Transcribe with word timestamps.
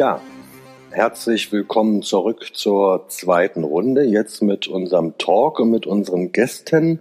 Ja, 0.00 0.18
herzlich 0.92 1.52
willkommen 1.52 2.00
zurück 2.00 2.52
zur 2.54 3.06
zweiten 3.08 3.64
Runde. 3.64 4.02
Jetzt 4.02 4.40
mit 4.40 4.66
unserem 4.66 5.18
Talk 5.18 5.60
und 5.60 5.70
mit 5.70 5.86
unseren 5.86 6.32
Gästen, 6.32 7.00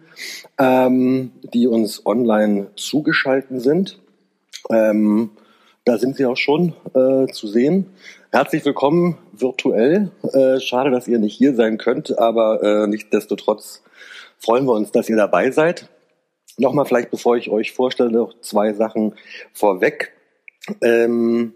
ähm, 0.57 1.31
die 1.41 1.67
uns 1.67 2.05
online 2.05 2.71
zugeschaltet 2.75 3.61
sind. 3.61 4.01
Ähm, 4.69 5.29
da 5.85 5.97
sind 5.97 6.17
sie 6.17 6.25
auch 6.25 6.35
schon 6.35 6.73
äh, 6.93 7.31
zu 7.31 7.47
sehen. 7.47 7.85
Herzlich 8.33 8.65
willkommen 8.65 9.17
virtuell. 9.31 10.11
Äh, 10.33 10.59
schade, 10.59 10.91
dass 10.91 11.07
ihr 11.07 11.19
nicht 11.19 11.37
hier 11.37 11.55
sein 11.55 11.77
könnt, 11.77 12.19
aber 12.19 12.61
äh, 12.61 12.87
nichtsdestotrotz 12.87 13.81
freuen 14.39 14.65
wir 14.65 14.73
uns, 14.73 14.91
dass 14.91 15.07
ihr 15.07 15.15
dabei 15.15 15.51
seid. 15.51 15.87
Nochmal 16.57 16.83
vielleicht, 16.83 17.11
bevor 17.11 17.37
ich 17.37 17.49
euch 17.49 17.71
vorstelle, 17.71 18.11
noch 18.11 18.41
zwei 18.41 18.73
Sachen 18.73 19.15
vorweg. 19.53 20.11
Ähm, 20.81 21.53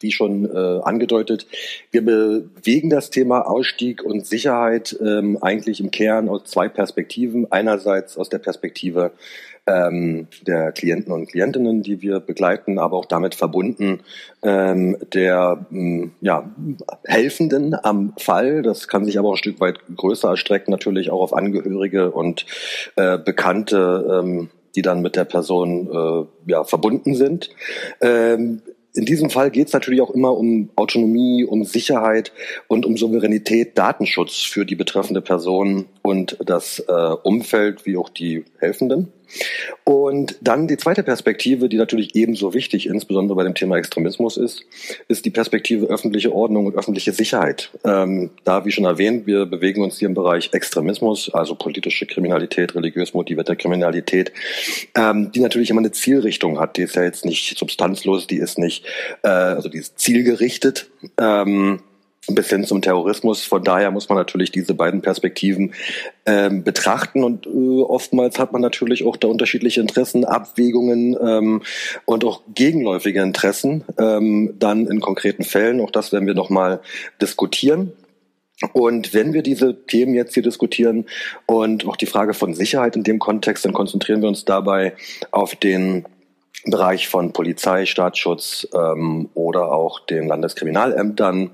wie 0.00 0.12
schon 0.12 0.44
äh, 0.44 0.80
angedeutet, 0.82 1.46
wir 1.90 2.04
bewegen 2.04 2.90
das 2.90 3.10
Thema 3.10 3.42
Ausstieg 3.48 4.02
und 4.02 4.26
Sicherheit 4.26 4.96
ähm, 5.00 5.38
eigentlich 5.40 5.80
im 5.80 5.90
Kern 5.90 6.28
aus 6.28 6.44
zwei 6.44 6.68
Perspektiven. 6.68 7.50
Einerseits 7.50 8.16
aus 8.16 8.28
der 8.28 8.38
Perspektive 8.38 9.12
ähm, 9.66 10.28
der 10.46 10.72
Klienten 10.72 11.12
und 11.12 11.28
Klientinnen, 11.28 11.82
die 11.82 12.02
wir 12.02 12.20
begleiten, 12.20 12.78
aber 12.78 12.96
auch 12.96 13.06
damit 13.06 13.34
verbunden 13.34 14.00
ähm, 14.42 14.96
der 15.14 15.66
ähm, 15.72 16.12
ja, 16.20 16.50
Helfenden 17.04 17.74
am 17.74 18.12
Fall. 18.18 18.62
Das 18.62 18.88
kann 18.88 19.04
sich 19.04 19.18
aber 19.18 19.28
auch 19.28 19.34
ein 19.34 19.38
Stück 19.38 19.60
weit 19.60 19.78
größer 19.96 20.28
erstrecken, 20.28 20.70
natürlich 20.70 21.10
auch 21.10 21.20
auf 21.20 21.32
Angehörige 21.32 22.10
und 22.10 22.44
äh, 22.96 23.18
Bekannte. 23.18 24.22
Ähm, 24.22 24.50
die 24.76 24.82
dann 24.82 25.02
mit 25.02 25.14
der 25.14 25.24
Person 25.24 25.88
äh, 25.88 26.50
ja, 26.50 26.64
verbunden 26.64 27.14
sind. 27.14 27.50
Ähm, 28.00 28.60
in 28.94 29.04
diesem 29.04 29.28
Fall 29.28 29.50
geht 29.50 29.66
es 29.66 29.72
natürlich 29.72 30.00
auch 30.00 30.10
immer 30.10 30.36
um 30.36 30.70
Autonomie, 30.76 31.44
um 31.44 31.64
Sicherheit 31.64 32.32
und 32.68 32.86
um 32.86 32.96
Souveränität, 32.96 33.76
Datenschutz 33.76 34.42
für 34.42 34.64
die 34.64 34.76
betreffende 34.76 35.20
Person 35.20 35.86
und 36.02 36.38
das 36.44 36.78
äh, 36.78 36.92
Umfeld 36.92 37.86
wie 37.86 37.96
auch 37.96 38.08
die 38.08 38.44
Helfenden. 38.58 39.12
Und 39.84 40.36
dann 40.40 40.68
die 40.68 40.76
zweite 40.76 41.02
Perspektive, 41.02 41.68
die 41.68 41.76
natürlich 41.76 42.14
ebenso 42.14 42.54
wichtig, 42.54 42.86
insbesondere 42.86 43.36
bei 43.36 43.44
dem 43.44 43.54
Thema 43.54 43.76
Extremismus 43.76 44.36
ist, 44.36 44.64
ist 45.08 45.24
die 45.24 45.30
Perspektive 45.30 45.86
öffentliche 45.86 46.32
Ordnung 46.32 46.66
und 46.66 46.76
öffentliche 46.76 47.12
Sicherheit. 47.12 47.70
Ähm, 47.84 48.30
da, 48.44 48.64
wie 48.64 48.72
schon 48.72 48.84
erwähnt, 48.84 49.26
wir 49.26 49.46
bewegen 49.46 49.82
uns 49.82 49.98
hier 49.98 50.08
im 50.08 50.14
Bereich 50.14 50.50
Extremismus, 50.52 51.32
also 51.32 51.54
politische 51.54 52.06
Kriminalität, 52.06 52.74
religiös 52.74 53.14
motivierte 53.14 53.56
Kriminalität, 53.56 54.32
ähm, 54.94 55.32
die 55.32 55.40
natürlich 55.40 55.70
immer 55.70 55.80
eine 55.80 55.92
Zielrichtung 55.92 56.58
hat. 56.58 56.76
Die 56.76 56.82
ist 56.82 56.96
ja 56.96 57.02
jetzt 57.02 57.24
nicht 57.24 57.58
substanzlos, 57.58 58.26
die 58.26 58.36
ist 58.36 58.58
nicht, 58.58 58.84
äh, 59.22 59.28
also 59.28 59.68
die 59.68 59.78
ist 59.78 59.98
zielgerichtet. 59.98 60.90
Ähm, 61.18 61.80
bis 62.28 62.48
hin 62.48 62.64
zum 62.64 62.82
Terrorismus. 62.82 63.44
Von 63.44 63.64
daher 63.64 63.90
muss 63.90 64.08
man 64.08 64.18
natürlich 64.18 64.50
diese 64.50 64.74
beiden 64.74 65.02
Perspektiven 65.02 65.74
ähm, 66.26 66.64
betrachten 66.64 67.22
und 67.24 67.46
äh, 67.46 67.50
oftmals 67.82 68.38
hat 68.38 68.52
man 68.52 68.62
natürlich 68.62 69.04
auch 69.04 69.16
da 69.16 69.28
unterschiedliche 69.28 69.80
Interessen, 69.80 70.24
Abwägungen 70.24 71.16
ähm, 71.20 71.62
und 72.04 72.24
auch 72.24 72.42
gegenläufige 72.54 73.22
Interessen 73.22 73.84
ähm, 73.98 74.54
dann 74.58 74.86
in 74.86 75.00
konkreten 75.00 75.44
Fällen. 75.44 75.80
Auch 75.80 75.90
das 75.90 76.12
werden 76.12 76.26
wir 76.26 76.34
nochmal 76.34 76.80
diskutieren. 77.20 77.92
Und 78.72 79.12
wenn 79.12 79.32
wir 79.32 79.42
diese 79.42 79.84
Themen 79.86 80.14
jetzt 80.14 80.34
hier 80.34 80.42
diskutieren 80.42 81.06
und 81.46 81.86
auch 81.86 81.96
die 81.96 82.06
Frage 82.06 82.34
von 82.34 82.54
Sicherheit 82.54 82.96
in 82.96 83.02
dem 83.02 83.18
Kontext, 83.18 83.64
dann 83.64 83.72
konzentrieren 83.72 84.22
wir 84.22 84.28
uns 84.28 84.44
dabei 84.44 84.94
auf 85.32 85.56
den 85.56 86.04
Bereich 86.66 87.08
von 87.08 87.32
Polizei, 87.32 87.84
Staatsschutz 87.84 88.66
ähm, 88.74 89.28
oder 89.34 89.72
auch 89.72 90.00
den 90.00 90.26
Landeskriminalämtern, 90.26 91.50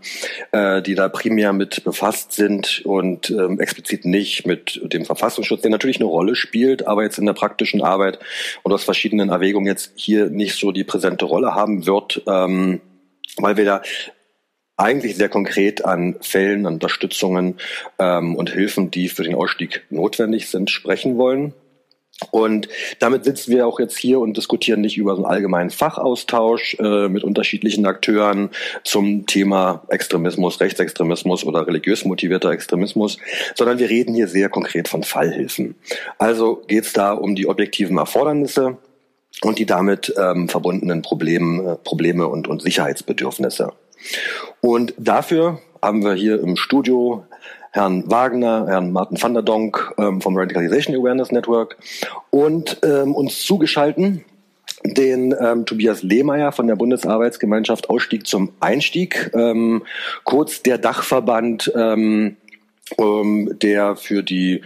äh, 0.52 0.82
die 0.82 0.94
da 0.94 1.08
primär 1.08 1.52
mit 1.52 1.82
befasst 1.84 2.32
sind 2.32 2.82
und 2.84 3.30
ähm, 3.30 3.58
explizit 3.58 4.04
nicht 4.04 4.46
mit 4.46 4.80
dem 4.84 5.04
Verfassungsschutz, 5.04 5.62
der 5.62 5.70
natürlich 5.70 5.96
eine 5.96 6.06
Rolle 6.06 6.36
spielt, 6.36 6.86
aber 6.86 7.02
jetzt 7.02 7.18
in 7.18 7.26
der 7.26 7.32
praktischen 7.32 7.82
Arbeit 7.82 8.20
und 8.62 8.72
aus 8.72 8.84
verschiedenen 8.84 9.30
Erwägungen 9.30 9.66
jetzt 9.66 9.92
hier 9.96 10.30
nicht 10.30 10.56
so 10.56 10.70
die 10.70 10.84
präsente 10.84 11.24
Rolle 11.24 11.54
haben 11.54 11.86
wird, 11.86 12.22
ähm, 12.28 12.80
weil 13.36 13.56
wir 13.56 13.64
da 13.64 13.82
eigentlich 14.76 15.16
sehr 15.16 15.28
konkret 15.28 15.84
an 15.84 16.16
Fällen, 16.20 16.66
an 16.66 16.74
Unterstützungen 16.74 17.56
ähm, 17.98 18.34
und 18.34 18.50
Hilfen, 18.50 18.90
die 18.90 19.08
für 19.08 19.24
den 19.24 19.34
Ausstieg 19.34 19.82
notwendig 19.90 20.48
sind, 20.48 20.70
sprechen 20.70 21.18
wollen. 21.18 21.52
Und 22.30 22.68
damit 22.98 23.24
sitzen 23.24 23.52
wir 23.52 23.66
auch 23.66 23.80
jetzt 23.80 23.98
hier 23.98 24.20
und 24.20 24.36
diskutieren 24.36 24.82
nicht 24.82 24.98
über 24.98 25.16
so 25.16 25.24
einen 25.24 25.32
allgemeinen 25.32 25.70
Fachaustausch 25.70 26.76
äh, 26.78 27.08
mit 27.08 27.24
unterschiedlichen 27.24 27.86
Akteuren 27.86 28.50
zum 28.84 29.26
Thema 29.26 29.82
Extremismus, 29.88 30.60
Rechtsextremismus 30.60 31.44
oder 31.44 31.66
religiös 31.66 32.04
motivierter 32.04 32.50
Extremismus, 32.50 33.18
sondern 33.54 33.78
wir 33.78 33.88
reden 33.88 34.14
hier 34.14 34.28
sehr 34.28 34.48
konkret 34.48 34.88
von 34.88 35.02
Fallhilfen. 35.02 35.76
Also 36.18 36.62
geht 36.66 36.84
es 36.84 36.92
da 36.92 37.12
um 37.12 37.34
die 37.34 37.48
objektiven 37.48 37.98
Erfordernisse 37.98 38.76
und 39.42 39.58
die 39.58 39.66
damit 39.66 40.12
ähm, 40.18 40.48
verbundenen 40.48 41.02
Probleme, 41.02 41.78
Probleme 41.82 42.28
und, 42.28 42.48
und 42.48 42.62
Sicherheitsbedürfnisse. 42.62 43.72
Und 44.60 44.94
dafür 44.98 45.60
haben 45.82 46.04
wir 46.04 46.14
hier 46.14 46.40
im 46.40 46.56
Studio 46.56 47.24
Herrn 47.72 48.10
Wagner, 48.10 48.66
Herrn 48.68 48.92
Martin 48.92 49.20
van 49.20 49.34
der 49.34 49.42
Donk 49.42 49.94
ähm, 49.98 50.20
vom 50.20 50.36
Radicalization 50.36 50.96
Awareness 50.96 51.30
Network 51.30 51.76
und 52.30 52.78
ähm, 52.82 53.14
uns 53.14 53.42
zugeschalten 53.42 54.24
den 54.82 55.34
ähm, 55.38 55.66
Tobias 55.66 56.02
Lehmeier 56.02 56.52
von 56.52 56.66
der 56.66 56.76
Bundesarbeitsgemeinschaft 56.76 57.90
Ausstieg 57.90 58.26
zum 58.26 58.52
Einstieg, 58.60 59.30
ähm, 59.34 59.82
kurz 60.24 60.62
der 60.62 60.78
Dachverband, 60.78 61.70
ähm, 61.76 62.36
ähm, 62.98 63.56
der 63.60 63.96
für 63.96 64.22
die 64.22 64.62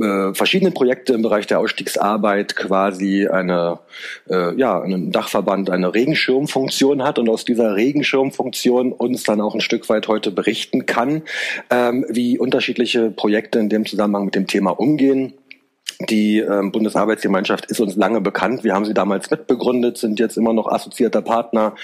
äh, 0.00 0.34
verschiedenen 0.34 0.74
Projekte 0.74 1.12
im 1.12 1.22
Bereich 1.22 1.46
der 1.46 1.58
Ausstiegsarbeit 1.58 2.56
quasi 2.56 3.26
eine, 3.26 3.80
äh, 4.28 4.54
ja, 4.54 4.80
einen 4.80 5.12
Dachverband, 5.12 5.70
eine 5.70 5.94
Regenschirmfunktion 5.94 7.02
hat 7.02 7.18
und 7.18 7.28
aus 7.28 7.44
dieser 7.44 7.74
Regenschirmfunktion 7.76 8.92
uns 8.92 9.22
dann 9.24 9.40
auch 9.40 9.54
ein 9.54 9.60
Stück 9.60 9.88
weit 9.88 10.08
heute 10.08 10.30
berichten 10.30 10.86
kann, 10.86 11.22
ähm, 11.70 12.04
wie 12.08 12.38
unterschiedliche 12.38 13.10
Projekte 13.10 13.58
in 13.58 13.68
dem 13.68 13.86
Zusammenhang 13.86 14.26
mit 14.26 14.34
dem 14.34 14.46
Thema 14.46 14.70
umgehen. 14.70 15.34
Die 16.08 16.38
ähm, 16.38 16.70
Bundesarbeitsgemeinschaft 16.70 17.66
ist 17.66 17.80
uns 17.80 17.96
lange 17.96 18.20
bekannt. 18.20 18.62
Wir 18.62 18.74
haben 18.74 18.84
sie 18.84 18.94
damals 18.94 19.30
mitbegründet, 19.30 19.98
sind 19.98 20.20
jetzt 20.20 20.36
immer 20.36 20.52
noch 20.52 20.68
assoziierter 20.68 21.22
Partner 21.22 21.74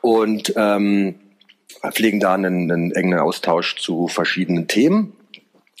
und 0.00 0.52
ähm, 0.56 1.16
pflegen 1.90 2.20
da 2.20 2.34
einen, 2.34 2.70
einen 2.70 2.92
engen 2.92 3.18
Austausch 3.18 3.76
zu 3.76 4.06
verschiedenen 4.06 4.68
Themen. 4.68 5.12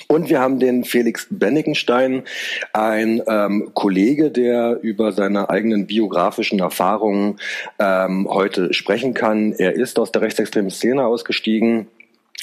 Und 0.08 0.28
wir 0.28 0.40
haben 0.40 0.58
den 0.58 0.84
Felix 0.84 1.26
Bennigenstein, 1.30 2.24
ein 2.72 3.22
ähm, 3.26 3.70
Kollege, 3.74 4.30
der 4.30 4.80
über 4.82 5.12
seine 5.12 5.50
eigenen 5.50 5.86
biografischen 5.86 6.58
Erfahrungen 6.58 7.38
ähm, 7.78 8.28
heute 8.28 8.74
sprechen 8.74 9.14
kann. 9.14 9.52
Er 9.52 9.74
ist 9.74 9.98
aus 9.98 10.12
der 10.12 10.22
rechtsextremen 10.22 10.70
Szene 10.70 11.06
ausgestiegen 11.06 11.86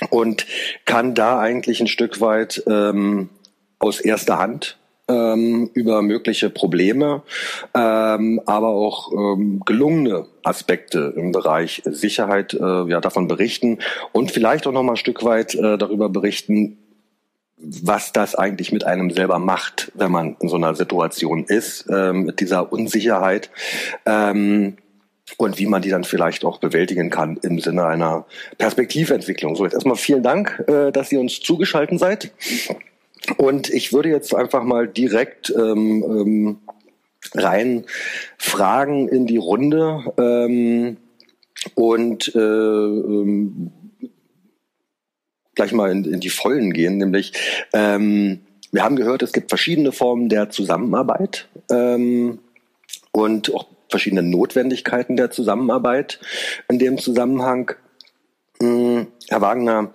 und 0.10 0.46
kann 0.86 1.14
da 1.14 1.40
eigentlich 1.40 1.82
ein 1.82 1.88
Stück 1.88 2.22
weit 2.22 2.64
ähm, 2.68 3.30
aus 3.80 4.00
erster 4.00 4.40
Hand 4.40 4.78
ähm, 5.08 5.70
über 5.74 6.02
mögliche 6.02 6.50
Probleme, 6.50 7.24
ähm, 7.74 8.42
aber 8.46 8.70
auch 8.70 9.12
ähm, 9.12 9.62
gelungene 9.66 10.28
Aspekte 10.44 11.14
im 11.16 11.32
Bereich 11.32 11.82
Sicherheit 11.86 12.54
äh, 12.54 12.84
ja 12.90 13.02
davon 13.02 13.28
berichten 13.28 13.80
und 14.12 14.32
vielleicht 14.32 14.68
auch 14.68 14.72
noch 14.72 14.84
mal 14.84 14.94
ein 14.94 14.98
Stück 14.98 15.24
weit 15.24 15.56
äh, 15.56 15.78
darüber 15.78 16.10
berichten, 16.10 16.78
was 17.64 18.12
das 18.12 18.36
eigentlich 18.36 18.72
mit 18.72 18.86
einem 18.86 19.12
selber 19.12 19.40
macht, 19.40 19.92
wenn 19.96 20.12
man 20.12 20.36
in 20.40 20.50
so 20.50 20.56
einer 20.56 20.76
Situation 20.76 21.46
ist, 21.46 21.86
ähm, 21.90 22.24
mit 22.24 22.40
dieser 22.40 22.72
Unsicherheit. 22.72 23.50
Ähm, 24.06 24.78
und 25.38 25.60
wie 25.60 25.66
man 25.66 25.82
die 25.82 25.90
dann 25.90 26.04
vielleicht 26.04 26.44
auch 26.44 26.60
bewältigen 26.60 27.10
kann 27.10 27.38
im 27.42 27.60
Sinne 27.60 27.86
einer 27.86 28.26
Perspektiventwicklung. 28.58 29.56
So, 29.56 29.64
jetzt 29.64 29.74
erstmal 29.74 29.96
vielen 29.96 30.24
Dank, 30.24 30.64
äh, 30.68 30.92
dass 30.92 31.12
ihr 31.12 31.20
uns 31.20 31.40
zugeschaltet 31.40 32.00
seid. 32.00 32.32
Und 33.38 33.70
ich 33.70 33.94
würde 33.94 34.10
jetzt 34.10 34.36
einfach 34.36 34.64
mal 34.64 34.88
direkt 34.88 35.54
ähm, 35.56 36.04
ähm, 36.04 36.58
rein 37.36 37.86
fragen 38.38 39.08
in 39.08 39.26
die 39.28 39.38
Runde 39.38 40.04
ähm, 40.18 40.98
und 41.76 42.36
äh, 42.36 42.40
ähm, 42.40 43.72
gleich 45.56 45.72
mal 45.72 45.92
in, 45.92 46.06
in 46.06 46.20
die 46.20 46.30
Vollen 46.30 46.74
gehen, 46.74 46.98
nämlich 46.98 47.34
ähm, 47.74 48.42
wir 48.72 48.84
haben 48.84 48.96
gehört, 48.96 49.22
es 49.22 49.34
gibt 49.34 49.50
verschiedene 49.50 49.92
Formen 49.92 50.30
der 50.30 50.50
Zusammenarbeit 50.50 51.48
ähm, 51.70 52.40
und 53.12 53.54
auch 53.54 53.68
verschiedene 53.90 54.24
Notwendigkeiten 54.24 55.18
der 55.18 55.30
Zusammenarbeit 55.30 56.20
in 56.70 56.80
dem 56.80 56.98
Zusammenhang. 56.98 57.74
Hm, 58.62 59.08
Herr 59.28 59.42
Wagner, 59.42 59.92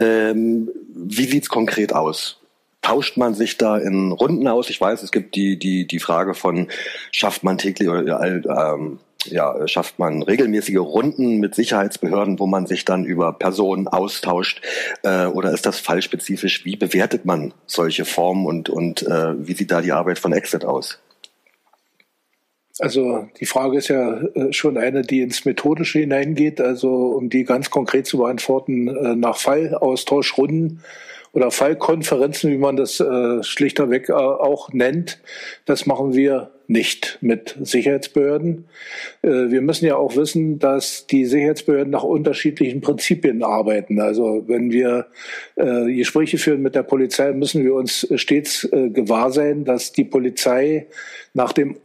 ähm, 0.00 0.68
wie 0.94 1.26
sieht's 1.26 1.48
konkret 1.48 1.94
aus? 1.94 2.40
Tauscht 2.82 3.16
man 3.16 3.34
sich 3.34 3.58
da 3.58 3.78
in 3.78 4.10
Runden 4.10 4.48
aus? 4.48 4.68
Ich 4.68 4.80
weiß, 4.80 5.04
es 5.04 5.12
gibt 5.12 5.36
die 5.36 5.56
die 5.56 5.86
die 5.86 6.00
Frage 6.00 6.34
von 6.34 6.66
schafft 7.12 7.44
man 7.44 7.58
täglich 7.58 7.88
oder 7.88 8.20
ähm, 8.20 8.98
ja, 9.26 9.66
schafft 9.66 9.98
man 9.98 10.22
regelmäßige 10.22 10.78
Runden 10.78 11.38
mit 11.38 11.54
Sicherheitsbehörden, 11.54 12.38
wo 12.38 12.46
man 12.46 12.66
sich 12.66 12.84
dann 12.84 13.04
über 13.04 13.32
Personen 13.32 13.88
austauscht? 13.88 14.62
Äh, 15.02 15.26
oder 15.26 15.52
ist 15.52 15.66
das 15.66 15.78
fallspezifisch? 15.78 16.64
Wie 16.64 16.76
bewertet 16.76 17.24
man 17.24 17.54
solche 17.66 18.04
Formen 18.04 18.46
und, 18.46 18.68
und 18.68 19.02
äh, 19.02 19.46
wie 19.46 19.54
sieht 19.54 19.70
da 19.70 19.80
die 19.80 19.92
Arbeit 19.92 20.18
von 20.18 20.32
Exit 20.32 20.64
aus? 20.64 20.98
Also 22.78 23.28
die 23.38 23.46
Frage 23.46 23.78
ist 23.78 23.88
ja 23.88 24.20
äh, 24.34 24.52
schon 24.52 24.78
eine, 24.78 25.02
die 25.02 25.20
ins 25.20 25.44
Methodische 25.44 25.98
hineingeht. 26.00 26.60
Also 26.60 26.90
um 26.90 27.28
die 27.28 27.44
ganz 27.44 27.70
konkret 27.70 28.06
zu 28.06 28.18
beantworten, 28.18 28.88
äh, 28.88 29.14
nach 29.14 29.36
Fallaustauschrunden 29.36 30.82
oder 31.32 31.50
Fallkonferenzen, 31.50 32.50
wie 32.50 32.58
man 32.58 32.76
das 32.76 33.00
äh, 33.00 33.42
schlichtweg 33.42 34.08
äh, 34.08 34.12
auch 34.12 34.72
nennt. 34.72 35.20
Das 35.66 35.86
machen 35.86 36.14
wir 36.14 36.50
nicht 36.72 37.18
mit 37.20 37.56
Sicherheitsbehörden. 37.60 38.64
Äh, 39.22 39.28
wir 39.28 39.60
müssen 39.60 39.86
ja 39.86 39.96
auch 39.96 40.16
wissen, 40.16 40.58
dass 40.58 41.06
die 41.06 41.26
Sicherheitsbehörden 41.26 41.90
nach 41.90 42.02
unterschiedlichen 42.02 42.80
Prinzipien 42.80 43.42
arbeiten. 43.42 44.00
Also 44.00 44.44
wenn 44.48 44.72
wir 44.72 45.06
äh, 45.56 45.94
Gespräche 45.94 46.38
führen 46.38 46.62
mit 46.62 46.74
der 46.74 46.82
Polizei, 46.82 47.32
müssen 47.32 47.64
wir 47.64 47.74
uns 47.74 48.08
stets 48.16 48.64
äh, 48.64 48.88
gewahr 48.88 49.30
sein, 49.30 49.64
dass 49.64 49.92
die 49.92 50.04
Polizei 50.04 50.86
nach 51.34 51.52
dem 51.52 51.76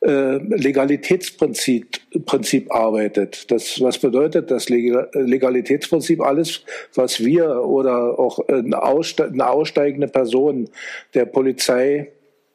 äh, 0.00 0.38
Legalitätsprinzip 0.38 2.00
Prinzip 2.26 2.74
arbeitet. 2.74 3.50
Das, 3.50 3.80
was 3.80 3.98
bedeutet 3.98 4.50
das 4.50 4.68
Legalitätsprinzip? 4.68 6.20
Alles, 6.20 6.64
was 6.94 7.24
wir 7.24 7.62
oder 7.64 8.18
auch 8.18 8.38
eine, 8.48 8.82
aussteigende 8.82 10.08
Person 10.08 10.68
der 11.14 11.24
Polizei 11.24 12.12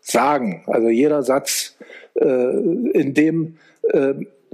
sagen, 0.10 0.64
also 0.68 0.90
jeder 0.90 1.24
Satz, 1.24 1.78
äh, 2.16 2.26
in 2.26 3.14
dem 3.14 3.58
äh, 3.84 4.14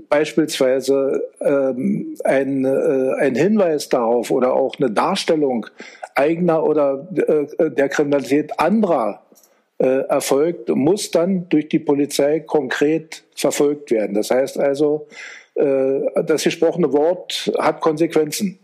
beispielsweise 0.10 1.24
ähm, 1.40 2.16
ein, 2.24 2.66
ein 2.66 3.36
Hinweis 3.36 3.90
darauf 3.90 4.30
oder 4.30 4.54
auch 4.54 4.76
eine 4.78 4.92
Darstellung 4.92 5.66
eigener 6.14 6.64
oder 6.64 7.08
der 7.10 7.90
Kriminalität 7.90 8.60
anderer 8.60 9.24
äh, 9.80 10.06
erfolgt, 10.08 10.70
muss 10.70 11.12
dann 11.12 11.50
durch 11.50 11.68
die 11.68 11.80
Polizei 11.80 12.40
konkret 12.40 13.24
verfolgt 13.36 13.92
werden. 13.92 14.14
Das 14.14 14.30
heißt 14.30 14.60
also, 14.60 15.08
äh, 15.56 16.24
das 16.26 16.44
gesprochene 16.44 16.94
Wort 16.94 17.52
hat 17.58 17.82
Konsequenzen. 17.82 18.60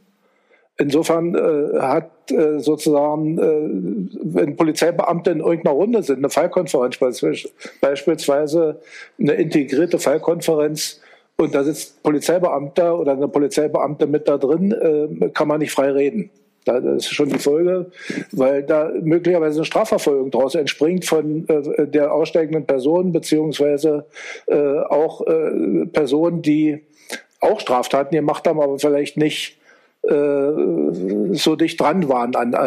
Insofern 0.82 1.36
äh, 1.36 1.80
hat 1.80 2.32
äh, 2.32 2.60
sozusagen, 2.60 3.38
äh, 3.38 4.14
wenn 4.24 4.56
Polizeibeamte 4.56 5.32
in 5.32 5.42
irgendeiner 5.42 5.76
Runde 5.76 6.04
sind, 6.04 6.20
eine 6.20 6.30
Fallkonferenz 6.30 6.98
beispielsweise, 7.82 8.80
eine 9.20 9.34
integrierte 9.34 10.00
Fallkonferenz, 10.00 11.02
und 11.36 11.56
da 11.56 11.64
sitzt 11.64 12.02
Polizeibeamter 12.04 13.00
oder 13.00 13.14
eine 13.14 13.28
Polizeibeamte 13.28 14.08
mit 14.08 14.28
da 14.28 14.38
drin, 14.38 14.72
äh, 14.72 15.30
kann 15.30 15.48
man 15.50 15.60
nicht 15.60 15.72
frei 15.72 15.92
reden. 15.92 16.30
Das 16.66 16.84
ist 16.84 17.14
schon 17.14 17.30
die 17.30 17.40
Folge, 17.40 17.92
weil 18.32 18.64
da 18.64 18.92
möglicherweise 19.02 19.60
eine 19.60 19.66
Strafverfolgung 19.66 20.32
daraus 20.32 20.56
entspringt 20.56 21.06
von 21.06 21.48
äh, 21.48 21.88
der 21.88 22.14
aussteigenden 22.14 22.66
Person, 22.66 23.12
beziehungsweise 23.12 24.06
äh, 24.48 24.80
auch 24.80 25.26
äh, 25.28 25.86
Personen, 25.88 26.42
die 26.42 26.84
auch 27.42 27.60
Straftaten 27.60 28.16
gemacht 28.16 28.48
haben, 28.48 28.62
aber 28.62 28.78
vielleicht 28.80 29.18
nicht 29.18 29.59
so 30.02 31.56
dicht 31.56 31.80
dran 31.80 32.08
waren 32.10 32.36
an, 32.36 32.54
äh, 32.54 32.58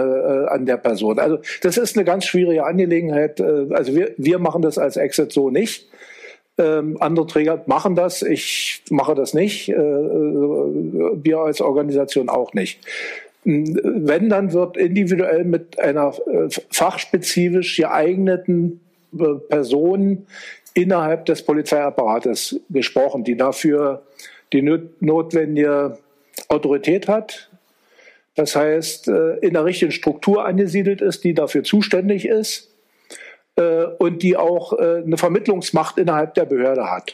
an 0.48 0.66
der 0.66 0.76
Person. 0.76 1.18
Also 1.18 1.38
das 1.62 1.76
ist 1.76 1.96
eine 1.96 2.04
ganz 2.04 2.26
schwierige 2.26 2.64
Angelegenheit. 2.64 3.40
Äh, 3.40 3.68
also 3.70 3.94
wir, 3.94 4.12
wir 4.16 4.38
machen 4.38 4.62
das 4.62 4.78
als 4.78 4.96
Exit 4.96 5.32
so 5.32 5.50
nicht. 5.50 5.88
Ähm, 6.58 6.98
andere 7.00 7.26
Träger 7.26 7.62
machen 7.66 7.94
das, 7.94 8.20
ich 8.20 8.82
mache 8.90 9.14
das 9.14 9.32
nicht, 9.32 9.70
äh, 9.70 9.74
wir 9.74 11.38
als 11.38 11.62
Organisation 11.62 12.28
auch 12.28 12.52
nicht. 12.52 12.80
Wenn, 13.44 14.28
dann 14.28 14.52
wird 14.52 14.76
individuell 14.76 15.44
mit 15.44 15.80
einer 15.80 16.12
äh, 16.26 16.48
fachspezifisch 16.70 17.78
geeigneten 17.78 18.80
äh, 19.18 19.34
Person 19.48 20.26
innerhalb 20.74 21.24
des 21.24 21.42
Polizeiapparates 21.42 22.60
gesprochen, 22.68 23.24
die 23.24 23.36
dafür 23.36 24.02
die 24.52 24.62
notwendige 25.00 25.98
Autorität 26.48 27.08
hat. 27.08 27.50
Das 28.34 28.56
heißt, 28.56 29.08
äh, 29.08 29.36
in 29.38 29.54
der 29.54 29.64
richtigen 29.64 29.92
Struktur 29.92 30.44
angesiedelt 30.44 31.00
ist, 31.00 31.24
die 31.24 31.34
dafür 31.34 31.64
zuständig 31.64 32.26
ist 32.26 32.68
und 33.98 34.22
die 34.22 34.38
auch 34.38 34.72
eine 34.72 35.18
Vermittlungsmacht 35.18 35.98
innerhalb 35.98 36.32
der 36.32 36.46
Behörde 36.46 36.90
hat. 36.90 37.12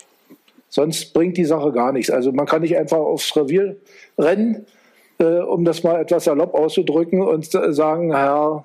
Sonst 0.69 1.15
bringt 1.15 1.37
die 1.37 1.45
Sache 1.45 1.73
gar 1.73 1.93
nichts. 1.93 2.11
Also 2.11 2.33
man 2.33 2.47
kann 2.47 2.63
nicht 2.63 2.77
einfach 2.77 2.99
aufs 2.99 3.35
Revier 3.37 3.77
rennen, 4.19 4.67
äh, 5.19 5.25
um 5.25 5.65
das 5.65 5.83
mal 5.83 6.01
etwas 6.01 6.25
salopp 6.25 6.55
auszudrücken, 6.55 7.23
und 7.23 7.47
sagen, 7.47 8.15
Herr, 8.15 8.65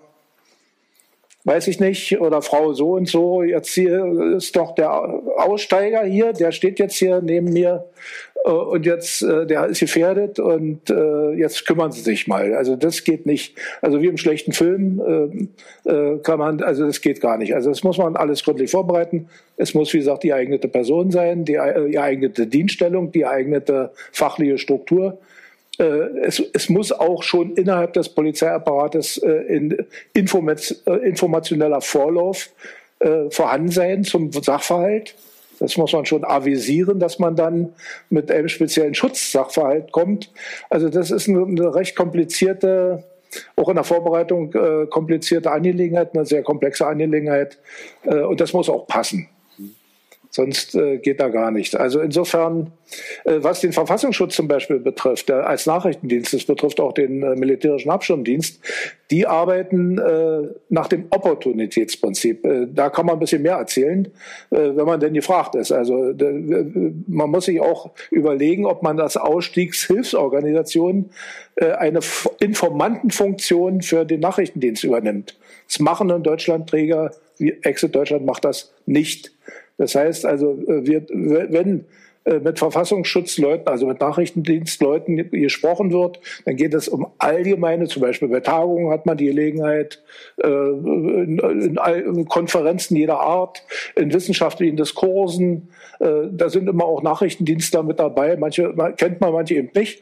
weiß 1.45 1.67
ich 1.67 1.79
nicht, 1.79 2.19
oder 2.21 2.41
Frau 2.41 2.73
so 2.73 2.91
und 2.91 3.07
so, 3.07 3.43
jetzt 3.43 3.73
hier 3.73 4.35
ist 4.37 4.55
doch 4.55 4.75
der 4.75 4.91
Aussteiger 5.37 6.03
hier, 6.03 6.33
der 6.33 6.51
steht 6.51 6.79
jetzt 6.79 6.95
hier 6.95 7.21
neben 7.21 7.51
mir 7.51 7.85
äh, 8.45 8.49
und 8.49 8.85
jetzt, 8.85 9.21
äh, 9.23 9.45
der 9.45 9.65
ist 9.65 9.81
gefährdet 9.81 10.39
und 10.39 10.89
äh, 10.89 11.31
jetzt 11.31 11.65
kümmern 11.65 11.91
Sie 11.91 12.01
sich 12.01 12.27
mal. 12.27 12.53
Also 12.53 12.75
das 12.77 13.03
geht 13.03 13.25
nicht. 13.25 13.57
Also 13.81 14.01
wie 14.01 14.07
im 14.07 14.17
schlechten 14.17 14.53
Film 14.53 15.49
äh, 15.85 15.89
äh, 15.89 16.19
kann 16.19 16.39
man, 16.39 16.63
also 16.63 16.85
das 16.85 17.01
geht 17.01 17.19
gar 17.19 17.37
nicht. 17.37 17.53
Also 17.53 17.69
das 17.69 17.83
muss 17.83 17.97
man 17.97 18.15
alles 18.15 18.43
gründlich 18.43 18.71
vorbereiten. 18.71 19.27
Es 19.57 19.73
muss, 19.73 19.93
wie 19.93 19.97
gesagt, 19.97 20.23
die 20.23 20.29
geeignete 20.29 20.69
Person 20.69 21.11
sein, 21.11 21.43
die, 21.43 21.53
geeignete 21.53 22.47
Dienststellung, 22.47 23.11
die 23.11 23.19
geeignete 23.19 23.91
fachliche 24.11 24.57
Struktur 24.57 25.19
äh, 25.19 25.33
es, 25.77 26.41
es, 26.53 26.69
muss 26.69 26.91
auch 26.91 27.23
schon 27.23 27.55
innerhalb 27.55 27.93
des 27.93 28.09
Polizeiapparates 28.09 29.17
äh, 29.17 29.31
in 29.31 29.71
äh, 29.71 29.85
informationeller 30.13 31.81
Vorlauf 31.81 32.49
vorhanden 33.31 33.69
sein 33.69 34.05
zum 34.05 34.31
Sachverhalt. 34.31 35.13
Das 35.59 35.77
muss 35.77 35.93
man 35.93 36.05
schon 36.05 36.23
avisieren, 36.23 36.99
dass 36.99 37.19
man 37.19 37.35
dann 37.35 37.73
mit 38.09 38.31
einem 38.31 38.49
speziellen 38.49 38.93
Schutzsachverhalt 38.93 39.91
kommt. 39.91 40.31
Also 40.69 40.89
das 40.89 41.11
ist 41.11 41.27
eine, 41.29 41.73
recht 41.73 41.95
komplizierte, 41.95 43.03
auch 43.55 43.69
in 43.69 43.75
der 43.75 43.83
Vorbereitung 43.83 44.53
äh, 44.53 44.87
komplizierte 44.87 45.51
Angelegenheit, 45.51 46.13
eine 46.13 46.25
sehr 46.25 46.43
komplexe 46.43 46.85
Angelegenheit. 46.85 47.59
Äh, 48.03 48.21
und 48.21 48.41
das 48.41 48.53
muss 48.53 48.69
auch 48.69 48.87
passen. 48.87 49.29
Sonst 50.35 50.73
äh, 50.73 50.97
geht 50.97 51.19
da 51.19 51.27
gar 51.27 51.51
nichts. 51.51 51.75
Also 51.75 51.99
insofern, 51.99 52.71
äh, 53.23 53.35
was 53.37 53.61
den 53.61 53.71
Verfassungsschutz 53.71 54.35
zum 54.35 54.47
Beispiel 54.47 54.79
betrifft, 54.79 55.29
der, 55.29 55.45
als 55.47 55.67
Nachrichtendienst, 55.67 56.33
das 56.33 56.45
betrifft 56.45 56.79
auch 56.79 56.91
den 56.91 57.21
äh, 57.21 57.35
militärischen 57.35 57.91
Abschirmdienst, 57.91 58.59
die 59.11 59.27
arbeiten 59.27 59.99
äh, 59.99 60.47
nach 60.69 60.87
dem 60.87 61.05
Opportunitätsprinzip. 61.11 62.43
Äh, 62.47 62.65
da 62.73 62.89
kann 62.89 63.05
man 63.05 63.17
ein 63.17 63.19
bisschen 63.19 63.43
mehr 63.43 63.57
erzählen, 63.57 64.05
äh, 64.49 64.75
wenn 64.75 64.87
man 64.87 64.99
denn 64.99 65.13
gefragt 65.13 65.53
ist. 65.53 65.71
Also 65.71 66.15
man 67.07 67.29
muss 67.29 67.45
sich 67.45 67.61
auch 67.61 67.91
überlegen, 68.09 68.65
ob 68.65 68.81
man 68.81 68.99
als 68.99 69.17
Ausstiegshilfsorganisation 69.17 71.11
äh, 71.57 71.73
eine 71.73 71.99
Informantenfunktion 72.39 73.83
für 73.83 74.03
den 74.03 74.21
Nachrichtendienst 74.21 74.83
übernimmt. 74.83 75.37
Das 75.67 75.77
machen 75.79 76.09
in 76.09 76.23
Deutschland 76.23 76.71
Träger, 76.71 77.11
wie 77.37 77.51
Exit 77.61 77.93
Deutschland 77.93 78.25
macht 78.25 78.45
das 78.45 78.73
nicht. 78.87 79.32
Das 79.83 79.95
heißt 79.95 80.25
also, 80.25 80.53
äh, 80.65 80.85
wir, 80.87 81.05
wenn 81.09 81.83
äh, 82.23 82.39
mit 82.39 82.57
Verfassungsschutzleuten, 82.57 83.67
also 83.67 83.85
mit 83.85 83.99
Nachrichtendienstleuten 83.99 85.29
gesprochen 85.29 85.91
wird, 85.91 86.21
dann 86.45 86.55
geht 86.55 86.73
es 86.73 86.87
um 86.87 87.07
allgemeine, 87.17 87.87
zum 87.87 88.01
Beispiel 88.01 88.29
bei 88.29 88.39
Tagungen 88.39 88.93
hat 88.93 89.05
man 89.05 89.17
die 89.17 89.25
Gelegenheit, 89.25 90.01
äh, 90.41 90.47
in 90.47 92.25
Konferenzen 92.29 92.95
jeder 92.95 93.19
Art, 93.19 93.61
in 93.97 94.13
wissenschaftlichen 94.13 94.77
Diskursen, 94.77 95.69
da 95.99 96.49
sind 96.49 96.67
immer 96.67 96.85
auch 96.85 97.01
Nachrichtendienstler 97.01 97.83
mit 97.83 97.97
dabei. 97.99 98.35
Manche 98.35 98.73
kennt 98.97 99.21
man, 99.21 99.31
manche 99.31 99.55
eben 99.55 99.69
nicht. 99.73 100.01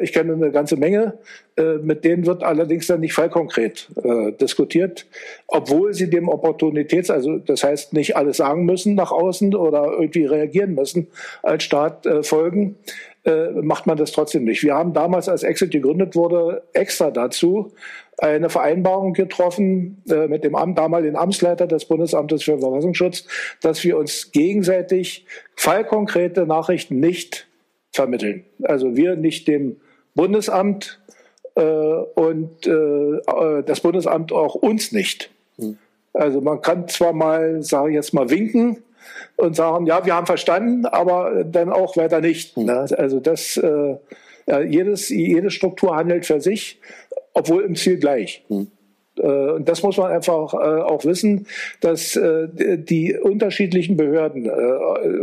Ich 0.00 0.12
kenne 0.12 0.34
eine 0.34 0.52
ganze 0.52 0.76
Menge. 0.76 1.18
Äh, 1.56 1.74
mit 1.74 2.04
denen 2.04 2.26
wird 2.26 2.42
allerdings 2.42 2.88
dann 2.88 2.98
nicht 2.98 3.14
fallkonkret 3.14 3.88
äh, 4.02 4.32
diskutiert, 4.32 5.06
obwohl 5.46 5.94
sie 5.94 6.10
dem 6.10 6.28
Opportunitäts, 6.28 7.10
also 7.10 7.38
das 7.38 7.62
heißt 7.62 7.92
nicht 7.92 8.16
alles 8.16 8.38
sagen 8.38 8.64
müssen 8.64 8.96
nach 8.96 9.12
außen 9.12 9.54
oder 9.54 9.92
irgendwie 9.92 10.24
reagieren 10.26 10.74
müssen 10.74 11.06
als 11.44 11.62
Staat 11.62 12.06
äh, 12.06 12.24
folgen, 12.24 12.76
äh, 13.24 13.50
macht 13.52 13.86
man 13.86 13.96
das 13.96 14.10
trotzdem 14.10 14.42
nicht. 14.44 14.64
Wir 14.64 14.74
haben 14.74 14.94
damals, 14.94 15.28
als 15.28 15.44
Exit 15.44 15.70
gegründet 15.70 16.16
wurde, 16.16 16.64
extra 16.72 17.12
dazu 17.12 17.70
eine 18.18 18.50
Vereinbarung 18.50 19.12
getroffen 19.12 20.02
äh, 20.10 20.26
mit 20.26 20.42
dem 20.42 20.56
Amt, 20.56 20.76
damaligen 20.76 21.16
Amtsleiter 21.16 21.68
des 21.68 21.84
Bundesamtes 21.84 22.42
für 22.42 22.58
Verfassungsschutz, 22.58 23.26
dass 23.62 23.84
wir 23.84 23.96
uns 23.96 24.32
gegenseitig 24.32 25.24
fallkonkrete 25.54 26.46
Nachrichten 26.46 26.98
nicht 26.98 27.46
vermitteln. 27.92 28.44
Also 28.64 28.96
wir 28.96 29.14
nicht 29.14 29.46
dem 29.46 29.76
Bundesamt 30.14 31.00
und 31.54 32.66
äh, 32.66 33.62
das 33.64 33.80
Bundesamt 33.80 34.32
auch 34.32 34.54
uns 34.54 34.92
nicht. 34.92 35.30
Hm. 35.58 35.78
Also 36.12 36.40
man 36.40 36.60
kann 36.60 36.88
zwar 36.88 37.12
mal, 37.12 37.62
sage 37.62 37.90
ich 37.90 37.94
jetzt 37.94 38.14
mal, 38.14 38.30
winken, 38.30 38.78
und 39.36 39.56
sagen, 39.56 39.86
ja, 39.86 40.04
wir 40.04 40.14
haben 40.14 40.26
verstanden, 40.26 40.86
aber 40.86 41.44
dann 41.44 41.70
auch 41.70 41.96
weiter 41.96 42.20
nicht. 42.20 42.56
Hm. 42.56 42.66
Ne? 42.66 42.86
Also 42.96 43.20
das, 43.20 43.56
äh, 43.56 43.96
jedes, 44.66 45.08
jede 45.08 45.50
Struktur 45.50 45.96
handelt 45.96 46.26
für 46.26 46.40
sich, 46.40 46.78
obwohl 47.32 47.64
im 47.64 47.76
Ziel 47.76 47.98
gleich. 47.98 48.44
Hm. 48.48 48.68
Äh, 49.24 49.52
und 49.52 49.68
das 49.68 49.82
muss 49.82 49.96
man 49.96 50.12
einfach 50.12 50.52
äh, 50.54 50.56
auch 50.56 51.04
wissen, 51.04 51.46
dass 51.80 52.16
äh, 52.16 52.48
die 52.48 53.16
unterschiedlichen 53.16 53.96
Behörden, 53.96 54.50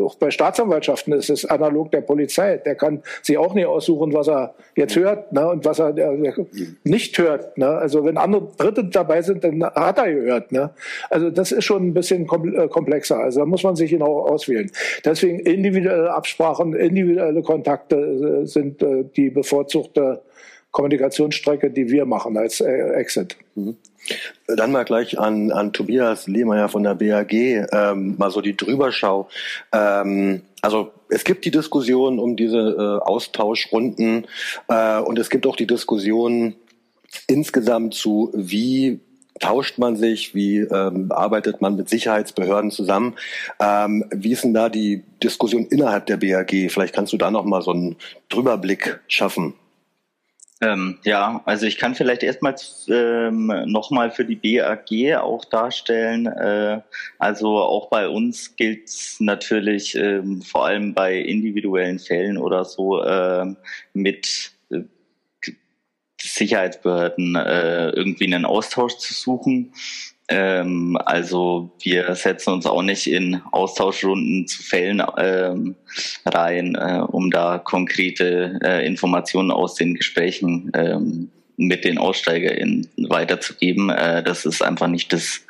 auch 0.01 0.15
bei 0.15 0.31
Staatsanwaltschaften 0.31 1.13
ist 1.13 1.29
es 1.29 1.45
analog 1.45 1.91
der 1.91 2.01
Polizei, 2.01 2.57
der 2.57 2.75
kann 2.75 3.03
sich 3.21 3.37
auch 3.37 3.53
nicht 3.53 3.65
aussuchen, 3.65 4.13
was 4.13 4.27
er 4.27 4.55
jetzt 4.75 4.95
hört 4.95 5.31
ne, 5.33 5.47
und 5.47 5.65
was 5.65 5.79
er 5.79 5.93
nicht 6.83 7.17
hört. 7.17 7.57
Ne. 7.57 7.67
Also 7.67 8.03
wenn 8.05 8.17
andere 8.17 8.47
Dritte 8.57 8.85
dabei 8.85 9.21
sind, 9.21 9.43
dann 9.43 9.63
hat 9.63 9.97
er 9.97 10.13
gehört. 10.13 10.51
Ne. 10.51 10.71
Also 11.09 11.29
das 11.29 11.51
ist 11.51 11.65
schon 11.65 11.87
ein 11.87 11.93
bisschen 11.93 12.27
komplexer. 12.27 13.19
Also 13.19 13.41
da 13.41 13.45
muss 13.45 13.63
man 13.63 13.75
sich 13.75 13.91
genau 13.91 14.21
auswählen. 14.21 14.71
Deswegen 15.05 15.39
individuelle 15.39 16.11
Absprachen, 16.13 16.73
individuelle 16.73 17.41
Kontakte 17.41 18.45
sind 18.45 18.83
die 19.15 19.29
bevorzugte 19.29 20.21
Kommunikationsstrecke, 20.71 21.69
die 21.69 21.89
wir 21.89 22.05
machen 22.05 22.37
als 22.37 22.61
Exit. 22.61 23.37
Mhm. 23.55 23.75
Dann 24.47 24.71
mal 24.71 24.83
gleich 24.83 25.19
an, 25.19 25.51
an 25.51 25.73
Tobias 25.73 26.27
Lehmeier 26.27 26.69
von 26.69 26.83
der 26.83 26.95
BAG, 26.95 27.33
ähm, 27.33 28.15
mal 28.17 28.31
so 28.31 28.41
die 28.41 28.57
Drüberschau. 28.57 29.29
Ähm, 29.71 30.41
also 30.61 30.91
es 31.09 31.23
gibt 31.23 31.45
die 31.45 31.51
Diskussion 31.51 32.19
um 32.19 32.35
diese 32.35 32.57
äh, 32.57 33.05
Austauschrunden 33.05 34.27
äh, 34.67 34.99
und 34.99 35.19
es 35.19 35.29
gibt 35.29 35.45
auch 35.47 35.55
die 35.55 35.67
Diskussion 35.67 36.55
insgesamt 37.27 37.93
zu, 37.93 38.31
wie 38.33 38.99
tauscht 39.39 39.79
man 39.79 39.95
sich, 39.95 40.35
wie 40.35 40.59
ähm, 40.59 41.11
arbeitet 41.11 41.61
man 41.61 41.75
mit 41.75 41.89
Sicherheitsbehörden 41.89 42.71
zusammen. 42.71 43.15
Ähm, 43.59 44.05
wie 44.11 44.31
ist 44.31 44.43
denn 44.43 44.53
da 44.53 44.69
die 44.69 45.03
Diskussion 45.21 45.65
innerhalb 45.65 46.05
der 46.05 46.17
BAG? 46.17 46.51
Vielleicht 46.69 46.93
kannst 46.93 47.11
du 47.11 47.17
da 47.17 47.31
noch 47.31 47.43
mal 47.43 47.61
so 47.61 47.71
einen 47.71 47.97
Drüberblick 48.29 49.01
schaffen. 49.07 49.55
Ähm, 50.63 50.99
ja, 51.03 51.41
also 51.45 51.65
ich 51.65 51.79
kann 51.79 51.95
vielleicht 51.95 52.21
erstmals 52.21 52.85
ähm, 52.87 53.47
nochmal 53.65 54.11
für 54.11 54.25
die 54.25 54.35
BAG 54.35 55.19
auch 55.19 55.43
darstellen. 55.45 56.27
Äh, 56.27 56.81
also 57.17 57.57
auch 57.57 57.89
bei 57.89 58.07
uns 58.07 58.55
gilt 58.55 58.87
es 58.87 59.19
natürlich 59.19 59.95
ähm, 59.95 60.43
vor 60.43 60.67
allem 60.67 60.93
bei 60.93 61.17
individuellen 61.17 61.97
Fällen 61.97 62.37
oder 62.37 62.63
so 62.63 63.03
ähm, 63.03 63.57
mit 63.93 64.51
äh, 64.69 64.81
Sicherheitsbehörden 66.21 67.35
äh, 67.35 67.89
irgendwie 67.89 68.31
einen 68.31 68.45
Austausch 68.45 68.97
zu 68.97 69.15
suchen. 69.15 69.73
Ähm, 70.31 70.97
also 71.05 71.71
wir 71.81 72.15
setzen 72.15 72.53
uns 72.53 72.65
auch 72.65 72.81
nicht 72.81 73.07
in 73.07 73.41
Austauschrunden 73.51 74.47
zu 74.47 74.63
Fällen 74.63 75.03
ähm, 75.17 75.75
rein, 76.25 76.75
äh, 76.75 77.01
um 77.05 77.29
da 77.29 77.57
konkrete 77.57 78.59
äh, 78.63 78.85
Informationen 78.85 79.51
aus 79.51 79.75
den 79.75 79.95
Gesprächen 79.95 80.71
ähm, 80.73 81.29
mit 81.57 81.83
den 81.83 81.97
AussteigerInnen 81.97 82.87
weiterzugeben. 83.09 83.89
Äh, 83.89 84.23
das 84.23 84.45
ist 84.45 84.63
einfach 84.63 84.87
nicht 84.87 85.11
das 85.11 85.41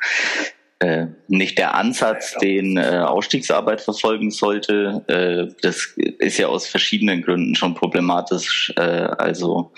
äh, 0.80 1.06
nicht 1.28 1.58
der 1.58 1.76
Ansatz, 1.76 2.34
den 2.42 2.76
äh, 2.76 3.04
Ausstiegsarbeit 3.06 3.80
verfolgen 3.80 4.32
sollte. 4.32 5.04
Äh, 5.06 5.54
das 5.62 5.94
ist 5.96 6.38
ja 6.38 6.48
aus 6.48 6.66
verschiedenen 6.66 7.22
Gründen 7.22 7.54
schon 7.54 7.74
problematisch. 7.74 8.72
Also 8.76 9.70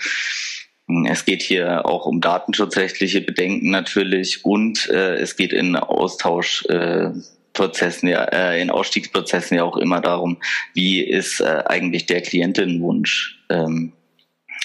es 1.07 1.25
geht 1.25 1.41
hier 1.41 1.83
auch 1.85 2.05
um 2.05 2.21
datenschutzrechtliche 2.21 3.21
Bedenken 3.21 3.71
natürlich 3.71 4.45
und 4.45 4.87
äh, 4.89 5.15
es 5.15 5.35
geht 5.35 5.51
in 5.51 5.75
Austauschprozessen, 5.75 8.07
äh, 8.07 8.11
ja, 8.11 8.23
äh, 8.25 8.61
in 8.61 8.69
Ausstiegsprozessen 8.69 9.57
ja 9.57 9.63
auch 9.63 9.77
immer 9.77 9.99
darum, 9.99 10.37
wie 10.75 11.01
ist 11.01 11.39
äh, 11.39 11.63
eigentlich 11.65 12.05
der 12.05 12.21
Klientinnenwunsch. 12.21 13.43
Ähm, 13.49 13.93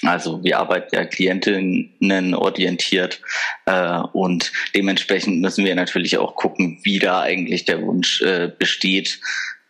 also 0.02 0.42
wir 0.44 0.58
arbeiten 0.58 0.94
ja 0.94 1.04
Klientinnen 1.04 2.34
orientiert 2.34 3.20
äh, 3.66 4.00
und 4.12 4.52
dementsprechend 4.74 5.40
müssen 5.40 5.64
wir 5.64 5.74
natürlich 5.74 6.18
auch 6.18 6.36
gucken, 6.36 6.80
wie 6.84 6.98
da 6.98 7.20
eigentlich 7.20 7.64
der 7.64 7.82
Wunsch 7.82 8.22
äh, 8.22 8.50
besteht 8.58 9.20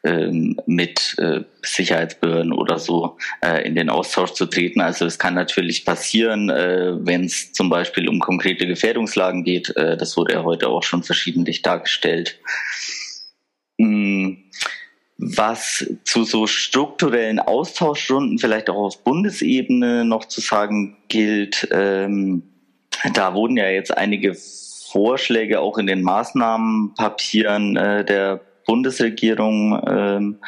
mit 0.02 1.14
äh, 1.18 1.40
Sicherheitsbehörden 1.62 2.52
oder 2.52 2.78
so 2.78 3.18
äh, 3.44 3.66
in 3.66 3.74
den 3.74 3.90
Austausch 3.90 4.32
zu 4.32 4.46
treten. 4.46 4.80
Also 4.80 5.04
es 5.04 5.18
kann 5.18 5.34
natürlich 5.34 5.84
passieren, 5.84 6.48
äh, 6.48 6.94
wenn 7.04 7.24
es 7.24 7.52
zum 7.52 7.68
Beispiel 7.68 8.08
um 8.08 8.18
konkrete 8.18 8.66
Gefährdungslagen 8.66 9.44
geht. 9.44 9.74
Das 9.76 10.16
wurde 10.16 10.34
ja 10.34 10.42
heute 10.42 10.68
auch 10.68 10.82
schon 10.82 11.02
verschiedentlich 11.02 11.60
dargestellt. 11.62 12.38
Hm, 13.78 14.44
was 15.18 15.86
zu 16.04 16.24
so 16.24 16.46
strukturellen 16.46 17.38
Austauschrunden 17.38 18.38
vielleicht 18.38 18.70
auch 18.70 18.86
auf 18.86 19.04
Bundesebene 19.04 20.06
noch 20.06 20.24
zu 20.24 20.40
sagen 20.40 20.96
gilt, 21.08 21.68
ähm, 21.72 22.42
da 23.12 23.34
wurden 23.34 23.58
ja 23.58 23.68
jetzt 23.68 23.96
einige 23.96 24.34
Vorschläge 24.34 25.60
auch 25.60 25.76
in 25.76 25.86
den 25.86 26.02
Maßnahmenpapieren 26.02 27.74
der 27.74 28.40
Bundesregierung, 28.70 29.82
ähm, 29.88 30.38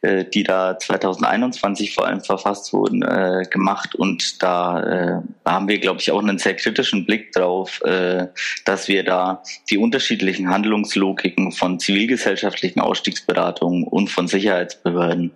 äh, 0.00 0.24
die 0.24 0.42
da 0.42 0.78
2021 0.78 1.94
vor 1.94 2.06
allem 2.06 2.22
verfasst 2.22 2.72
wurden, 2.72 3.02
äh, 3.02 3.42
gemacht. 3.50 3.94
Und 3.94 4.42
da 4.42 4.80
äh, 4.80 5.20
haben 5.44 5.68
wir, 5.68 5.78
glaube 5.78 6.00
ich, 6.00 6.10
auch 6.10 6.22
einen 6.22 6.38
sehr 6.38 6.56
kritischen 6.56 7.04
Blick 7.04 7.32
drauf, 7.32 7.82
äh, 7.84 8.28
dass 8.64 8.88
wir 8.88 9.04
da 9.04 9.42
die 9.68 9.76
unterschiedlichen 9.76 10.48
Handlungslogiken 10.48 11.52
von 11.52 11.78
zivilgesellschaftlichen 11.78 12.80
Ausstiegsberatungen 12.80 13.84
und 13.84 14.08
von 14.08 14.28
Sicherheitsbehörden 14.28 15.32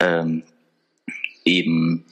ähm, 0.00 0.42
eben 1.46 2.04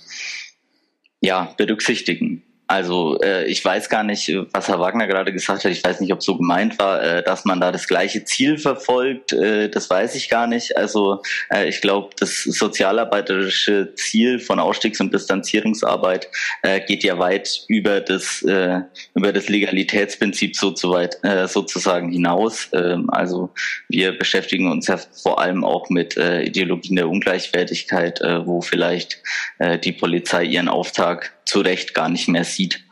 ja, 1.21 1.53
berücksichtigen. 1.59 2.43
Also 2.69 3.21
äh, 3.21 3.45
ich 3.45 3.65
weiß 3.65 3.89
gar 3.89 4.03
nicht, 4.03 4.29
was 4.53 4.67
Herr 4.67 4.81
Wagner 4.81 5.07
gerade 5.07 5.33
gesagt 5.33 5.65
hat. 5.65 5.71
Ich 5.71 5.85
weiß 5.85 6.01
nicht, 6.01 6.13
ob 6.13 6.23
so 6.23 6.37
gemeint 6.37 6.79
war, 6.81 7.01
äh, 7.01 7.23
dass 7.23 7.45
man 7.45 7.61
da 7.61 7.71
das 7.71 7.87
gleiche 7.87 8.25
Ziel 8.25 8.59
verfolgt. 8.59 9.33
Äh, 9.33 9.69
das 9.69 9.89
weiß 9.89 10.17
ich 10.17 10.29
gar 10.29 10.49
nicht. 10.49 10.77
Also 10.77 11.23
äh, 11.53 11.69
ich 11.69 11.81
glaube, 11.81 12.11
das 12.19 12.43
sozialarbeiterische 12.43 13.95
Ziel 13.95 14.41
von 14.41 14.59
Ausstiegs- 14.59 15.01
und 15.01 15.15
Distanzierungsarbeit 15.15 16.29
äh, 16.63 16.81
geht 16.81 17.05
ja 17.05 17.21
weit 17.21 17.65
über 17.69 18.01
das 18.01 18.43
äh, 18.43 18.81
über 19.15 19.33
das 19.33 19.49
Legalitätsprinzip 19.49 20.57
so 20.57 20.73
zu 20.73 20.91
weit, 20.91 21.19
äh, 21.23 21.47
sozusagen 21.47 22.11
hinaus. 22.11 22.69
Ähm, 22.73 23.09
also 23.11 23.51
wir 23.89 24.19
beschäftigen 24.19 24.73
uns 24.73 24.89
ja 24.89 24.99
vor 25.23 25.41
allem 25.41 25.65
auch 25.65 25.89
mit 25.89 26.17
äh, 26.17 26.43
Ideologien 26.43 26.97
der 26.97 27.09
Ungleichwertigkeit, 27.09 28.21
äh, 28.23 28.45
wo 28.45 28.61
vielleicht 28.61 29.23
äh, 29.59 29.79
die 29.79 29.93
Polizei 29.93 30.43
ihren 30.43 30.69
Auftrag 30.69 31.36
zu 31.47 31.61
Recht 31.61 31.95
gar 31.95 32.09
nicht 32.09 32.29
mehr 32.29 32.45
sieht. 32.45 32.85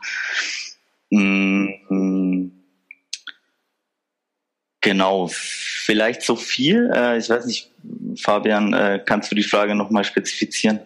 Mm, 1.11 2.47
genau, 4.81 5.29
vielleicht 5.31 6.23
so 6.23 6.35
viel. 6.35 6.91
Äh, 6.95 7.19
ich 7.19 7.29
weiß 7.29 7.45
nicht, 7.45 7.71
Fabian, 8.17 8.73
äh, 8.73 9.01
kannst 9.05 9.31
du 9.31 9.35
die 9.35 9.43
Frage 9.43 9.75
nochmal 9.75 10.03
spezifizieren? 10.03 10.79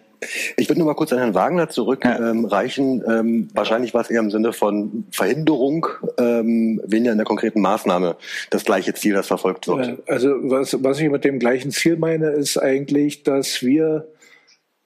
Ich 0.56 0.68
würde 0.68 0.80
nur 0.80 0.86
mal 0.86 0.94
kurz 0.94 1.12
an 1.12 1.18
Herrn 1.18 1.34
Wagner 1.34 1.68
zurückreichen. 1.68 3.00
Ja. 3.00 3.20
Ähm, 3.20 3.26
ähm, 3.26 3.48
wahrscheinlich 3.54 3.94
war 3.94 4.02
es 4.02 4.10
eher 4.10 4.20
im 4.20 4.30
Sinne 4.30 4.52
von 4.52 5.04
Verhinderung, 5.10 5.86
ähm, 6.18 6.80
weniger 6.84 7.12
in 7.12 7.18
der 7.18 7.24
konkreten 7.24 7.60
Maßnahme 7.60 8.16
das 8.50 8.64
gleiche 8.64 8.92
Ziel, 8.92 9.14
das 9.14 9.28
verfolgt 9.28 9.66
wird. 9.66 10.02
Also 10.08 10.28
was, 10.42 10.76
was 10.82 11.00
ich 11.00 11.08
mit 11.08 11.24
dem 11.24 11.38
gleichen 11.38 11.70
Ziel 11.70 11.96
meine, 11.96 12.30
ist 12.30 12.58
eigentlich, 12.58 13.22
dass 13.22 13.62
wir 13.62 14.06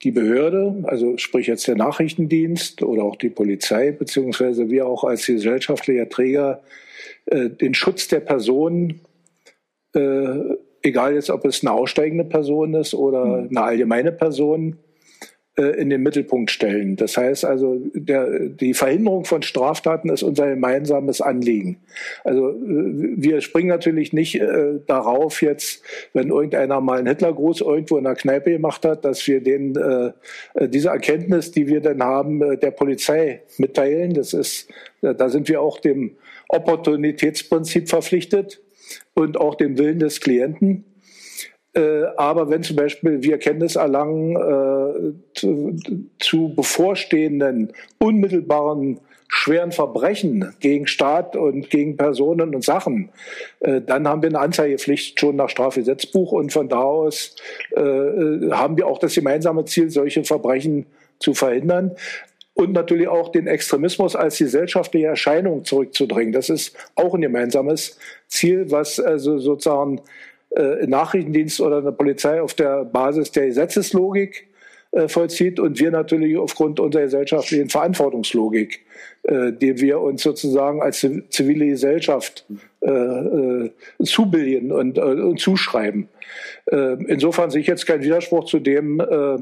die 0.05 0.11
Behörde, 0.11 0.83
also 0.83 1.17
sprich 1.17 1.47
jetzt 1.47 1.67
der 1.67 1.75
Nachrichtendienst 1.75 2.83
oder 2.83 3.03
auch 3.03 3.15
die 3.15 3.29
Polizei, 3.29 3.91
beziehungsweise 3.91 4.69
wir 4.69 4.85
auch 4.85 5.03
als 5.03 5.25
gesellschaftlicher 5.25 6.07
Träger 6.07 6.61
äh, 7.25 7.49
den 7.49 7.73
Schutz 7.73 8.07
der 8.07 8.19
Person, 8.19 9.01
äh, 9.95 10.37
egal 10.83 11.15
jetzt 11.15 11.31
ob 11.31 11.43
es 11.43 11.63
eine 11.63 11.71
aussteigende 11.71 12.23
Person 12.23 12.75
ist 12.75 12.93
oder 12.93 13.25
mhm. 13.25 13.47
eine 13.49 13.61
allgemeine 13.63 14.11
Person, 14.11 14.77
in 15.57 15.89
den 15.89 16.03
Mittelpunkt 16.03 16.51
stellen. 16.51 16.97
Das 16.97 17.15
heißt 17.15 17.45
also, 17.45 17.77
der, 17.93 18.49
die 18.49 18.73
Verhinderung 18.73 19.23
von 19.23 19.41
Straftaten 19.41 20.09
ist 20.09 20.21
unser 20.21 20.49
gemeinsames 20.49 21.21
Anliegen. 21.21 21.77
Also 22.25 22.49
äh, 22.49 22.55
wir 22.57 23.39
springen 23.39 23.69
natürlich 23.69 24.11
nicht 24.11 24.35
äh, 24.35 24.79
darauf 24.85 25.41
jetzt, 25.41 25.81
wenn 26.13 26.29
irgendeiner 26.29 26.81
mal 26.81 26.99
einen 26.99 27.07
Hitlergruß 27.07 27.61
irgendwo 27.61 27.97
in 27.97 28.03
der 28.03 28.15
Kneipe 28.15 28.51
gemacht 28.51 28.83
hat, 28.83 29.05
dass 29.05 29.25
wir 29.27 29.41
den 29.41 29.75
äh, 29.77 30.11
äh 30.55 30.67
diese 30.67 30.89
Erkenntnis, 30.89 31.51
die 31.51 31.67
wir 31.67 31.79
dann 31.79 32.03
haben, 32.03 32.41
äh, 32.41 32.57
der 32.57 32.71
Polizei 32.71 33.41
mitteilen. 33.57 34.13
Das 34.13 34.33
ist, 34.33 34.67
da 35.01 35.29
sind 35.29 35.47
wir 35.47 35.61
auch 35.61 35.79
dem 35.79 36.17
Opportunitätsprinzip 36.49 37.87
verpflichtet 37.87 38.61
und 39.13 39.37
auch 39.37 39.55
dem 39.55 39.77
Willen 39.77 39.99
des 39.99 40.19
Klienten. 40.19 40.83
Äh, 41.75 42.05
aber 42.15 42.49
wenn 42.49 42.63
zum 42.63 42.77
Beispiel 42.77 43.21
wir 43.21 43.37
Kenntnis 43.37 43.75
erlangen 43.75 44.35
äh, 44.35 45.13
zu, 45.33 45.75
zu, 46.19 46.53
bevorstehenden 46.55 47.73
unmittelbaren 47.99 48.99
schweren 49.27 49.73
Verbrechen 49.73 50.53
gegen 50.61 50.87
Staat 50.87 51.35
und 51.35 51.69
gegen 51.69 51.97
Personen 51.97 52.55
und 52.55 52.63
Sachen, 52.63 53.09
äh, 53.59 53.81
dann 53.81 54.07
haben 54.07 54.21
wir 54.21 54.29
eine 54.29 54.39
Anzeigepflicht 54.39 55.19
schon 55.19 55.35
nach 55.35 55.49
Strafgesetzbuch 55.49 56.31
und 56.31 56.53
von 56.53 56.69
da 56.69 56.79
aus 56.79 57.35
äh, 57.75 57.81
äh, 57.81 58.51
haben 58.51 58.77
wir 58.77 58.87
auch 58.87 58.99
das 58.99 59.13
gemeinsame 59.13 59.65
Ziel, 59.65 59.89
solche 59.89 60.23
Verbrechen 60.23 60.85
zu 61.19 61.33
verhindern 61.33 61.91
und 62.53 62.71
natürlich 62.71 63.09
auch 63.09 63.33
den 63.33 63.47
Extremismus 63.47 64.15
als 64.15 64.37
gesellschaftliche 64.37 65.07
Erscheinung 65.07 65.65
zurückzudrängen. 65.65 66.31
Das 66.31 66.49
ist 66.49 66.75
auch 66.95 67.13
ein 67.13 67.21
gemeinsames 67.21 67.99
Ziel, 68.29 68.71
was 68.71 68.97
also 68.99 69.39
sozusagen 69.39 69.99
äh, 70.55 70.87
Nachrichtendienst 70.87 71.61
oder 71.61 71.77
eine 71.77 71.91
Polizei 71.91 72.41
auf 72.41 72.53
der 72.53 72.85
Basis 72.85 73.31
der 73.31 73.47
Gesetzeslogik 73.47 74.47
vollzieht 75.07 75.59
und 75.59 75.79
wir 75.79 75.91
natürlich 75.91 76.37
aufgrund 76.37 76.79
unserer 76.79 77.03
gesellschaftlichen 77.03 77.69
Verantwortungslogik, 77.69 78.85
äh, 79.23 79.51
die 79.51 79.79
wir 79.81 79.99
uns 79.99 80.23
sozusagen 80.23 80.81
als 80.81 81.05
zivile 81.29 81.67
Gesellschaft 81.67 82.45
äh, 82.81 82.91
äh, 82.91 83.71
zubilden 84.03 84.71
und, 84.71 84.97
äh, 84.97 85.01
und 85.01 85.39
zuschreiben. 85.39 86.07
Äh, 86.71 87.03
insofern 87.07 87.49
sehe 87.49 87.61
ich 87.61 87.67
jetzt 87.67 87.85
keinen 87.85 88.03
Widerspruch 88.03 88.45
zu 88.45 88.59
dem, 88.59 88.99
äh, 88.99 89.37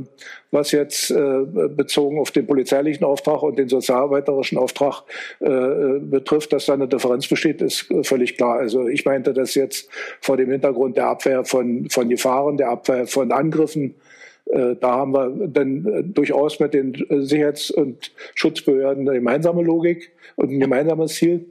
was 0.52 0.72
jetzt 0.72 1.12
äh, 1.12 1.42
bezogen 1.46 2.20
auf 2.20 2.32
den 2.32 2.48
polizeilichen 2.48 3.04
Auftrag 3.04 3.44
und 3.44 3.60
den 3.60 3.70
sozialarbeiterischen 3.70 4.58
Auftrag 4.58 5.04
äh, 5.40 6.00
betrifft, 6.00 6.54
dass 6.54 6.66
da 6.66 6.74
eine 6.74 6.88
Differenz 6.88 7.28
besteht, 7.28 7.62
ist 7.62 7.94
völlig 8.04 8.38
klar. 8.38 8.60
Also 8.60 8.88
ich 8.88 9.06
meinte 9.06 9.34
das 9.34 9.56
jetzt 9.56 9.90
vor 10.22 10.38
dem 10.38 10.50
Hintergrund 10.50 10.98
der 10.98 11.08
Abwehr 11.08 11.46
von, 11.46 11.90
von 11.90 12.10
Gefahren, 12.10 12.58
der 12.58 12.70
Abwehr 12.70 13.08
von 13.08 13.32
Angriffen, 13.32 13.92
äh, 13.92 14.13
da 14.46 14.92
haben 14.92 15.14
wir 15.14 15.48
dann 15.48 15.86
äh, 15.86 16.04
durchaus 16.04 16.60
mit 16.60 16.74
den 16.74 16.94
äh, 16.94 17.22
Sicherheits- 17.22 17.72
und 17.72 18.12
Schutzbehörden 18.36 19.08
eine 19.08 19.18
gemeinsame 19.18 19.64
Logik 19.64 20.12
und 20.36 20.52
ein 20.52 20.60
gemeinsames 20.60 21.16
Ziel. 21.16 21.46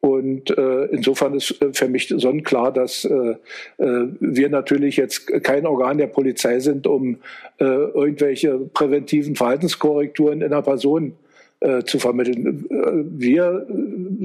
Und 0.00 0.56
äh, 0.56 0.84
insofern 0.86 1.34
ist 1.34 1.62
für 1.72 1.88
mich 1.88 2.08
sonnenklar, 2.08 2.72
dass 2.72 3.04
äh, 3.04 3.34
wir 3.78 4.48
natürlich 4.48 4.96
jetzt 4.96 5.26
kein 5.42 5.66
Organ 5.66 5.98
der 5.98 6.06
Polizei 6.06 6.58
sind, 6.60 6.86
um 6.86 7.16
äh, 7.58 7.64
irgendwelche 7.64 8.58
präventiven 8.58 9.36
Verhaltenskorrekturen 9.36 10.40
in 10.40 10.52
einer 10.52 10.62
Person 10.62 11.12
äh, 11.60 11.82
zu 11.82 11.98
vermitteln. 11.98 12.64
Wir 13.18 13.66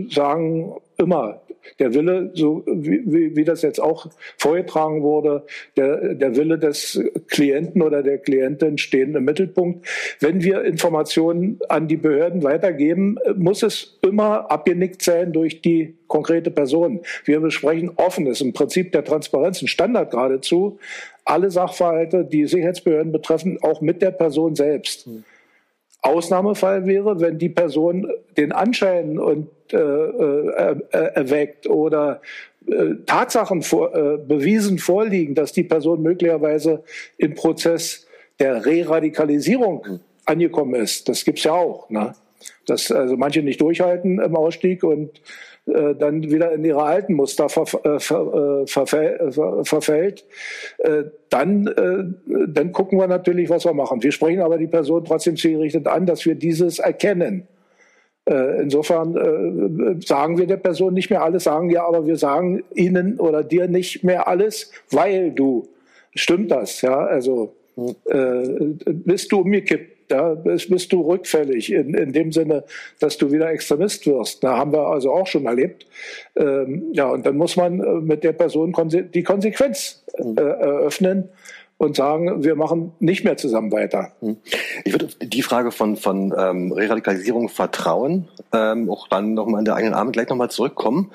sagen 0.10 0.76
immer, 0.98 1.42
der 1.80 1.94
Wille, 1.94 2.32
so 2.34 2.64
wie, 2.68 3.36
wie 3.36 3.44
das 3.44 3.62
jetzt 3.62 3.80
auch 3.80 4.08
vorgetragen 4.38 5.02
wurde, 5.02 5.46
der, 5.78 6.16
der 6.16 6.36
Wille 6.36 6.58
des 6.58 7.02
Klienten 7.28 7.82
oder 7.82 8.04
der 8.04 8.18
Klientin 8.18 8.78
stehen 8.78 9.16
im 9.16 9.26
Mittelpunkt. 9.26 9.88
Wenn 10.20 10.44
wir 10.44 10.64
Informationen 10.64 11.60
an 11.70 11.88
die 11.88 11.98
Behörden 11.98 12.44
weitergeben, 12.44 13.18
muss 13.36 13.64
es 13.64 13.98
immer 14.02 14.52
abgenickt 14.52 15.02
sein 15.02 15.34
durch 15.34 15.62
die 15.62 15.96
konkrete 16.08 16.52
Person. 16.52 17.02
Wir 17.24 17.40
besprechen 17.40 17.92
offenes, 17.96 18.42
im 18.42 18.54
Prinzip 18.54 18.92
der 18.92 19.04
Transparenz, 19.04 19.62
ein 19.62 19.68
Standard 19.68 20.12
geradezu, 20.12 20.80
alle 21.24 21.50
Sachverhalte, 21.50 22.24
die 22.24 22.46
Sicherheitsbehörden 22.46 23.12
betreffen, 23.12 23.58
auch 23.62 23.82
mit 23.82 24.02
der 24.02 24.12
Person 24.12 24.56
selbst. 24.56 25.06
Hm. 25.06 25.24
Ausnahmefall 26.06 26.86
wäre, 26.86 27.20
wenn 27.20 27.38
die 27.38 27.50
Person 27.50 28.08
den 28.38 28.52
Anschein 28.52 29.18
und 29.18 29.50
äh, 29.74 29.78
äh, 29.78 30.76
äh, 30.92 30.98
erweckt 31.16 31.68
oder 31.68 32.22
äh, 32.68 32.96
Tatsachen 33.06 33.62
vor, 33.62 33.96
äh, 33.96 34.18
bewiesen 34.18 34.78
vorliegen, 34.78 35.36
dass 35.36 35.52
die 35.52 35.64
Person 35.64 36.02
möglicherweise 36.02 36.84
im 37.18 37.34
Prozess 37.34 38.06
der 38.40 38.66
Re-Radikalisierung 38.66 40.00
angekommen 40.26 40.76
ist. 40.76 41.10
Das 41.10 41.26
gibt's 41.26 41.44
ja 41.44 41.54
auch. 41.54 41.90
Ne? 41.90 42.14
Dass 42.68 42.92
also 42.92 43.18
manche 43.18 43.42
nicht 43.42 43.62
durchhalten 43.62 44.20
im 44.20 44.36
Ausstieg 44.36 44.84
und 44.84 45.22
äh, 45.68 45.96
dann 45.96 46.24
wieder 46.24 46.52
in 46.52 46.64
ihre 46.64 46.84
alten 46.84 47.14
Muster 47.14 47.50
ver, 47.50 47.64
äh, 47.84 48.00
ver, 48.00 48.62
äh, 48.62 48.68
verfäll, 48.68 49.32
ver, 49.32 49.66
verfällt, 49.66 50.26
äh, 50.80 51.06
dann, 51.30 51.68
äh, 51.68 52.46
dann 52.48 52.72
gucken 52.72 53.00
wir 53.00 53.08
natürlich, 53.08 53.50
was 53.50 53.66
wir 53.66 53.74
machen. 53.74 54.04
Wir 54.04 54.12
sprechen 54.12 54.42
aber 54.42 54.58
die 54.58 54.68
Person 54.68 55.06
trotzdem 55.06 55.36
zielgerichtet 55.38 55.88
an, 55.88 56.06
dass 56.06 56.26
wir 56.26 56.36
dieses 56.36 56.80
erkennen. 56.80 57.48
Insofern 58.28 60.02
sagen 60.04 60.40
wir 60.40 60.48
der 60.48 60.58
Person 60.58 60.96
nicht 60.96 61.12
mehr 61.12 61.22
alles, 61.22 61.44
sagen 61.44 61.70
ja, 61.70 61.86
aber 61.86 62.08
wir 62.08 62.18
sagen 62.18 62.64
Ihnen 62.74 63.20
oder 63.20 63.44
dir 63.44 63.68
nicht 63.68 64.04
mehr 64.04 64.28
alles, 64.28 64.72
weil 64.90 65.32
du. 65.32 65.68
Stimmt 66.16 66.50
das? 66.50 66.82
Ja, 66.82 66.98
also 66.98 67.54
äh, 68.10 68.42
bist 68.88 69.32
du 69.32 69.42
umgekippt 69.42 69.95
da 70.08 70.36
bist 70.36 70.92
du 70.92 71.02
rückfällig 71.02 71.72
in, 71.72 71.94
in 71.94 72.14
dem 72.14 72.32
Sinne, 72.32 72.64
dass 73.00 73.18
du 73.18 73.32
wieder 73.32 73.50
Extremist 73.50 74.06
wirst. 74.08 74.44
Da 74.44 74.58
haben 74.58 74.72
wir 74.74 74.88
also 74.88 75.12
auch 75.12 75.28
schon 75.28 75.46
erlebt. 75.46 75.86
Ähm, 76.36 76.90
ja, 76.94 77.08
und 77.08 77.26
dann 77.26 77.38
muss 77.38 77.56
man 77.56 77.80
äh, 77.80 78.02
mit 78.02 78.24
der 78.24 78.34
Person 78.34 78.74
die 79.14 79.24
Konsequenz 79.24 80.04
äh, 80.18 80.42
eröffnen 80.42 81.30
und 81.78 81.96
sagen, 81.96 82.44
wir 82.44 82.56
machen 82.56 82.94
nicht 83.00 83.26
mehr 83.26 83.36
zusammen 83.38 83.72
weiter. 83.72 84.12
Hm. 84.22 84.38
Ich 84.86 84.94
würde 84.94 85.10
die 85.22 85.42
Frage 85.42 85.72
von, 85.72 85.98
von 85.98 86.34
ähm, 86.38 86.72
Reradikalisierung 86.72 87.50
Vertrauen 87.50 88.30
ähm, 88.54 88.90
auch 88.90 89.08
dann 89.10 89.34
nochmal 89.34 89.60
in 89.60 89.66
der 89.66 89.76
eigenen 89.76 89.94
Arme 89.94 90.12
gleich 90.12 90.30
nochmal 90.30 90.50
zurückkommen. 90.50 91.12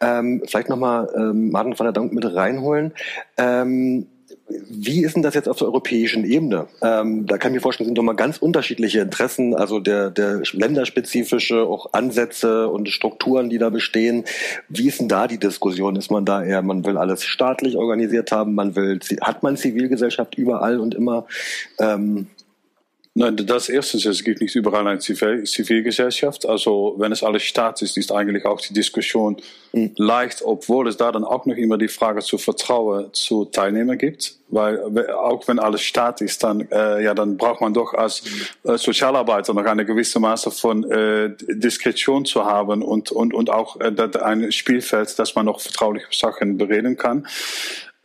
Ähm, 0.00 0.42
vielleicht 0.46 0.70
nochmal 0.70 1.08
ähm, 1.14 1.50
Martin 1.50 1.74
von 1.74 1.84
der 1.84 1.92
Dank 1.92 2.12
mit 2.12 2.24
reinholen. 2.24 2.94
Ähm, 3.36 4.06
wie 4.48 5.04
ist 5.04 5.14
denn 5.14 5.22
das 5.22 5.34
jetzt 5.34 5.48
auf 5.48 5.58
der 5.58 5.68
europäischen 5.68 6.24
Ebene? 6.24 6.66
Ähm, 6.82 7.26
da 7.26 7.38
kann 7.38 7.52
ich 7.52 7.56
mir 7.56 7.60
vorstellen, 7.60 7.86
sind 7.86 7.98
doch 7.98 8.02
mal 8.02 8.14
ganz 8.14 8.38
unterschiedliche 8.38 9.00
Interessen, 9.00 9.54
also 9.54 9.80
der, 9.80 10.10
der 10.10 10.42
länderspezifische 10.52 11.62
auch 11.62 11.92
Ansätze 11.92 12.68
und 12.68 12.88
Strukturen, 12.88 13.50
die 13.50 13.58
da 13.58 13.70
bestehen. 13.70 14.24
Wie 14.68 14.88
ist 14.88 15.00
denn 15.00 15.08
da 15.08 15.26
die 15.26 15.38
Diskussion? 15.38 15.96
Ist 15.96 16.10
man 16.10 16.24
da 16.24 16.42
eher, 16.42 16.62
man 16.62 16.84
will 16.84 16.96
alles 16.96 17.24
staatlich 17.24 17.76
organisiert 17.76 18.32
haben, 18.32 18.54
man 18.54 18.74
will, 18.74 19.00
hat 19.20 19.42
man 19.42 19.56
Zivilgesellschaft 19.56 20.36
überall 20.36 20.80
und 20.80 20.94
immer? 20.94 21.26
Ähm, 21.78 22.28
Nein, 23.18 23.36
das 23.36 23.68
erste 23.68 23.96
ist, 23.96 24.06
es 24.06 24.22
gibt 24.22 24.40
nicht 24.40 24.54
überall 24.54 24.86
eine 24.86 25.00
Zivilgesellschaft. 25.00 26.46
Also 26.46 26.94
wenn 26.98 27.10
es 27.10 27.24
alles 27.24 27.42
Staat 27.42 27.82
ist, 27.82 27.96
ist 27.96 28.12
eigentlich 28.12 28.46
auch 28.46 28.60
die 28.60 28.72
Diskussion 28.72 29.38
mhm. 29.72 29.90
leicht, 29.96 30.42
obwohl 30.44 30.86
es 30.86 30.98
da 30.98 31.10
dann 31.10 31.24
auch 31.24 31.44
noch 31.44 31.56
immer 31.56 31.78
die 31.78 31.88
Frage 31.88 32.20
zu 32.20 32.38
Vertrauen 32.38 33.12
zu 33.12 33.46
Teilnehmern 33.46 33.98
gibt. 33.98 34.36
Weil 34.50 35.10
auch 35.10 35.48
wenn 35.48 35.58
alles 35.58 35.82
Staat 35.82 36.20
ist, 36.20 36.44
dann, 36.44 36.68
äh, 36.70 37.02
ja, 37.02 37.12
dann 37.12 37.36
braucht 37.36 37.60
man 37.60 37.74
doch 37.74 37.92
als 37.92 38.22
äh, 38.62 38.78
Sozialarbeiter 38.78 39.52
noch 39.52 39.64
eine 39.64 39.84
gewisse 39.84 40.20
Maße 40.20 40.52
von 40.52 40.88
äh, 40.88 41.30
Diskretion 41.48 42.24
zu 42.24 42.44
haben 42.44 42.82
und, 42.82 43.10
und, 43.10 43.34
und 43.34 43.50
auch 43.50 43.80
äh, 43.80 43.92
ein 44.22 44.52
Spielfeld, 44.52 45.18
dass 45.18 45.34
man 45.34 45.46
noch 45.46 45.60
vertrauliche 45.60 46.06
Sachen 46.12 46.56
bereden 46.56 46.96
kann. 46.96 47.26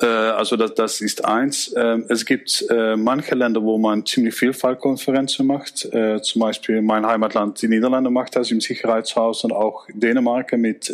Äh, 0.01 0.05
also 0.05 0.55
das, 0.55 0.73
das 0.73 1.01
ist 1.01 1.23
eins. 1.23 1.73
Ähm, 1.75 2.05
es 2.09 2.25
gibt 2.25 2.65
äh, 2.69 2.95
manche 2.95 3.35
Länder, 3.35 3.61
wo 3.63 3.77
man 3.77 4.05
ziemlich 4.05 4.33
viel 4.33 4.53
Fallkonferenzen 4.53 5.45
macht. 5.45 5.85
Äh, 5.93 6.21
zum 6.21 6.41
Beispiel 6.41 6.81
mein 6.81 7.05
Heimatland, 7.05 7.61
die 7.61 7.67
Niederlande, 7.67 8.09
macht 8.09 8.35
das 8.35 8.51
im 8.51 8.61
Sicherheitshaus 8.61 9.43
und 9.43 9.51
auch 9.51 9.85
Dänemark 9.93 10.53
mit 10.53 10.91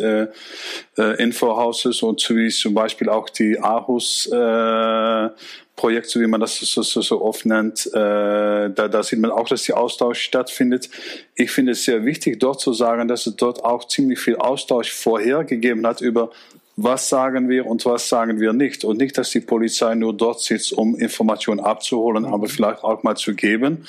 Infohouses 0.96 2.02
und 2.02 2.28
wie 2.30 2.48
zum 2.48 2.74
Beispiel 2.74 3.08
auch 3.08 3.28
die 3.30 3.58
Aarhus 3.58 4.28
Projekt, 5.80 6.10
so 6.10 6.20
wie 6.20 6.26
man 6.26 6.40
das 6.40 6.58
so, 6.58 6.82
so, 6.82 7.00
so 7.00 7.22
oft 7.22 7.46
nennt, 7.46 7.86
äh, 7.86 8.68
da, 8.70 8.70
da 8.70 9.02
sieht 9.02 9.18
man 9.18 9.30
auch, 9.30 9.48
dass 9.48 9.64
der 9.64 9.78
Austausch 9.78 10.20
stattfindet. 10.20 10.90
Ich 11.34 11.50
finde 11.50 11.72
es 11.72 11.84
sehr 11.84 12.04
wichtig, 12.04 12.38
dort 12.38 12.60
zu 12.60 12.74
sagen, 12.74 13.08
dass 13.08 13.26
es 13.26 13.36
dort 13.36 13.64
auch 13.64 13.88
ziemlich 13.88 14.18
viel 14.18 14.36
Austausch 14.36 14.92
vorher 14.92 15.42
gegeben 15.44 15.86
hat 15.86 16.02
über 16.02 16.32
was 16.76 17.08
sagen 17.08 17.48
wir 17.48 17.66
und 17.66 17.84
was 17.84 18.08
sagen 18.08 18.40
wir 18.40 18.52
nicht. 18.52 18.84
Und 18.84 18.98
nicht, 18.98 19.18
dass 19.18 19.30
die 19.30 19.40
Polizei 19.40 19.94
nur 19.94 20.16
dort 20.16 20.40
sitzt, 20.40 20.72
um 20.72 20.96
Informationen 20.96 21.60
abzuholen, 21.60 22.24
aber 22.24 22.48
vielleicht 22.48 22.82
auch 22.82 23.02
mal 23.02 23.16
zu 23.16 23.34
geben. 23.34 23.86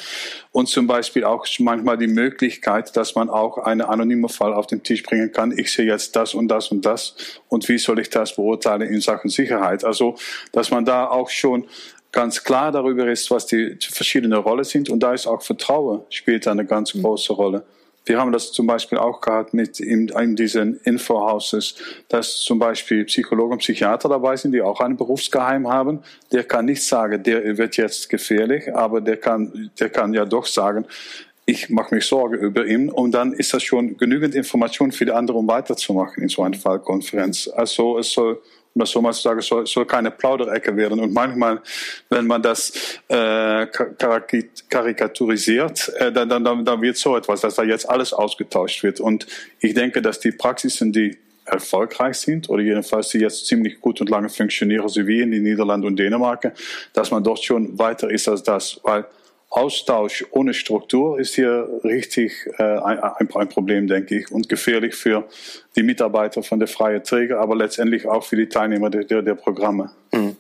Und 0.52 0.68
zum 0.68 0.88
Beispiel 0.88 1.24
auch 1.24 1.46
manchmal 1.60 1.98
die 1.98 2.08
Möglichkeit, 2.08 2.96
dass 2.98 3.16
man 3.16 3.30
auch 3.30 3.58
einen 3.58 3.82
anonymen 3.82 4.30
Fall 4.30 4.54
auf 4.54 4.68
den 4.68 4.84
Tisch 4.84 5.04
bringen 5.04 5.32
kann. 5.32 5.58
Ich 5.58 5.72
sehe 5.72 5.86
jetzt 5.86 6.16
das 6.16 6.34
und 6.34 6.48
das 6.50 6.70
und 6.72 6.86
das. 6.86 7.16
Und 7.48 7.68
wie 7.70 7.78
soll 7.78 8.00
ich 8.00 8.10
das 8.10 8.36
beurteilen 8.36 8.82
in 8.82 9.00
Sachen 9.00 9.30
Sicherheit? 9.30 9.86
Also, 9.86 10.16
dass 10.52 10.72
man 10.72 10.84
da 10.84 11.08
auch 11.08 11.30
schon 11.30 11.66
ganz 12.12 12.44
klar 12.44 12.72
darüber 12.72 13.08
ist, 13.08 13.32
was 13.32 13.46
die 13.46 13.78
verschiedenen 13.80 14.40
Rollen 14.40 14.66
sind. 14.66 14.90
Und 14.90 15.02
da 15.02 15.14
ist 15.14 15.28
auch 15.28 15.42
Vertrauen 15.42 16.02
spielt 16.10 16.48
eine 16.48 16.66
ganz 16.66 16.92
große 16.94 17.34
Rolle. 17.34 17.64
Wir 18.06 18.20
haben 18.20 18.32
das 18.32 18.52
zum 18.52 18.66
Beispiel 18.66 18.98
auch 18.98 19.22
gehabt 19.22 19.54
mit 19.54 19.80
in, 19.80 20.08
in 20.08 20.36
diesen 20.36 20.78
Infohouses, 20.84 21.76
dass 22.10 22.38
zum 22.38 22.58
Beispiel 22.58 23.06
Psychologen 23.06 23.54
und 23.54 23.60
Psychiater 23.60 24.10
dabei 24.10 24.36
sind, 24.36 24.54
die 24.54 24.62
auch 24.62 24.80
ein 24.80 24.98
Berufsgeheim 24.98 25.68
haben. 25.68 26.00
Der 26.32 26.44
kann 26.44 26.66
nicht 26.66 26.84
sagen, 26.84 27.22
der 27.22 27.58
wird 27.58 27.78
jetzt 27.78 28.10
gefährlich, 28.10 28.74
aber 28.74 29.02
der 29.02 29.18
kann, 29.18 29.70
der 29.80 29.90
kann 29.90 30.14
ja 30.14 30.26
doch 30.26 30.48
sagen, 30.48 30.86
ich 31.46 31.70
mache 31.70 31.94
mich 31.94 32.06
Sorge 32.06 32.38
über 32.38 32.66
ihn 32.66 32.90
und 32.90 33.12
dann 33.12 33.34
ist 33.34 33.54
das 33.54 33.64
schon 33.64 33.98
genügend 33.98 34.36
Information 34.36 34.92
für 34.92 35.06
die 35.06 35.12
anderen, 35.12 35.42
um 35.42 35.48
weiterzumachen 35.48 36.24
in 36.24 36.30
so 36.30 36.44
einer 36.44 36.58
Fallkonferenz. 36.58 37.48
Also 37.48 37.98
es 37.98 38.12
soll 38.12 38.42
um 38.74 38.80
das 38.80 38.92
so 38.92 39.02
mal 39.02 39.14
zu 39.14 39.22
sagen, 39.22 39.42
soll, 39.42 39.66
soll 39.68 39.86
keine 39.86 40.12
Plauderecke 40.12 40.76
werden. 40.76 41.00
Und 41.00 41.14
manchmal, 41.14 41.62
wenn 42.10 42.26
man 42.26 42.42
das 42.42 42.72
äh, 43.10 43.68
karikaturisiert, 44.70 45.90
äh, 45.98 46.12
dann, 46.12 46.30
dann, 46.30 46.66
dann 46.66 46.82
wird 46.82 46.98
so 46.98 47.18
etwas, 47.18 47.42
dass 47.42 47.56
da 47.56 47.64
jetzt 47.64 47.90
alles 47.90 48.14
ausgetauscht 48.14 48.84
wird. 48.84 49.00
Und 49.00 49.28
ich 49.60 49.74
denke, 49.74 50.02
dass 50.02 50.20
die 50.20 50.32
Praxisen, 50.32 50.92
die 50.94 51.18
erfolgreich 51.46 52.16
sind 52.18 52.50
oder 52.50 52.62
jedenfalls 52.62 53.10
die 53.10 53.18
jetzt 53.18 53.46
ziemlich 53.46 53.82
gut 53.82 54.00
und 54.00 54.10
lange 54.10 54.30
funktionieren, 54.30 54.88
so 54.88 55.06
wie 55.06 55.22
in 55.22 55.32
den 55.32 55.44
Niederlanden 55.44 55.88
und 55.88 55.98
Dänemark, 55.98 56.54
dass 56.94 57.12
man 57.12 57.24
dort 57.24 57.44
schon 57.44 57.78
weiter 57.78 58.10
ist 58.10 58.28
als 58.28 58.44
das, 58.44 58.80
weil 58.84 59.06
Austausch 59.52 60.26
ohne 60.32 60.54
Struktur 60.54 61.20
ist 61.20 61.36
hier 61.36 61.68
richtig 61.84 62.50
äh, 62.58 62.64
ein, 62.64 63.00
ein, 63.00 63.50
Problem, 63.50 63.86
denke 63.86 64.18
ich, 64.18 64.32
und 64.32 64.48
gefährlich 64.48 64.96
für 64.96 65.26
die 65.76 65.84
Mitarbeiter 65.84 66.42
von 66.42 66.60
der 66.60 66.70
freien 66.70 67.04
Träger, 67.04 67.42
aber 67.42 67.56
letztendlich 67.58 68.08
auch 68.08 68.24
für 68.24 68.38
die 68.38 68.48
Teilnehmer 68.48 68.90
der, 68.90 69.04
der, 69.04 69.22
der 69.22 69.36
Programme. 69.36 69.92
Mhm. 70.14 70.38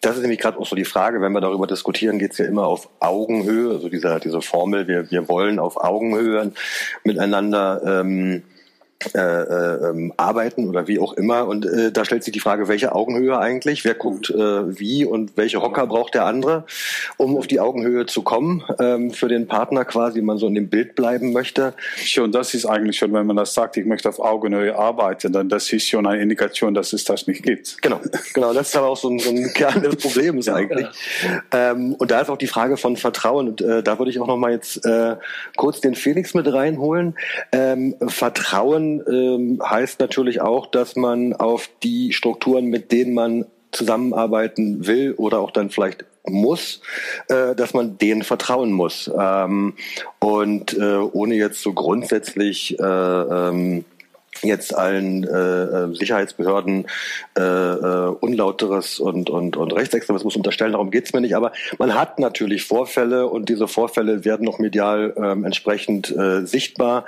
Das 0.00 0.16
ist 0.16 0.22
nämlich 0.22 0.40
gerade 0.40 0.58
auch 0.58 0.66
so 0.66 0.74
die 0.74 0.86
Frage, 0.86 1.20
wenn 1.20 1.32
wir 1.32 1.42
darüber 1.42 1.66
diskutieren, 1.66 2.18
geht 2.18 2.32
es 2.32 2.38
ja 2.38 2.46
immer 2.46 2.66
auf 2.66 2.88
Augenhöhe, 3.00 3.70
also 3.70 3.90
dieser, 3.90 4.18
diese 4.18 4.40
Formel, 4.40 4.88
wir, 4.88 5.10
wir 5.10 5.28
wollen 5.28 5.58
auf 5.58 5.76
Augenhöhe 5.76 6.52
miteinander 7.04 7.82
ähm, 7.84 8.32
äh, 8.32 8.36
äh, 8.36 8.42
ähm, 9.14 10.12
arbeiten 10.16 10.68
oder 10.68 10.86
wie 10.86 10.98
auch 10.98 11.14
immer. 11.14 11.46
Und 11.46 11.64
äh, 11.66 11.90
da 11.90 12.04
stellt 12.04 12.22
sich 12.22 12.32
die 12.32 12.40
Frage, 12.40 12.68
welche 12.68 12.94
Augenhöhe 12.94 13.38
eigentlich? 13.38 13.84
Wer 13.84 13.94
guckt 13.94 14.30
äh, 14.30 14.78
wie 14.78 15.04
und 15.04 15.36
welche 15.36 15.62
Hocker 15.62 15.86
braucht 15.86 16.14
der 16.14 16.26
andere, 16.26 16.64
um 17.16 17.36
auf 17.36 17.46
die 17.46 17.60
Augenhöhe 17.60 18.06
zu 18.06 18.22
kommen 18.22 18.62
ähm, 18.78 19.10
für 19.10 19.28
den 19.28 19.46
Partner 19.46 19.84
quasi, 19.84 20.18
wenn 20.18 20.26
man 20.26 20.38
so 20.38 20.46
in 20.46 20.54
dem 20.54 20.68
Bild 20.68 20.94
bleiben 20.94 21.32
möchte? 21.32 21.74
Schon, 21.96 22.30
das 22.32 22.52
ist 22.52 22.66
eigentlich 22.66 22.98
schon, 22.98 23.12
wenn 23.12 23.26
man 23.26 23.36
das 23.36 23.54
sagt, 23.54 23.76
ich 23.76 23.86
möchte 23.86 24.08
auf 24.08 24.20
Augenhöhe 24.20 24.76
arbeiten, 24.76 25.32
dann 25.32 25.48
das 25.48 25.72
ist 25.72 25.88
schon 25.88 26.06
eine 26.06 26.22
Indikation, 26.22 26.74
dass 26.74 26.92
es 26.92 27.04
das 27.04 27.26
nicht 27.26 27.42
gibt. 27.42 27.80
Genau, 27.80 28.00
genau. 28.34 28.52
Das 28.52 28.68
ist 28.68 28.76
aber 28.76 28.88
auch 28.88 28.96
so 28.96 29.08
ein, 29.08 29.18
so 29.18 29.30
ein 29.30 29.50
Kern 29.54 29.82
des 29.82 29.96
Problems 29.96 30.48
eigentlich. 30.48 30.86
Ähm, 31.52 31.94
und 31.94 32.10
da 32.10 32.20
ist 32.20 32.28
auch 32.28 32.36
die 32.36 32.46
Frage 32.46 32.76
von 32.76 32.96
Vertrauen. 32.96 33.48
Und 33.48 33.62
äh, 33.62 33.82
da 33.82 33.98
würde 33.98 34.10
ich 34.10 34.20
auch 34.20 34.26
noch 34.26 34.36
mal 34.36 34.52
jetzt 34.52 34.84
äh, 34.84 35.16
kurz 35.56 35.80
den 35.80 35.94
Felix 35.94 36.34
mit 36.34 36.52
reinholen. 36.52 37.14
Ähm, 37.52 37.94
Vertrauen 38.08 38.89
ähm, 38.98 39.62
heißt 39.64 40.00
natürlich 40.00 40.40
auch, 40.40 40.66
dass 40.66 40.96
man 40.96 41.32
auf 41.34 41.70
die 41.82 42.12
Strukturen, 42.12 42.66
mit 42.66 42.92
denen 42.92 43.14
man 43.14 43.46
zusammenarbeiten 43.72 44.86
will 44.86 45.14
oder 45.16 45.38
auch 45.40 45.52
dann 45.52 45.70
vielleicht 45.70 46.04
muss, 46.26 46.80
äh, 47.28 47.54
dass 47.54 47.74
man 47.74 47.98
denen 47.98 48.22
vertrauen 48.22 48.72
muss. 48.72 49.10
Ähm, 49.16 49.74
und 50.18 50.76
äh, 50.76 50.96
ohne 50.96 51.34
jetzt 51.34 51.62
so 51.62 51.72
grundsätzlich 51.72 52.78
äh, 52.78 52.82
ähm, 52.82 53.84
jetzt 54.42 54.74
allen 54.74 55.24
äh, 55.24 55.28
äh, 55.28 55.94
Sicherheitsbehörden 55.94 56.86
äh, 57.36 57.42
äh, 57.42 58.14
unlauteres 58.20 58.98
und, 58.98 59.28
und, 59.28 59.56
und 59.56 59.72
Rechtsextremismus 59.72 60.36
unterstellen. 60.36 60.72
Darum 60.72 60.90
geht's 60.90 61.12
mir 61.12 61.20
nicht. 61.20 61.36
Aber 61.36 61.52
man 61.78 61.94
hat 61.94 62.18
natürlich 62.18 62.64
Vorfälle 62.64 63.26
und 63.26 63.48
diese 63.48 63.68
Vorfälle 63.68 64.24
werden 64.24 64.44
noch 64.44 64.58
medial 64.58 65.14
ähm, 65.16 65.44
entsprechend 65.44 66.16
äh, 66.16 66.46
sichtbar. 66.46 67.04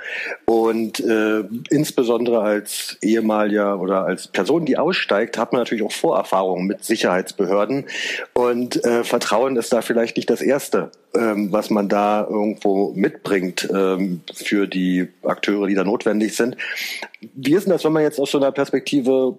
Und 0.53 0.99
äh, 0.99 1.45
insbesondere 1.71 2.41
als 2.41 2.99
ehemaliger 3.01 3.79
oder 3.81 4.05
als 4.05 4.27
Person, 4.27 4.65
die 4.65 4.77
aussteigt, 4.77 5.35
hat 5.35 5.51
man 5.51 5.61
natürlich 5.61 5.83
auch 5.83 5.91
Vorerfahrungen 5.91 6.67
mit 6.67 6.85
Sicherheitsbehörden. 6.85 7.85
Und 8.33 8.85
äh, 8.85 9.03
Vertrauen 9.03 9.55
ist 9.55 9.73
da 9.73 9.81
vielleicht 9.81 10.15
nicht 10.15 10.29
das 10.29 10.43
Erste, 10.43 10.91
ähm, 11.15 11.51
was 11.51 11.71
man 11.71 11.89
da 11.89 12.27
irgendwo 12.29 12.93
mitbringt 12.93 13.67
ähm, 13.73 14.21
für 14.31 14.67
die 14.67 15.07
Akteure, 15.23 15.65
die 15.65 15.73
da 15.73 15.83
notwendig 15.83 16.35
sind. 16.35 16.55
Wie 17.33 17.55
ist 17.55 17.63
denn 17.63 17.73
das, 17.73 17.83
wenn 17.83 17.93
man 17.93 18.03
jetzt 18.03 18.19
aus 18.19 18.29
so 18.29 18.37
einer 18.37 18.51
Perspektive 18.51 19.35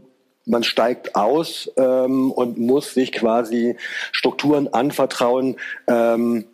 man 0.46 0.64
steigt 0.64 1.14
aus 1.14 1.70
ähm, 1.76 2.32
und 2.32 2.58
muss 2.58 2.92
sich 2.92 3.12
quasi 3.12 3.76
Strukturen 4.10 4.66
anvertrauen, 4.66 5.56
ähm, 5.86 6.44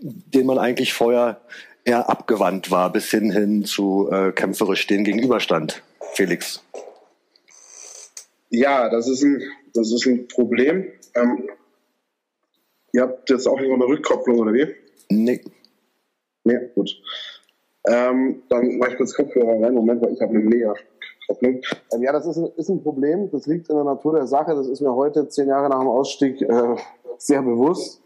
denen 0.00 0.46
man 0.46 0.58
eigentlich 0.58 0.92
vorher 0.92 1.40
eher 1.88 2.08
abgewandt 2.08 2.70
war, 2.70 2.92
bis 2.92 3.10
hin 3.10 3.30
hin 3.30 3.64
zu 3.64 4.10
äh, 4.12 4.32
kämpferisch 4.32 4.86
denen 4.86 5.04
gegenüberstand. 5.04 5.82
Felix. 6.12 6.62
Ja, 8.50 8.88
das 8.90 9.08
ist 9.08 9.22
ein, 9.22 9.42
das 9.74 9.90
ist 9.92 10.06
ein 10.06 10.28
Problem. 10.28 10.86
Ähm, 11.14 11.48
ihr 12.92 13.02
habt 13.02 13.28
jetzt 13.30 13.46
auch 13.46 13.58
immer 13.58 13.74
eine 13.74 13.86
Rückkopplung, 13.86 14.38
oder 14.38 14.52
wie? 14.52 14.66
Nee. 15.10 15.40
Nee, 16.44 16.58
gut. 16.74 16.90
Ähm, 17.86 18.42
dann 18.48 18.76
mache 18.78 18.92
ich 18.92 18.96
kurz 18.96 19.14
Kopfhörer 19.14 19.62
rein. 19.62 19.74
Moment, 19.74 20.02
weil 20.02 20.12
ich 20.12 20.20
habe 20.20 20.34
eine 20.34 20.44
mega 20.44 20.74
Kopplung. 21.26 21.60
Ähm, 21.92 22.02
ja, 22.02 22.12
das 22.12 22.26
ist 22.26 22.36
ein, 22.36 22.50
ist 22.56 22.68
ein 22.68 22.82
Problem. 22.82 23.30
Das 23.30 23.46
liegt 23.46 23.68
in 23.70 23.76
der 23.76 23.84
Natur 23.84 24.14
der 24.14 24.26
Sache. 24.26 24.54
Das 24.54 24.68
ist 24.68 24.80
mir 24.80 24.94
heute, 24.94 25.28
zehn 25.28 25.48
Jahre 25.48 25.68
nach 25.68 25.80
dem 25.80 25.88
Ausstieg, 25.88 26.40
äh, 26.42 26.76
sehr 27.16 27.42
bewusst. 27.42 28.02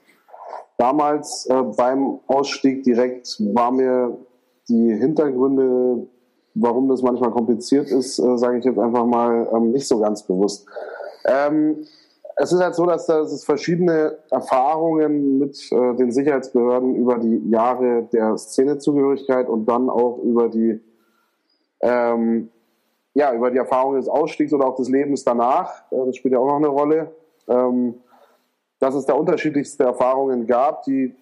Damals 0.82 1.46
äh, 1.46 1.62
beim 1.76 2.18
Ausstieg 2.26 2.82
direkt 2.82 3.36
war 3.54 3.70
mir 3.70 4.18
die 4.68 4.92
Hintergründe, 4.92 6.08
warum 6.56 6.88
das 6.88 7.02
manchmal 7.02 7.30
kompliziert 7.30 7.88
ist, 7.88 8.18
äh, 8.18 8.36
sage 8.36 8.58
ich 8.58 8.64
jetzt 8.64 8.80
einfach 8.80 9.06
mal, 9.06 9.48
ähm, 9.54 9.70
nicht 9.70 9.86
so 9.86 10.00
ganz 10.00 10.24
bewusst. 10.24 10.66
Ähm, 11.24 11.86
es 12.34 12.50
ist 12.50 12.60
halt 12.60 12.74
so, 12.74 12.84
dass 12.84 13.08
es 13.08 13.44
verschiedene 13.44 14.18
Erfahrungen 14.32 15.38
mit 15.38 15.56
äh, 15.70 15.94
den 15.94 16.10
Sicherheitsbehörden 16.10 16.96
über 16.96 17.18
die 17.18 17.48
Jahre 17.48 18.08
der 18.12 18.36
Szenezugehörigkeit 18.36 19.48
und 19.48 19.66
dann 19.66 19.88
auch 19.88 20.18
über 20.18 20.48
die 20.48 20.80
ähm, 21.80 22.48
ja, 23.14 23.32
über 23.32 23.52
die 23.52 23.58
Erfahrung 23.58 23.94
des 23.94 24.08
Ausstiegs 24.08 24.52
oder 24.52 24.66
auch 24.66 24.74
des 24.74 24.88
Lebens 24.88 25.22
danach, 25.22 25.84
äh, 25.92 26.06
das 26.06 26.16
spielt 26.16 26.34
ja 26.34 26.40
auch 26.40 26.48
noch 26.48 26.56
eine 26.56 26.66
Rolle, 26.66 27.12
ähm, 27.46 27.94
dass 28.82 28.94
es 28.96 29.06
da 29.06 29.14
unterschiedlichste 29.14 29.84
Erfahrungen 29.84 30.48
gab, 30.48 30.82
die, 30.82 31.14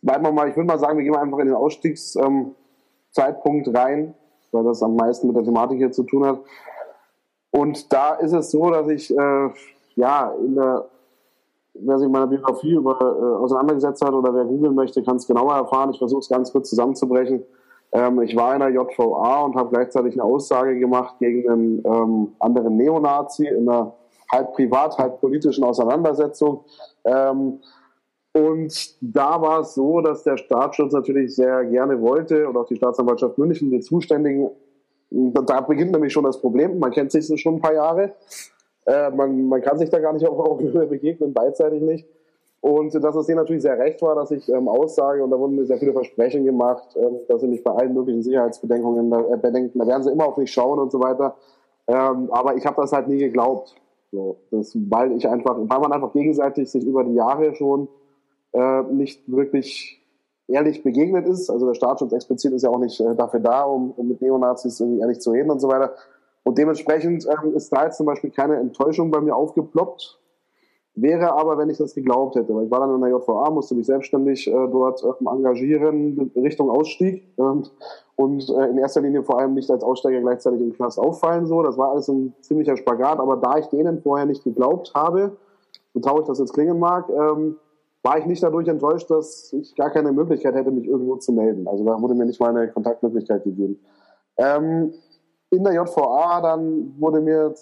bleiben 0.00 0.24
wir 0.24 0.32
mal, 0.32 0.48
ich 0.48 0.56
würde 0.56 0.68
mal 0.68 0.78
sagen, 0.78 0.96
wir 0.96 1.04
gehen 1.04 1.14
einfach 1.14 1.40
in 1.40 1.48
den 1.48 1.54
Ausstiegszeitpunkt 1.54 3.68
ähm, 3.68 3.76
rein, 3.76 4.14
weil 4.50 4.64
das 4.64 4.82
am 4.82 4.96
meisten 4.96 5.26
mit 5.26 5.36
der 5.36 5.44
Thematik 5.44 5.76
hier 5.76 5.92
zu 5.92 6.02
tun 6.02 6.24
hat. 6.24 6.40
Und 7.50 7.92
da 7.92 8.14
ist 8.14 8.32
es 8.32 8.52
so, 8.52 8.70
dass 8.70 8.88
ich 8.88 9.14
äh, 9.14 9.50
ja, 9.96 10.34
in 10.42 10.54
der, 10.54 10.88
wer 11.74 11.98
sich 11.98 12.06
in 12.06 12.12
meiner 12.12 12.28
Biografie 12.28 12.72
über, 12.72 12.98
äh, 12.98 13.42
auseinandergesetzt 13.42 14.02
hat 14.02 14.14
oder 14.14 14.34
wer 14.34 14.46
googeln 14.46 14.74
möchte, 14.74 15.02
kann 15.02 15.16
es 15.16 15.26
genauer 15.26 15.52
erfahren. 15.52 15.90
Ich 15.90 15.98
versuche 15.98 16.20
es 16.20 16.30
ganz 16.30 16.50
kurz 16.50 16.70
zusammenzubrechen. 16.70 17.42
Ähm, 17.92 18.22
ich 18.22 18.34
war 18.34 18.54
in 18.54 18.60
der 18.60 18.70
JVA 18.70 19.42
und 19.42 19.56
habe 19.56 19.68
gleichzeitig 19.68 20.14
eine 20.14 20.24
Aussage 20.24 20.78
gemacht 20.78 21.16
gegen 21.18 21.46
einen 21.50 21.84
ähm, 21.84 22.32
anderen 22.38 22.78
Neonazi 22.78 23.46
in 23.46 23.68
einer 23.68 23.92
halb 24.32 24.52
privat, 24.54 24.96
halb 24.98 25.20
politischen 25.20 25.64
Auseinandersetzung. 25.64 26.64
Ähm, 27.04 27.60
und 28.32 28.96
da 29.00 29.40
war 29.42 29.60
es 29.60 29.74
so, 29.74 30.00
dass 30.00 30.22
der 30.22 30.36
Staatsschutz 30.36 30.92
natürlich 30.92 31.34
sehr 31.34 31.64
gerne 31.64 32.00
wollte 32.00 32.48
und 32.48 32.56
auch 32.56 32.66
die 32.66 32.76
Staatsanwaltschaft 32.76 33.38
München, 33.38 33.70
die 33.70 33.80
Zuständigen, 33.80 34.50
da 35.10 35.60
beginnt 35.62 35.90
nämlich 35.90 36.12
schon 36.12 36.24
das 36.24 36.40
Problem, 36.40 36.78
man 36.78 36.92
kennt 36.92 37.10
sich 37.10 37.26
schon 37.40 37.56
ein 37.56 37.60
paar 37.60 37.74
Jahre, 37.74 38.12
äh, 38.86 39.10
man, 39.10 39.48
man 39.48 39.60
kann 39.60 39.78
sich 39.78 39.90
da 39.90 39.98
gar 39.98 40.12
nicht 40.12 40.26
auf 40.26 40.38
Augenhöhe 40.38 40.86
begegnen, 40.88 41.34
beidseitig 41.34 41.82
nicht. 41.82 42.06
Und 42.60 42.94
dass 42.94 43.16
es 43.16 43.26
denen 43.26 43.38
natürlich 43.38 43.62
sehr 43.62 43.78
recht 43.78 44.02
war, 44.02 44.14
dass 44.14 44.30
ich 44.30 44.48
ähm, 44.50 44.68
aussage, 44.68 45.24
und 45.24 45.30
da 45.30 45.38
wurden 45.38 45.56
mir 45.56 45.64
sehr 45.64 45.78
viele 45.78 45.94
Versprechen 45.94 46.44
gemacht, 46.44 46.94
ähm, 46.94 47.18
dass 47.26 47.40
sie 47.40 47.48
mich 47.48 47.64
bei 47.64 47.72
allen 47.72 47.94
möglichen 47.94 48.22
Sicherheitsbedenkungen 48.22 49.12
äh, 49.12 49.36
bedenken, 49.38 49.78
da 49.78 49.86
werden 49.86 50.02
sie 50.02 50.12
immer 50.12 50.26
auf 50.26 50.36
mich 50.36 50.52
schauen 50.52 50.78
und 50.78 50.92
so 50.92 51.00
weiter. 51.00 51.36
Ähm, 51.88 52.28
aber 52.30 52.56
ich 52.56 52.66
habe 52.66 52.80
das 52.80 52.92
halt 52.92 53.08
nie 53.08 53.18
geglaubt. 53.18 53.74
So, 54.12 54.38
das, 54.50 54.76
weil 54.88 55.12
ich 55.12 55.28
einfach, 55.28 55.56
weil 55.56 55.80
man 55.80 55.92
einfach 55.92 56.12
gegenseitig 56.12 56.68
sich 56.68 56.84
über 56.84 57.04
die 57.04 57.14
Jahre 57.14 57.54
schon 57.54 57.88
äh, 58.52 58.82
nicht 58.82 59.22
wirklich 59.30 60.00
ehrlich 60.48 60.82
begegnet 60.82 61.26
ist. 61.26 61.48
Also 61.48 61.66
der 61.66 61.74
Staatsschutz 61.74 62.12
explizit 62.12 62.52
ist 62.52 62.62
ja 62.62 62.70
auch 62.70 62.78
nicht 62.78 62.98
äh, 63.00 63.14
dafür 63.14 63.40
da, 63.40 63.62
um, 63.62 63.92
um 63.92 64.08
mit 64.08 64.20
Neonazis 64.20 64.80
irgendwie 64.80 65.00
ehrlich 65.00 65.20
zu 65.20 65.30
reden 65.30 65.50
und 65.50 65.60
so 65.60 65.68
weiter. 65.68 65.94
Und 66.42 66.58
dementsprechend 66.58 67.26
ähm, 67.26 67.54
ist 67.54 67.72
da 67.72 67.84
jetzt 67.84 67.98
zum 67.98 68.06
Beispiel 68.06 68.30
keine 68.30 68.56
Enttäuschung 68.56 69.10
bei 69.10 69.20
mir 69.20 69.36
aufgeploppt. 69.36 70.18
Wäre 71.00 71.32
aber, 71.32 71.56
wenn 71.56 71.70
ich 71.70 71.78
das 71.78 71.94
geglaubt 71.94 72.34
hätte, 72.34 72.54
weil 72.54 72.64
ich 72.64 72.70
war 72.70 72.80
dann 72.80 72.94
in 72.94 73.00
der 73.00 73.10
JVA, 73.10 73.50
musste 73.50 73.74
mich 73.74 73.86
selbstständig 73.86 74.46
äh, 74.46 74.50
dort 74.50 75.02
ähm, 75.02 75.26
engagieren 75.26 76.30
Richtung 76.36 76.68
Ausstieg 76.70 77.24
ähm, 77.38 77.62
und 78.16 78.48
äh, 78.50 78.66
in 78.66 78.78
erster 78.78 79.00
Linie 79.00 79.22
vor 79.22 79.38
allem 79.38 79.54
nicht 79.54 79.70
als 79.70 79.82
Aussteiger 79.82 80.20
gleichzeitig 80.20 80.60
im 80.60 80.72
Knast 80.74 80.98
auffallen. 80.98 81.46
So, 81.46 81.62
das 81.62 81.78
war 81.78 81.92
alles 81.92 82.08
ein 82.08 82.34
ziemlicher 82.40 82.76
Spagat. 82.76 83.18
Aber 83.18 83.36
da 83.36 83.56
ich 83.58 83.66
denen 83.66 84.02
vorher 84.02 84.26
nicht 84.26 84.44
geglaubt 84.44 84.92
habe, 84.94 85.36
so 85.94 86.00
traurig 86.00 86.26
das 86.26 86.38
jetzt 86.38 86.52
klingen 86.52 86.78
mag, 86.78 87.08
ähm, 87.08 87.56
war 88.02 88.18
ich 88.18 88.26
nicht 88.26 88.42
dadurch 88.42 88.68
enttäuscht, 88.68 89.10
dass 89.10 89.52
ich 89.52 89.74
gar 89.76 89.90
keine 89.90 90.12
Möglichkeit 90.12 90.54
hätte, 90.54 90.70
mich 90.70 90.86
irgendwo 90.86 91.16
zu 91.16 91.32
melden. 91.32 91.66
Also 91.66 91.84
da 91.84 92.00
wurde 92.00 92.14
mir 92.14 92.26
nicht 92.26 92.40
mal 92.40 92.50
eine 92.50 92.68
Kontaktmöglichkeit 92.68 93.44
gegeben. 93.44 93.78
Ähm, 94.36 94.92
in 95.50 95.64
der 95.64 95.74
JVA 95.74 96.40
dann 96.40 96.94
wurde 96.98 97.20
mir, 97.20 97.54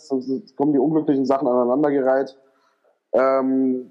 kommen 0.56 0.72
die 0.72 0.78
unglücklichen 0.78 1.24
Sachen 1.24 1.48
aneinandergereiht, 1.48 2.36
ähm, 3.12 3.88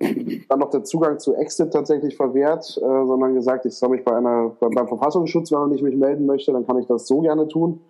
dann 0.49 0.59
noch 0.59 0.69
der 0.69 0.83
Zugang 0.83 1.19
zu 1.19 1.35
Exit 1.35 1.73
tatsächlich 1.73 2.15
verwehrt, 2.15 2.77
äh, 2.77 3.05
sondern 3.05 3.33
gesagt, 3.33 3.65
ich 3.65 3.75
soll 3.75 3.89
mich 3.89 4.03
bei 4.03 4.15
einer, 4.15 4.51
beim 4.59 4.87
Verfassungsschutz, 4.87 5.51
wenn 5.51 5.73
ich 5.73 5.81
mich 5.81 5.95
melden 5.95 6.25
möchte, 6.25 6.51
dann 6.51 6.67
kann 6.67 6.77
ich 6.77 6.87
das 6.87 7.07
so 7.07 7.21
gerne 7.21 7.47
tun. 7.47 7.81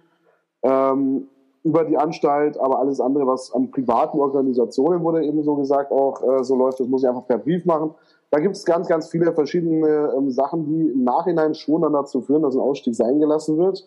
Ähm, 0.63 1.28
über 1.63 1.84
die 1.84 1.98
Anstalt, 1.98 2.60
aber 2.60 2.80
alles 2.80 3.02
andere, 3.02 3.28
was 3.28 3.54
an 3.54 3.72
privaten 3.72 4.20
Organisationen 4.20 5.04
wurde 5.04 5.26
eben 5.26 5.44
so 5.44 5.56
gesagt 5.56 5.92
auch 5.92 6.24
äh, 6.24 6.44
so 6.44 6.56
läuft, 6.56 6.80
das 6.80 6.88
muss 6.88 7.04
ich 7.04 7.10
einfach 7.10 7.28
per 7.28 7.40
Brief 7.40 7.66
machen. 7.66 7.94
Da 8.30 8.40
gibt 8.40 8.56
es 8.56 8.63
ganz, 8.63 8.88
ganz 8.88 9.10
viele 9.10 9.34
verschiedene 9.34 10.13
ähm, 10.18 10.32
Sachen, 10.32 10.66
die 10.66 10.92
im 10.92 11.04
Nachhinein 11.04 11.56
schon 11.56 11.82
dann 11.82 11.92
dazu 11.94 12.22
führen, 12.22 12.44
dass 12.44 12.56
ein 12.56 12.62
Ausstieg 12.62 12.96
sein 12.96 13.20
gelassen 13.20 13.58
wird, 13.58 13.86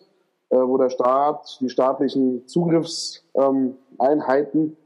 äh, 0.49 0.57
wo 0.57 0.77
der 0.77 0.89
Staat, 0.89 1.57
die 1.59 1.69
staatlichen 1.69 2.47
Zugriffseinheiten 2.47 4.77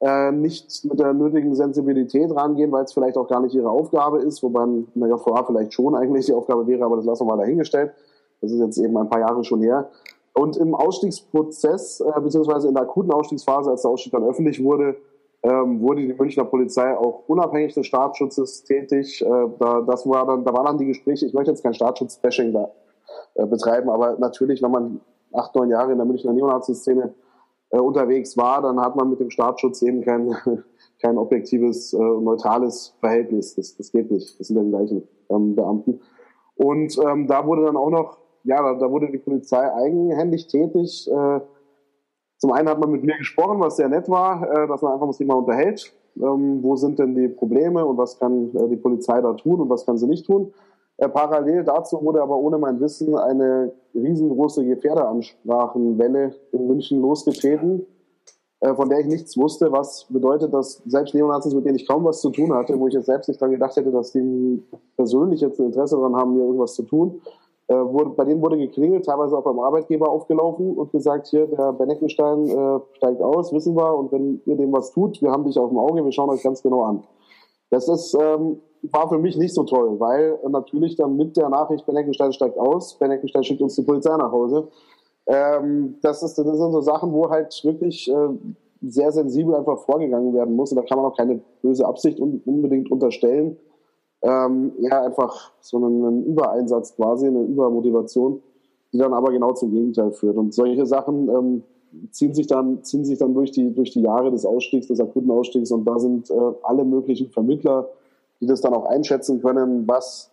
äh, 0.00 0.32
nicht 0.32 0.84
mit 0.84 0.98
der 0.98 1.12
nötigen 1.12 1.54
Sensibilität 1.54 2.34
rangehen, 2.34 2.72
weil 2.72 2.84
es 2.84 2.92
vielleicht 2.92 3.16
auch 3.16 3.28
gar 3.28 3.40
nicht 3.40 3.54
ihre 3.54 3.70
Aufgabe 3.70 4.18
ist, 4.18 4.42
wobei 4.42 4.62
eine 4.62 5.08
JVA 5.08 5.44
vielleicht 5.44 5.74
schon 5.74 5.94
eigentlich 5.94 6.26
die 6.26 6.32
Aufgabe 6.32 6.66
wäre, 6.66 6.84
aber 6.84 6.96
das 6.96 7.04
lassen 7.04 7.26
wir 7.26 7.36
mal 7.36 7.42
dahingestellt. 7.42 7.92
Das 8.40 8.50
ist 8.50 8.60
jetzt 8.60 8.78
eben 8.78 8.96
ein 8.96 9.10
paar 9.10 9.20
Jahre 9.20 9.44
schon 9.44 9.60
her. 9.60 9.90
Und 10.32 10.56
im 10.56 10.74
Ausstiegsprozess, 10.74 12.00
äh, 12.00 12.20
beziehungsweise 12.20 12.68
in 12.68 12.74
der 12.74 12.84
akuten 12.84 13.12
Ausstiegsphase, 13.12 13.70
als 13.70 13.82
der 13.82 13.90
Ausstieg 13.90 14.12
dann 14.12 14.24
öffentlich 14.24 14.62
wurde, 14.62 14.96
ähm, 15.42 15.80
wurde 15.80 16.02
die 16.02 16.14
Münchner 16.14 16.44
Polizei 16.44 16.96
auch 16.96 17.22
unabhängig 17.26 17.74
des 17.74 17.86
Staatsschutzes 17.86 18.64
tätig. 18.64 19.22
Äh, 19.22 19.48
da, 19.58 19.82
das 19.82 20.08
war 20.08 20.26
dann, 20.26 20.44
da 20.44 20.52
waren 20.52 20.66
dann 20.66 20.78
die 20.78 20.86
Gespräche, 20.86 21.26
ich 21.26 21.34
möchte 21.34 21.50
jetzt 21.50 21.62
kein 21.62 21.74
Staatsschutz-Bashing 21.74 22.52
da 22.52 22.70
äh, 23.34 23.46
betreiben, 23.46 23.90
aber 23.90 24.18
natürlich, 24.18 24.62
wenn 24.62 24.70
man 24.70 25.00
acht, 25.32 25.54
neun 25.54 25.70
Jahre 25.70 25.92
in 25.92 25.98
der 25.98 26.06
Münchner 26.06 26.32
Neonazi-Szene 26.32 27.14
äh, 27.70 27.78
unterwegs 27.78 28.36
war, 28.36 28.62
dann 28.62 28.80
hat 28.80 28.96
man 28.96 29.10
mit 29.10 29.20
dem 29.20 29.30
Staatsschutz 29.30 29.82
eben 29.82 30.02
kein, 30.02 30.34
kein 31.02 31.18
objektives, 31.18 31.92
äh, 31.92 31.98
neutrales 31.98 32.94
Verhältnis. 33.00 33.54
Das, 33.54 33.76
das 33.76 33.92
geht 33.92 34.10
nicht. 34.10 34.38
Das 34.38 34.48
sind 34.48 34.56
ja 34.56 34.62
die 34.62 34.70
gleichen 34.70 35.08
ähm, 35.30 35.54
Beamten. 35.54 36.00
Und 36.56 36.98
ähm, 36.98 37.26
da 37.26 37.46
wurde 37.46 37.64
dann 37.64 37.76
auch 37.76 37.90
noch, 37.90 38.18
ja, 38.44 38.62
da, 38.62 38.74
da 38.74 38.90
wurde 38.90 39.10
die 39.10 39.18
Polizei 39.18 39.72
eigenhändig 39.72 40.46
tätig. 40.46 41.08
Äh, 41.10 41.40
zum 42.38 42.52
einen 42.52 42.68
hat 42.68 42.80
man 42.80 42.90
mit 42.90 43.04
mir 43.04 43.16
gesprochen, 43.18 43.60
was 43.60 43.76
sehr 43.76 43.88
nett 43.88 44.08
war, 44.08 44.42
äh, 44.42 44.66
dass 44.66 44.82
man 44.82 44.94
einfach 44.94 45.06
das 45.06 45.18
Thema 45.18 45.34
unterhält. 45.34 45.94
Ähm, 46.16 46.62
wo 46.62 46.74
sind 46.74 46.98
denn 46.98 47.14
die 47.14 47.28
Probleme 47.28 47.84
und 47.86 47.96
was 47.96 48.18
kann 48.18 48.54
äh, 48.56 48.68
die 48.68 48.76
Polizei 48.76 49.20
da 49.20 49.32
tun 49.34 49.60
und 49.60 49.70
was 49.70 49.86
kann 49.86 49.96
sie 49.96 50.06
nicht 50.06 50.26
tun? 50.26 50.52
Äh, 51.00 51.08
parallel 51.08 51.64
dazu 51.64 51.98
wurde 52.04 52.22
aber 52.22 52.36
ohne 52.36 52.58
mein 52.58 52.78
Wissen 52.78 53.16
eine 53.16 53.72
riesengroße 53.94 54.66
Gefährderansprachenwelle 54.66 56.34
in 56.52 56.66
München 56.66 57.00
losgetreten, 57.00 57.86
äh, 58.60 58.74
von 58.74 58.90
der 58.90 59.00
ich 59.00 59.06
nichts 59.06 59.34
wusste, 59.38 59.72
was 59.72 60.06
bedeutet, 60.10 60.52
dass 60.52 60.82
selbst 60.84 61.14
Neonazis, 61.14 61.54
mit 61.54 61.64
denen 61.64 61.76
ich 61.76 61.88
kaum 61.88 62.04
was 62.04 62.20
zu 62.20 62.28
tun 62.28 62.52
hatte, 62.52 62.78
wo 62.78 62.86
ich 62.86 62.92
jetzt 62.92 63.06
selbst 63.06 63.28
nicht 63.28 63.40
daran 63.40 63.52
gedacht 63.52 63.76
hätte, 63.76 63.90
dass 63.90 64.12
die 64.12 64.62
persönlich 64.96 65.40
jetzt 65.40 65.58
ein 65.58 65.66
Interesse 65.66 65.96
daran 65.96 66.16
haben, 66.16 66.34
mir 66.34 66.44
irgendwas 66.44 66.74
zu 66.74 66.82
tun, 66.82 67.22
äh, 67.68 67.82
bei 68.14 68.26
denen 68.26 68.42
wurde 68.42 68.58
geklingelt, 68.58 69.06
teilweise 69.06 69.38
auch 69.38 69.44
beim 69.44 69.58
Arbeitgeber 69.58 70.10
aufgelaufen 70.10 70.76
und 70.76 70.92
gesagt, 70.92 71.28
hier, 71.28 71.46
der 71.46 71.72
Benneckenstein 71.72 72.46
steigt 72.92 73.22
aus, 73.22 73.54
wissen 73.54 73.74
wir, 73.74 73.96
und 73.96 74.12
wenn 74.12 74.42
ihr 74.44 74.56
dem 74.56 74.70
was 74.70 74.90
tut, 74.90 75.22
wir 75.22 75.30
haben 75.30 75.44
dich 75.44 75.58
auf 75.58 75.70
dem 75.70 75.78
Auge, 75.78 76.04
wir 76.04 76.12
schauen 76.12 76.28
euch 76.28 76.42
ganz 76.42 76.62
genau 76.62 76.82
an. 76.82 77.04
Das 77.70 77.88
ist 77.88 78.14
ähm, 78.20 78.60
war 78.82 79.08
für 79.08 79.18
mich 79.18 79.36
nicht 79.36 79.54
so 79.54 79.64
toll, 79.64 79.98
weil 79.98 80.38
natürlich 80.48 80.96
dann 80.96 81.16
mit 81.16 81.36
der 81.36 81.48
Nachricht, 81.48 81.86
Ben 81.86 81.96
Eckenstein 81.96 82.32
steigt 82.32 82.58
aus, 82.58 82.98
Ben 82.98 83.10
Eckenstein 83.10 83.44
schickt 83.44 83.60
uns 83.60 83.76
die 83.76 83.82
Polizei 83.82 84.16
nach 84.16 84.32
Hause. 84.32 84.68
Ähm, 85.26 85.96
das, 86.02 86.22
ist, 86.22 86.36
das 86.36 86.46
sind 86.46 86.72
so 86.72 86.80
Sachen, 86.80 87.12
wo 87.12 87.28
halt 87.28 87.58
wirklich 87.64 88.10
äh, 88.10 88.28
sehr 88.82 89.12
sensibel 89.12 89.54
einfach 89.54 89.78
vorgegangen 89.78 90.34
werden 90.34 90.56
muss. 90.56 90.72
Und 90.72 90.76
da 90.76 90.82
kann 90.82 90.98
man 90.98 91.10
auch 91.10 91.16
keine 91.16 91.40
böse 91.62 91.86
Absicht 91.86 92.18
un 92.20 92.40
unbedingt 92.44 92.90
unterstellen. 92.90 93.56
Ähm, 94.22 94.72
ja, 94.80 95.02
einfach 95.02 95.52
so 95.60 95.76
einen, 95.76 96.04
einen 96.04 96.24
Übereinsatz 96.24 96.96
quasi, 96.96 97.26
eine 97.26 97.42
Übermotivation, 97.42 98.42
die 98.92 98.98
dann 98.98 99.14
aber 99.14 99.30
genau 99.30 99.52
zum 99.52 99.70
Gegenteil 99.70 100.12
führt. 100.12 100.36
Und 100.36 100.52
solche 100.52 100.84
Sachen 100.86 101.28
ähm, 101.28 101.62
ziehen 102.10 102.34
sich 102.34 102.46
dann, 102.46 102.82
ziehen 102.82 103.04
sich 103.04 103.18
dann 103.18 103.34
durch 103.34 103.50
die, 103.52 103.72
durch 103.72 103.90
die 103.90 104.02
Jahre 104.02 104.30
des 104.30 104.44
Ausstiegs, 104.44 104.88
des 104.88 105.00
akuten 105.00 105.30
Ausstiegs. 105.30 105.70
Und 105.70 105.84
da 105.84 105.98
sind 105.98 106.30
äh, 106.30 106.34
alle 106.62 106.84
möglichen 106.84 107.30
Vermittler, 107.30 107.88
die 108.40 108.46
das 108.46 108.60
dann 108.60 108.74
auch 108.74 108.86
einschätzen 108.86 109.40
können, 109.40 109.86
was, 109.86 110.32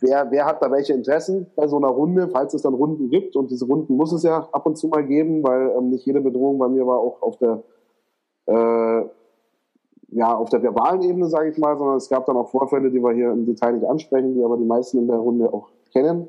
wer, 0.00 0.30
wer 0.30 0.44
hat 0.44 0.62
da 0.62 0.70
welche 0.70 0.92
Interessen 0.92 1.46
bei 1.56 1.66
so 1.66 1.76
einer 1.76 1.88
Runde, 1.88 2.28
falls 2.28 2.54
es 2.54 2.62
dann 2.62 2.74
Runden 2.74 3.10
gibt. 3.10 3.36
Und 3.36 3.50
diese 3.50 3.66
Runden 3.66 3.96
muss 3.96 4.12
es 4.12 4.22
ja 4.22 4.48
ab 4.52 4.66
und 4.66 4.76
zu 4.76 4.88
mal 4.88 5.04
geben, 5.04 5.42
weil 5.42 5.72
ähm, 5.76 5.90
nicht 5.90 6.06
jede 6.06 6.20
Bedrohung 6.20 6.58
bei 6.58 6.68
mir 6.68 6.86
war 6.86 6.98
auch 6.98 7.22
auf 7.22 7.38
der, 7.38 7.62
äh, 8.46 9.06
ja, 10.08 10.34
auf 10.36 10.50
der 10.50 10.62
verbalen 10.62 11.02
Ebene, 11.02 11.28
sage 11.28 11.50
ich 11.50 11.58
mal, 11.58 11.76
sondern 11.76 11.96
es 11.96 12.08
gab 12.08 12.26
dann 12.26 12.36
auch 12.36 12.50
Vorfälle, 12.50 12.90
die 12.90 13.02
wir 13.02 13.12
hier 13.12 13.32
im 13.32 13.46
Detail 13.46 13.72
nicht 13.72 13.88
ansprechen, 13.88 14.34
die 14.34 14.44
aber 14.44 14.56
die 14.56 14.64
meisten 14.64 14.98
in 14.98 15.08
der 15.08 15.16
Runde 15.16 15.52
auch 15.52 15.68
kennen. 15.92 16.28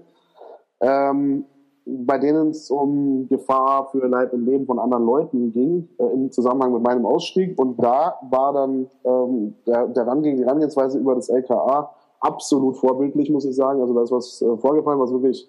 Ähm, 0.80 1.46
bei 1.86 2.18
denen 2.18 2.50
es 2.50 2.72
um 2.72 3.28
Gefahr 3.30 3.88
für 3.92 4.08
Leib 4.08 4.34
und 4.34 4.46
Leben 4.46 4.66
von 4.66 4.80
anderen 4.80 5.06
Leuten 5.06 5.52
ging, 5.52 5.88
äh, 5.98 6.06
im 6.06 6.32
Zusammenhang 6.32 6.74
mit 6.74 6.84
meinem 6.84 7.06
Ausstieg. 7.06 7.60
Und 7.60 7.82
da 7.82 8.16
war 8.30 8.54
dann 8.54 8.88
ähm, 9.04 9.56
der, 9.68 9.88
der 9.88 10.08
Rangehen, 10.08 10.38
die 10.38 10.44
Herangehensweise 10.44 10.98
über 10.98 11.14
das 11.16 11.30
LKA 11.30 11.92
absolut 12.20 12.78
vorbildlich, 12.78 13.30
muss 13.30 13.46
ich 13.46 13.56
sagen. 13.56 13.82
Also 13.82 13.94
da 13.94 14.02
ist 14.02 14.12
was 14.12 14.42
äh, 14.42 14.58
vorgefallen, 14.58 15.00
was 15.00 15.12
wirklich 15.12 15.48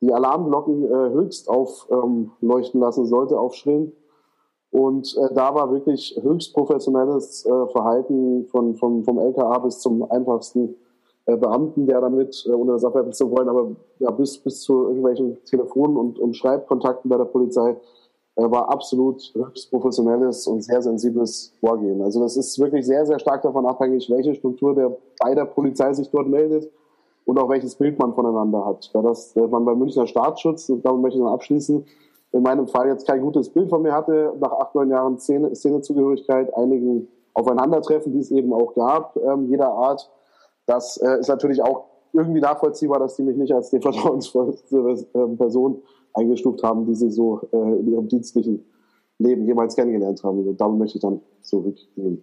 die 0.00 0.12
Alarmglocken 0.12 0.84
äh, 0.84 1.10
höchst 1.10 1.48
aufleuchten 1.48 2.80
ähm, 2.80 2.80
lassen 2.80 3.06
sollte, 3.06 3.38
aufschrillen. 3.38 3.92
Und 4.70 5.16
äh, 5.16 5.34
da 5.34 5.54
war 5.54 5.72
wirklich 5.72 6.18
höchst 6.20 6.54
professionelles 6.54 7.46
äh, 7.46 7.66
Verhalten 7.68 8.46
von, 8.46 8.74
von, 8.76 9.02
vom 9.02 9.18
LKA 9.18 9.58
bis 9.58 9.80
zum 9.80 10.08
einfachsten 10.10 10.76
Beamten, 11.26 11.86
der 11.86 12.00
damit, 12.00 12.44
äh, 12.46 12.52
ohne 12.52 12.72
das 12.72 12.84
abwerten 12.84 13.12
zu 13.12 13.30
wollen, 13.30 13.48
aber 13.48 13.70
ja, 13.98 14.10
bis, 14.10 14.38
bis 14.38 14.60
zu 14.60 14.84
irgendwelchen 14.84 15.42
Telefonen 15.44 15.96
und, 15.96 16.18
und 16.18 16.36
Schreibkontakten 16.36 17.08
bei 17.08 17.16
der 17.16 17.24
Polizei 17.24 17.76
äh, 18.36 18.50
war 18.50 18.68
absolut 18.70 19.32
höchst 19.34 19.70
professionelles 19.70 20.46
und 20.46 20.62
sehr 20.62 20.82
sensibles 20.82 21.54
Vorgehen. 21.60 22.02
Also 22.02 22.20
das 22.20 22.36
ist 22.36 22.58
wirklich 22.58 22.84
sehr, 22.84 23.06
sehr 23.06 23.18
stark 23.18 23.42
davon 23.42 23.64
abhängig, 23.64 24.10
welche 24.10 24.34
Struktur 24.34 24.74
der 24.74 24.96
bei 25.22 25.34
der 25.34 25.46
Polizei 25.46 25.92
sich 25.94 26.10
dort 26.10 26.28
meldet 26.28 26.70
und 27.24 27.38
auch 27.38 27.48
welches 27.48 27.74
Bild 27.74 27.98
man 27.98 28.12
voneinander 28.12 28.64
hat. 28.66 28.90
Da 28.92 29.00
das 29.00 29.34
äh, 29.36 29.46
man 29.46 29.64
beim 29.64 29.78
Münchner 29.78 30.06
Staatsschutz, 30.06 30.68
und 30.68 30.84
damit 30.84 31.00
möchte 31.00 31.18
ich 31.18 31.24
dann 31.24 31.32
abschließen, 31.32 31.84
in 32.32 32.42
meinem 32.42 32.66
Fall 32.66 32.88
jetzt 32.88 33.06
kein 33.06 33.22
gutes 33.22 33.48
Bild 33.48 33.70
von 33.70 33.82
mir 33.82 33.92
hatte, 33.92 34.34
nach 34.40 34.52
acht, 34.52 34.74
neun 34.74 34.90
Jahren 34.90 35.18
Szene, 35.18 35.54
Szenezugehörigkeit, 35.54 36.54
einigen 36.56 37.08
Aufeinandertreffen, 37.32 38.12
die 38.12 38.18
es 38.18 38.30
eben 38.32 38.52
auch 38.52 38.74
gab, 38.74 39.16
ähm, 39.16 39.48
jeder 39.48 39.72
Art, 39.72 40.10
das 40.66 40.96
äh, 40.98 41.18
ist 41.20 41.28
natürlich 41.28 41.62
auch 41.62 41.86
irgendwie 42.12 42.40
nachvollziehbar, 42.40 42.98
dass 42.98 43.16
die 43.16 43.22
mich 43.22 43.36
nicht 43.36 43.52
als 43.52 43.70
die 43.70 43.80
vertrauensvollste 43.82 44.76
äh, 45.14 45.36
Person 45.36 45.82
eingestuft 46.14 46.62
haben, 46.62 46.86
die 46.86 46.94
sie 46.94 47.10
so 47.10 47.48
äh, 47.52 47.56
in 47.56 47.92
ihrem 47.92 48.08
dienstlichen 48.08 48.64
Leben 49.18 49.46
jemals 49.46 49.76
kennengelernt 49.76 50.22
haben. 50.22 50.46
Und 50.46 50.60
damit 50.60 50.78
möchte 50.78 50.98
ich 50.98 51.02
dann 51.02 51.20
zurückgehen. 51.42 52.22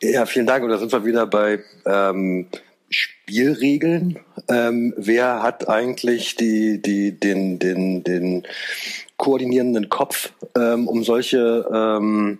Ja, 0.00 0.26
vielen 0.26 0.46
Dank. 0.46 0.64
Und 0.64 0.70
da 0.70 0.78
sind 0.78 0.92
wir 0.92 1.04
wieder 1.04 1.26
bei 1.26 1.60
ähm, 1.86 2.46
Spielregeln. 2.88 4.18
Ähm, 4.48 4.94
wer 4.96 5.42
hat 5.42 5.68
eigentlich 5.68 6.36
die, 6.36 6.82
die, 6.82 7.18
den, 7.18 7.58
den, 7.58 8.02
den 8.02 8.42
koordinierenden 9.16 9.88
Kopf, 9.88 10.32
ähm, 10.56 10.88
um 10.88 11.04
solche 11.04 11.66
ähm, 11.72 12.38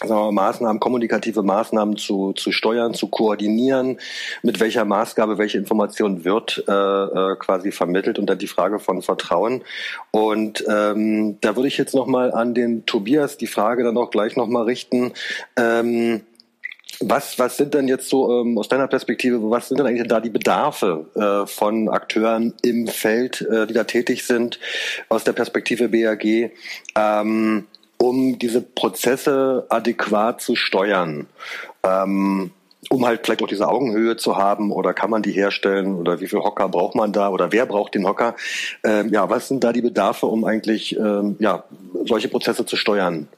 sagen 0.00 0.20
wir, 0.20 0.32
Maßnahmen, 0.32 0.80
kommunikative 0.80 1.42
Maßnahmen 1.42 1.96
zu, 1.96 2.32
zu 2.32 2.52
steuern, 2.52 2.94
zu 2.94 3.08
koordinieren, 3.08 3.98
mit 4.42 4.60
welcher 4.60 4.84
Maßgabe 4.84 5.38
welche 5.38 5.58
Information 5.58 6.24
wird 6.24 6.64
äh, 6.68 6.72
äh, 6.72 7.36
quasi 7.36 7.72
vermittelt 7.72 8.18
und 8.18 8.26
dann 8.26 8.38
die 8.38 8.46
Frage 8.46 8.78
von 8.78 9.02
Vertrauen. 9.02 9.62
Und 10.10 10.64
ähm, 10.68 11.38
da 11.40 11.56
würde 11.56 11.68
ich 11.68 11.78
jetzt 11.78 11.94
nochmal 11.94 12.32
an 12.32 12.54
den 12.54 12.84
Tobias 12.86 13.38
die 13.38 13.46
Frage 13.46 13.84
dann 13.84 13.96
auch 13.96 14.10
gleich 14.10 14.36
nochmal 14.36 14.64
richten. 14.64 15.12
Ähm, 15.56 16.22
was, 17.00 17.38
was 17.38 17.56
sind 17.58 17.74
denn 17.74 17.88
jetzt 17.88 18.08
so 18.08 18.40
ähm, 18.40 18.56
aus 18.56 18.68
deiner 18.68 18.88
Perspektive, 18.88 19.50
was 19.50 19.68
sind 19.68 19.78
denn 19.78 19.86
eigentlich 19.86 20.08
da 20.08 20.20
die 20.20 20.30
Bedarfe 20.30 21.06
äh, 21.14 21.46
von 21.46 21.88
Akteuren 21.88 22.54
im 22.62 22.86
Feld, 22.86 23.42
äh, 23.42 23.66
die 23.66 23.74
da 23.74 23.84
tätig 23.84 24.24
sind, 24.24 24.58
aus 25.08 25.24
der 25.24 25.32
Perspektive 25.32 25.88
BAG? 25.88 26.52
Ähm, 26.94 27.66
um 27.98 28.38
diese 28.38 28.60
Prozesse 28.60 29.66
adäquat 29.68 30.40
zu 30.40 30.56
steuern. 30.56 31.26
Ähm, 31.82 32.52
um 32.90 33.04
halt 33.04 33.22
vielleicht 33.24 33.42
auch 33.42 33.48
diese 33.48 33.68
Augenhöhe 33.68 34.16
zu 34.16 34.36
haben 34.36 34.70
oder 34.70 34.94
kann 34.94 35.10
man 35.10 35.22
die 35.22 35.32
herstellen 35.32 35.96
oder 35.96 36.20
wie 36.20 36.28
viel 36.28 36.38
Hocker 36.38 36.68
braucht 36.68 36.94
man 36.94 37.12
da 37.12 37.30
oder 37.30 37.52
wer 37.52 37.66
braucht 37.66 37.94
den 37.94 38.06
Hocker? 38.06 38.36
Ähm, 38.84 39.08
ja, 39.12 39.28
was 39.28 39.48
sind 39.48 39.64
da 39.64 39.72
die 39.72 39.82
Bedarfe, 39.82 40.26
um 40.26 40.44
eigentlich 40.44 40.96
ähm, 40.96 41.36
ja, 41.38 41.64
solche 42.04 42.28
Prozesse 42.28 42.64
zu 42.64 42.76
steuern? 42.76 43.28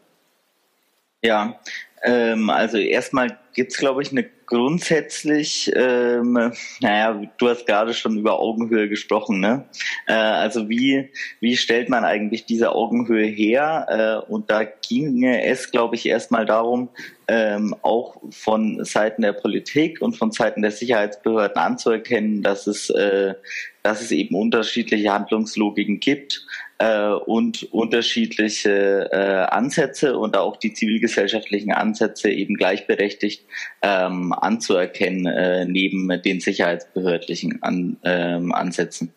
Ja, 1.23 1.59
ähm, 2.03 2.51
also 2.51 2.79
erstmal 2.79 3.39
gibt 3.55 3.73
es, 3.73 3.79
glaube 3.79 4.03
ich, 4.03 4.13
eine 4.13 4.25
grundsätzlich, 4.47 5.71
ähm, 5.75 6.53
naja, 6.81 7.21
du 7.37 7.49
hast 7.49 7.67
gerade 7.67 7.93
schon 7.93 8.17
über 8.17 8.39
Augenhöhe 8.41 8.89
gesprochen, 8.89 9.41
ne? 9.41 9.69
Äh, 10.07 10.15
also 10.15 10.69
wie, 10.69 11.11
wie 11.41 11.57
stellt 11.57 11.89
man 11.89 12.05
eigentlich 12.05 12.47
diese 12.47 12.73
Augenhöhe 12.73 13.27
her? 13.27 14.25
Äh, 14.27 14.31
und 14.31 14.51
da 14.51 14.65
ginge 14.65 15.45
es, 15.45 15.71
glaube 15.71 15.97
ich, 15.97 16.07
erstmal 16.07 16.47
darum, 16.47 16.89
ähm, 17.27 17.75
auch 17.83 18.23
von 18.31 18.85
Seiten 18.85 19.23
der 19.23 19.35
Politik 19.35 20.01
und 20.01 20.17
von 20.17 20.31
Seiten 20.31 20.63
der 20.63 20.71
Sicherheitsbehörden 20.71 21.59
anzuerkennen, 21.59 22.43
dass 22.43 22.67
es, 22.67 22.89
äh, 22.91 23.35
dass 23.83 24.01
es 24.01 24.13
eben 24.13 24.35
unterschiedliche 24.35 25.13
Handlungslogiken 25.13 26.01
gibt 26.01 26.47
äh, 26.79 27.09
und 27.11 27.65
unterschiedliche 27.73 29.11
äh, 29.13 29.55
Ansätze 29.55 30.17
und 30.17 30.37
auch 30.37 30.57
die 30.57 30.73
zivilgesellschaftlichen 30.73 31.73
Ansätze 31.73 32.31
eben 32.31 32.55
gleichberechtigt 32.55 33.45
ähm, 33.83 34.33
anzuerkennen 34.33 35.27
äh, 35.27 35.65
neben 35.65 36.23
den 36.23 36.41
sicherheitsbehördlichen 36.41 37.63
An, 37.63 37.97
ähm, 38.05 38.53
Ansätzen. 38.53 39.13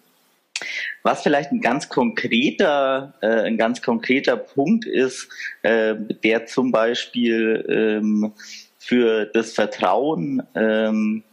Was 1.04 1.24
vielleicht 1.24 1.52
ein 1.52 1.62
ganz 1.62 1.90
konkreter, 1.90 3.14
äh, 3.22 3.28
ein 3.28 3.58
ganz 3.58 3.82
konkreter 3.82 4.38
Punkt 4.38 4.86
ist, 4.86 5.30
äh, 5.64 5.96
der 6.24 6.46
zum 6.46 6.72
Beispiel 6.72 7.66
ähm, 7.68 8.34
für 8.78 9.26
das 9.26 9.54
Vertrauen 9.54 10.44
ähm, 10.56 11.24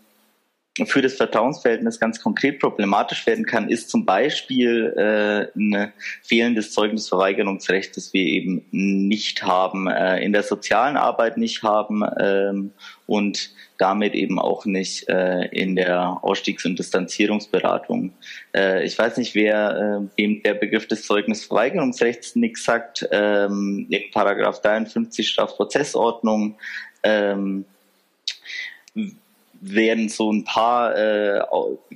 für 0.86 1.02
das 1.02 1.14
Vertrauensverhältnis 1.14 1.98
ganz 1.98 2.22
konkret 2.22 2.60
problematisch 2.60 3.26
werden 3.26 3.44
kann, 3.44 3.68
ist 3.68 3.90
zum 3.90 4.04
Beispiel 4.04 4.94
äh, 4.96 5.58
ein 5.58 5.92
fehlendes 6.22 6.72
Zeugnisverweigerungsrecht, 6.72 7.96
das 7.96 8.12
wir 8.12 8.22
eben 8.22 8.64
nicht 8.70 9.42
haben, 9.42 9.88
äh, 9.88 10.22
in 10.22 10.32
der 10.32 10.42
sozialen 10.42 10.96
Arbeit 10.96 11.36
nicht 11.36 11.62
haben 11.62 12.02
ähm, 12.18 12.72
und 13.06 13.50
damit 13.78 14.14
eben 14.14 14.38
auch 14.38 14.64
nicht 14.64 15.08
äh, 15.08 15.46
in 15.46 15.76
der 15.76 16.18
Ausstiegs- 16.22 16.66
und 16.66 16.78
Distanzierungsberatung. 16.78 18.12
Äh, 18.54 18.84
ich 18.84 18.98
weiß 18.98 19.16
nicht, 19.16 19.34
wer 19.34 20.08
äh, 20.18 20.40
der 20.40 20.54
Begriff 20.54 20.86
des 20.88 21.06
Zeugnisverweigerungsrechts 21.06 22.36
nichts 22.36 22.64
sagt. 22.64 23.08
Ähm, 23.10 23.86
in 23.88 24.10
Paragraph 24.12 24.60
53 24.60 25.28
Strafprozessordnung 25.28 26.56
ähm, 27.02 27.64
werden 29.60 30.08
so 30.08 30.32
ein 30.32 30.44
paar, 30.44 30.96
äh, 30.96 31.40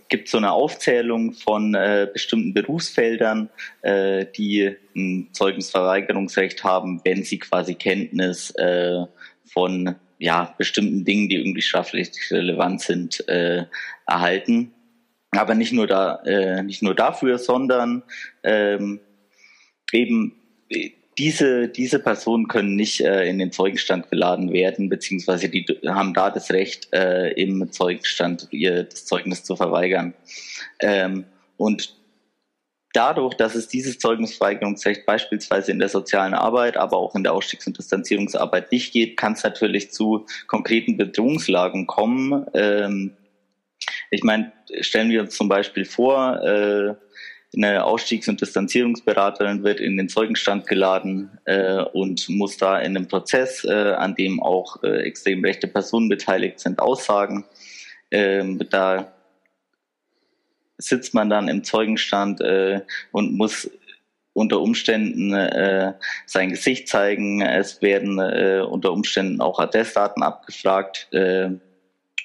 gibt 0.08 0.28
so 0.28 0.38
eine 0.38 0.52
Aufzählung 0.52 1.32
von 1.32 1.74
äh, 1.74 2.08
bestimmten 2.12 2.54
Berufsfeldern, 2.54 3.50
äh, 3.82 4.26
die 4.36 4.76
ein 4.96 5.28
Zeugnisverweigerungsrecht 5.32 6.64
haben, 6.64 7.00
wenn 7.04 7.22
sie 7.22 7.38
quasi 7.38 7.74
Kenntnis 7.74 8.50
äh, 8.52 9.04
von 9.44 9.96
ja, 10.18 10.54
bestimmten 10.56 11.04
Dingen, 11.04 11.28
die 11.28 11.36
irgendwie 11.36 11.62
strafrechtlich 11.62 12.30
relevant 12.30 12.80
sind, 12.80 13.28
äh, 13.28 13.64
erhalten. 14.06 14.72
Aber 15.32 15.54
nicht 15.54 15.72
nur 15.72 15.86
da, 15.86 16.22
äh, 16.24 16.62
nicht 16.62 16.82
nur 16.82 16.94
dafür, 16.94 17.38
sondern 17.38 18.02
ähm, 18.42 19.00
eben 19.92 20.36
diese, 21.22 21.68
diese 21.68 22.00
Personen 22.00 22.48
können 22.48 22.74
nicht 22.74 23.00
äh, 23.00 23.28
in 23.28 23.38
den 23.38 23.52
Zeugenstand 23.52 24.10
geladen 24.10 24.52
werden, 24.52 24.88
beziehungsweise 24.88 25.48
die 25.48 25.64
haben 25.86 26.14
da 26.14 26.30
das 26.30 26.50
Recht, 26.50 26.92
äh, 26.92 27.30
im 27.40 27.70
Zeugenstand 27.70 28.48
ihr 28.50 28.82
das 28.82 29.04
Zeugnis 29.04 29.44
zu 29.44 29.54
verweigern. 29.54 30.14
Ähm, 30.80 31.24
und 31.58 31.94
dadurch, 32.92 33.34
dass 33.34 33.54
es 33.54 33.68
dieses 33.68 34.00
Zeugnisverweigerungsrecht 34.00 35.06
beispielsweise 35.06 35.70
in 35.70 35.78
der 35.78 35.88
sozialen 35.88 36.34
Arbeit, 36.34 36.76
aber 36.76 36.96
auch 36.96 37.14
in 37.14 37.22
der 37.22 37.34
Ausstiegs- 37.34 37.68
und 37.68 37.78
Distanzierungsarbeit 37.78 38.72
nicht 38.72 38.92
geht, 38.92 39.16
kann 39.16 39.34
es 39.34 39.44
natürlich 39.44 39.92
zu 39.92 40.26
konkreten 40.48 40.96
Bedrohungslagen 40.96 41.86
kommen. 41.86 42.46
Ähm, 42.52 43.16
ich 44.10 44.24
meine, 44.24 44.52
stellen 44.80 45.10
wir 45.10 45.20
uns 45.20 45.36
zum 45.36 45.48
Beispiel 45.48 45.84
vor, 45.84 46.42
äh, 46.42 46.94
eine 47.54 47.84
Ausstiegs- 47.84 48.28
und 48.28 48.40
Distanzierungsberaterin 48.40 49.62
wird 49.62 49.80
in 49.80 49.96
den 49.96 50.08
Zeugenstand 50.08 50.66
geladen 50.66 51.38
äh, 51.44 51.82
und 51.82 52.28
muss 52.28 52.56
da 52.56 52.78
in 52.78 52.96
einem 52.96 53.08
Prozess, 53.08 53.64
äh, 53.64 53.92
an 53.92 54.14
dem 54.14 54.42
auch 54.42 54.82
äh, 54.82 55.02
extrem 55.02 55.44
rechte 55.44 55.68
Personen 55.68 56.08
beteiligt 56.08 56.60
sind, 56.60 56.78
aussagen. 56.78 57.44
Ähm, 58.10 58.60
da 58.70 59.12
sitzt 60.78 61.14
man 61.14 61.28
dann 61.30 61.48
im 61.48 61.62
Zeugenstand 61.62 62.40
äh, 62.40 62.80
und 63.12 63.34
muss 63.34 63.70
unter 64.34 64.60
Umständen 64.60 65.34
äh, 65.34 65.92
sein 66.26 66.50
Gesicht 66.50 66.88
zeigen. 66.88 67.42
Es 67.42 67.82
werden 67.82 68.18
äh, 68.18 68.64
unter 68.66 68.92
Umständen 68.92 69.40
auch 69.40 69.58
Adressdaten 69.58 70.22
abgefragt. 70.22 71.08
Äh, 71.12 71.50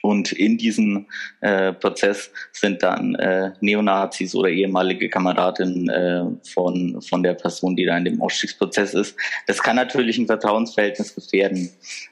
und 0.08 0.32
in 0.32 0.58
diesem 0.58 1.06
äh, 1.42 1.74
Prozess 1.74 2.32
sind 2.54 2.82
dann 2.82 3.16
äh, 3.16 3.52
Neonazis 3.60 4.34
oder 4.36 4.48
ehemalige 4.48 5.10
Kameradinnen 5.10 5.90
äh, 5.90 6.24
von, 6.50 7.02
von 7.02 7.24
der 7.24 7.34
Person, 7.34 7.76
die 7.76 7.84
da 7.84 7.98
in 7.98 8.06
dem 8.06 8.22
Ausstiegsprozess 8.22 8.94
ist. 8.94 9.18
Das 9.48 9.62
kann 9.62 9.76
natürlich 9.76 10.18
ein 10.18 10.26
Vertrauensverhältnis 10.26 11.14
gefährden. 11.14 11.70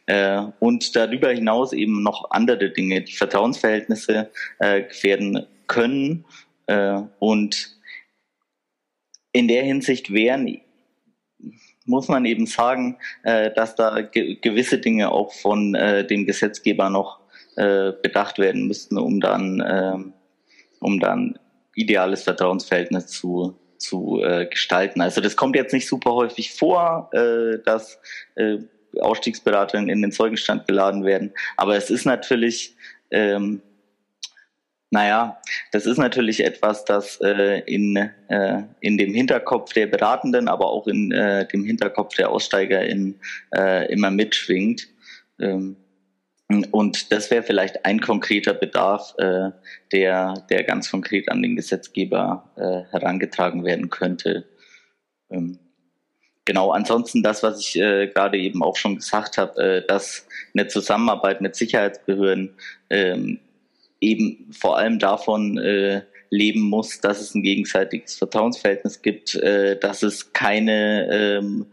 Äh, 0.08 0.42
und 0.60 0.94
darüber 0.94 1.30
hinaus 1.32 1.72
eben 1.72 2.04
noch 2.04 2.32
andere 2.32 2.70
Dinge, 2.70 3.02
die 3.02 3.14
Vertrauensverhältnisse 3.14 4.30
äh, 4.60 4.82
gefährden 4.82 5.46
können. 5.68 6.26
Äh, 6.68 7.00
und 7.20 7.80
in 9.32 9.48
der 9.48 9.64
Hinsicht 9.64 10.12
wären 10.12 10.60
muss 11.86 12.10
man 12.10 12.26
eben 12.26 12.46
sagen, 12.46 12.98
äh, 13.24 13.52
dass 13.52 13.76
da 13.76 14.02
ge 14.02 14.36
gewisse 14.42 14.80
Dinge 14.80 15.12
auch 15.12 15.32
von 15.32 15.76
äh, 15.76 16.06
dem 16.06 16.26
Gesetzgeber 16.26 16.90
noch 16.90 17.25
äh, 17.56 17.92
bedacht 18.02 18.40
werden 18.40 18.68
müssten, 18.68 18.98
um 18.98 19.20
dann, 19.20 19.60
äh, 19.60 19.98
um 20.80 21.00
dann 21.00 21.40
ideales 21.76 22.24
Vertrauensverhältnis 22.24 23.08
zu, 23.08 23.58
zu 23.78 24.22
äh, 24.24 24.46
gestalten. 24.48 25.02
Also 25.02 25.22
das 25.22 25.36
kommt 25.36 25.56
jetzt 25.56 25.74
nicht 25.74 25.88
super 25.88 26.14
häufig 26.14 26.54
vor, 26.54 27.10
äh, 27.14 27.60
dass 27.66 28.00
äh, 28.36 28.58
Ausstiegsberaterinnen 29.00 29.90
in 29.90 30.02
den 30.02 30.12
Zeugenstand 30.12 30.68
geladen 30.68 31.04
werden, 31.04 31.34
aber 31.58 31.76
es 31.76 31.90
ist 31.90 32.06
natürlich 32.06 32.76
ähm, 33.12 33.62
naja, 34.96 35.42
das 35.74 35.86
ist 35.86 35.98
natürlich 35.98 36.42
etwas, 36.42 36.86
das 36.86 37.20
äh, 37.22 37.60
in, 37.66 37.98
äh, 38.30 38.64
in 38.80 38.98
dem 38.98 39.14
Hinterkopf 39.14 39.74
der 39.74 39.88
Beratenden, 39.88 40.48
aber 40.48 40.68
auch 40.68 40.88
in 40.88 41.12
äh, 41.12 41.46
dem 41.48 41.66
Hinterkopf 41.66 42.16
der 42.16 42.30
AussteigerInnen 42.30 43.20
äh, 43.54 43.92
immer 43.92 44.10
mitschwingt. 44.10 44.88
Ähm, 45.40 45.76
und 46.48 47.12
das 47.12 47.32
wäre 47.32 47.44
vielleicht 47.44 47.86
ein 47.86 48.00
konkreter 48.00 48.54
Bedarf, 48.54 49.16
äh, 49.18 49.50
der, 49.92 50.46
der 50.50 50.64
ganz 50.64 50.92
konkret 50.92 51.30
an 51.30 51.42
den 51.42 51.56
Gesetzgeber 51.56 52.52
äh, 52.56 52.92
herangetragen 52.92 53.64
werden 53.64 53.90
könnte. 53.90 54.46
Ähm, 55.32 55.58
genau, 56.46 56.72
ansonsten 56.72 57.24
das, 57.24 57.42
was 57.42 57.60
ich 57.60 57.76
äh, 57.78 58.08
gerade 58.08 58.38
eben 58.38 58.62
auch 58.62 58.76
schon 58.76 58.98
gesagt 58.98 59.40
habe, 59.40 59.60
äh, 59.62 59.88
dass 59.88 60.28
eine 60.54 60.68
Zusammenarbeit 60.68 61.42
mit 61.42 61.56
Sicherheitsbehörden 61.56 62.54
ähm, 62.92 63.40
eben 64.00 64.52
vor 64.52 64.78
allem 64.78 65.00
davon 65.00 65.58
äh, 65.58 66.04
leben 66.30 66.62
muss, 66.62 67.02
dass 67.02 67.22
es 67.22 67.34
ein 67.34 67.42
gegenseitiges 67.42 68.16
Vertrauensverhältnis 68.16 69.02
gibt, 69.02 69.36
äh, 69.36 69.80
dass 69.80 70.04
es 70.04 70.32
keine 70.34 71.10
ähm, 71.12 71.66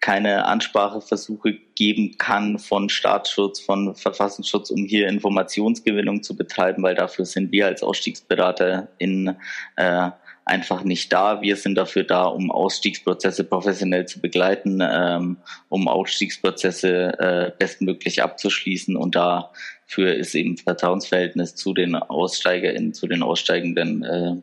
keine 0.00 0.44
Anspracheversuche 0.44 1.54
geben 1.74 2.16
kann 2.18 2.58
von 2.58 2.88
Staatsschutz, 2.88 3.60
von 3.60 3.94
Verfassungsschutz, 3.94 4.70
um 4.70 4.84
hier 4.84 5.08
Informationsgewinnung 5.08 6.22
zu 6.22 6.36
betreiben, 6.36 6.82
weil 6.82 6.94
dafür 6.94 7.24
sind 7.24 7.50
wir 7.50 7.66
als 7.66 7.82
Ausstiegsberater 7.82 8.88
in 8.98 9.36
äh, 9.76 10.10
einfach 10.46 10.84
nicht 10.84 11.12
da. 11.12 11.42
Wir 11.42 11.56
sind 11.56 11.74
dafür 11.74 12.04
da, 12.04 12.24
um 12.24 12.50
Ausstiegsprozesse 12.50 13.44
professionell 13.44 14.06
zu 14.06 14.20
begleiten, 14.20 14.80
ähm, 14.80 15.38
um 15.68 15.88
Ausstiegsprozesse 15.88 17.18
äh, 17.18 17.52
bestmöglich 17.58 18.22
abzuschließen 18.22 18.96
und 18.96 19.16
dafür 19.16 20.14
ist 20.14 20.34
eben 20.34 20.56
Vertrauensverhältnis 20.56 21.56
zu 21.56 21.74
den 21.74 21.96
AussteigerInnen, 21.96 22.94
zu 22.94 23.08
den 23.08 23.22
Aussteigenden 23.22 24.04
äh, 24.04 24.36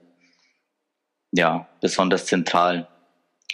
ja 1.32 1.68
besonders 1.80 2.26
zentral. 2.26 2.88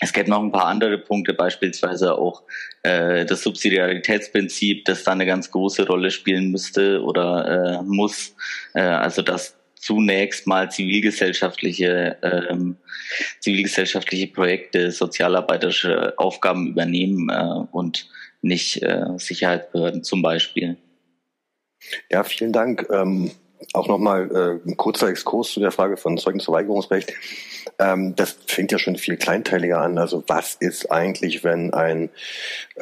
Es 0.01 0.13
gibt 0.13 0.29
noch 0.29 0.41
ein 0.41 0.51
paar 0.51 0.65
andere 0.65 0.97
Punkte, 0.97 1.33
beispielsweise 1.33 2.17
auch 2.17 2.43
äh, 2.83 3.25
das 3.25 3.43
Subsidiaritätsprinzip, 3.43 4.85
das 4.85 5.03
da 5.03 5.11
eine 5.11 5.25
ganz 5.25 5.51
große 5.51 5.85
Rolle 5.85 6.09
spielen 6.09 6.51
müsste 6.51 7.01
oder 7.03 7.79
äh, 7.79 7.83
muss. 7.83 8.33
Äh, 8.73 8.81
also 8.81 9.21
dass 9.21 9.55
zunächst 9.75 10.45
mal 10.45 10.69
zivilgesellschaftliche 10.69 12.17
ähm, 12.21 12.77
zivilgesellschaftliche 13.39 14.27
Projekte, 14.27 14.91
sozialarbeiterische 14.91 16.13
Aufgaben 16.17 16.67
übernehmen 16.67 17.29
äh, 17.29 17.65
und 17.71 18.09
nicht 18.41 18.81
äh, 18.83 19.05
Sicherheitsbehörden 19.17 20.03
zum 20.03 20.21
Beispiel. 20.21 20.77
Ja, 22.09 22.23
vielen 22.23 22.53
Dank. 22.53 22.87
Ähm 22.91 23.31
auch 23.73 23.87
nochmal 23.87 24.29
äh, 24.65 24.69
ein 24.69 24.77
kurzer 24.77 25.09
Exkurs 25.09 25.51
zu 25.51 25.59
der 25.59 25.71
Frage 25.71 25.97
von 25.97 26.17
Zeugnisverweigerungsrecht. 26.17 27.13
Ähm, 27.77 28.15
das 28.15 28.37
fängt 28.47 28.71
ja 28.71 28.79
schon 28.79 28.95
viel 28.95 29.17
kleinteiliger 29.17 29.79
an. 29.79 29.97
Also 29.97 30.23
was 30.27 30.55
ist 30.55 30.91
eigentlich, 30.91 31.43
wenn 31.43 31.73
ein 31.73 32.09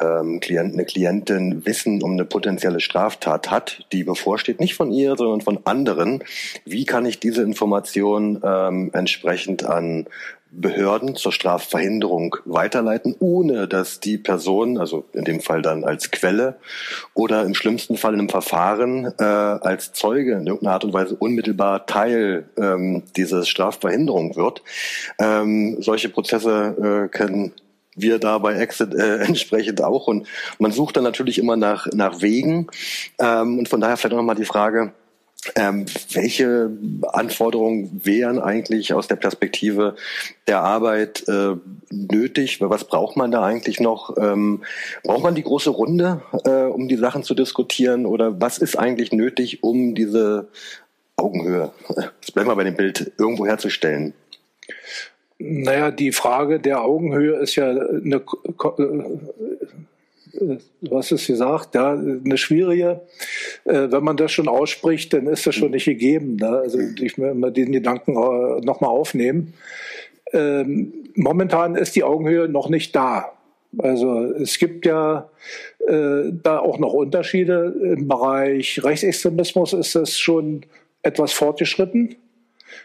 ähm, 0.00 0.40
Klient, 0.40 0.74
eine 0.74 0.84
Klientin 0.84 1.66
Wissen 1.66 2.02
um 2.02 2.12
eine 2.12 2.24
potenzielle 2.24 2.80
Straftat 2.80 3.50
hat, 3.50 3.86
die 3.92 4.04
bevorsteht, 4.04 4.60
nicht 4.60 4.74
von 4.74 4.90
ihr, 4.90 5.16
sondern 5.16 5.40
von 5.40 5.60
anderen? 5.64 6.24
Wie 6.64 6.84
kann 6.84 7.06
ich 7.06 7.20
diese 7.20 7.42
Information 7.42 8.40
ähm, 8.42 8.90
entsprechend 8.92 9.64
an 9.64 10.06
Behörden 10.50 11.14
zur 11.14 11.32
Strafverhinderung 11.32 12.36
weiterleiten, 12.44 13.14
ohne 13.18 13.68
dass 13.68 14.00
die 14.00 14.18
Person, 14.18 14.78
also 14.78 15.04
in 15.12 15.24
dem 15.24 15.40
Fall 15.40 15.62
dann 15.62 15.84
als 15.84 16.10
Quelle 16.10 16.56
oder 17.14 17.42
im 17.42 17.54
schlimmsten 17.54 17.96
Fall 17.96 18.14
in 18.14 18.20
einem 18.20 18.28
Verfahren 18.28 19.12
äh, 19.18 19.24
als 19.24 19.92
Zeuge 19.92 20.32
in 20.32 20.46
irgendeiner 20.46 20.72
Art 20.72 20.84
und 20.84 20.92
Weise 20.92 21.16
unmittelbar 21.16 21.86
Teil 21.86 22.48
ähm, 22.56 23.02
dieser 23.16 23.44
Strafverhinderung 23.44 24.36
wird. 24.36 24.62
Ähm, 25.18 25.76
solche 25.80 26.08
Prozesse 26.08 27.06
äh, 27.06 27.08
können 27.08 27.52
wir 27.94 28.18
da 28.18 28.38
bei 28.38 28.54
Exit 28.54 28.94
äh, 28.94 29.18
entsprechend 29.24 29.82
auch 29.82 30.06
und 30.06 30.26
man 30.58 30.72
sucht 30.72 30.96
dann 30.96 31.04
natürlich 31.04 31.38
immer 31.38 31.56
nach, 31.56 31.86
nach 31.92 32.22
Wegen 32.22 32.68
ähm, 33.18 33.58
und 33.58 33.68
von 33.68 33.80
daher 33.80 33.96
vielleicht 33.96 34.16
nochmal 34.16 34.36
die 34.36 34.44
Frage, 34.44 34.92
ähm, 35.54 35.86
welche 36.12 36.70
Anforderungen 37.12 38.00
wären 38.04 38.40
eigentlich 38.40 38.92
aus 38.92 39.06
der 39.06 39.16
Perspektive 39.16 39.94
der 40.46 40.60
Arbeit 40.62 41.28
äh, 41.28 41.54
nötig? 41.90 42.60
Was 42.60 42.84
braucht 42.84 43.16
man 43.16 43.30
da 43.30 43.44
eigentlich 43.44 43.78
noch? 43.78 44.16
Ähm, 44.18 44.62
braucht 45.04 45.22
man 45.22 45.34
die 45.34 45.44
große 45.44 45.70
Runde, 45.70 46.22
äh, 46.44 46.64
um 46.64 46.88
die 46.88 46.96
Sachen 46.96 47.22
zu 47.22 47.34
diskutieren? 47.34 48.04
Oder 48.04 48.40
was 48.40 48.58
ist 48.58 48.76
eigentlich 48.76 49.12
nötig, 49.12 49.62
um 49.62 49.94
diese 49.94 50.48
Augenhöhe, 51.16 51.72
jetzt 52.20 52.34
bleiben 52.34 52.48
wir 52.48 52.56
bei 52.56 52.64
dem 52.64 52.76
Bild, 52.76 53.12
irgendwo 53.16 53.46
herzustellen? 53.46 54.14
Naja, 55.38 55.92
die 55.92 56.10
Frage 56.10 56.58
der 56.58 56.82
Augenhöhe 56.82 57.36
ist 57.36 57.54
ja 57.54 57.70
eine 57.70 58.20
du 60.32 60.96
hast 60.96 61.12
es 61.12 61.26
gesagt, 61.26 61.74
ja, 61.74 61.92
eine 61.92 62.38
schwierige. 62.38 63.02
Äh, 63.64 63.90
wenn 63.90 64.04
man 64.04 64.16
das 64.16 64.32
schon 64.32 64.48
ausspricht, 64.48 65.12
dann 65.12 65.26
ist 65.26 65.46
das 65.46 65.54
schon 65.54 65.72
nicht 65.72 65.84
gegeben. 65.84 66.36
Ne? 66.36 66.48
Also 66.48 66.78
ich 66.78 67.18
will 67.18 67.34
mal 67.34 67.52
den 67.52 67.72
Gedanken 67.72 68.12
äh, 68.12 68.60
nochmal 68.64 68.90
aufnehmen. 68.90 69.54
Ähm, 70.32 70.92
momentan 71.14 71.74
ist 71.74 71.96
die 71.96 72.04
Augenhöhe 72.04 72.48
noch 72.48 72.68
nicht 72.68 72.94
da. 72.94 73.32
Also 73.78 74.24
es 74.34 74.58
gibt 74.58 74.86
ja 74.86 75.30
äh, 75.86 76.32
da 76.42 76.58
auch 76.58 76.78
noch 76.78 76.92
Unterschiede. 76.92 77.74
Im 77.96 78.08
Bereich 78.08 78.82
Rechtsextremismus 78.82 79.72
ist 79.72 79.94
das 79.94 80.18
schon 80.18 80.62
etwas 81.02 81.32
fortgeschritten 81.32 82.16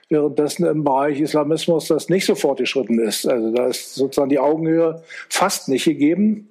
währenddessen 0.10 0.66
im 0.66 0.84
Bereich 0.84 1.20
Islamismus 1.20 1.88
das 1.88 2.10
nicht 2.10 2.26
so 2.26 2.36
fortgeschritten 2.36 3.00
ist. 3.00 3.28
Also 3.28 3.54
da 3.54 3.68
ist 3.68 3.96
sozusagen 3.96 4.30
die 4.30 4.40
Augenhöhe 4.40 5.04
fast 5.30 5.70
nicht 5.70 5.86
gegeben. 5.86 6.50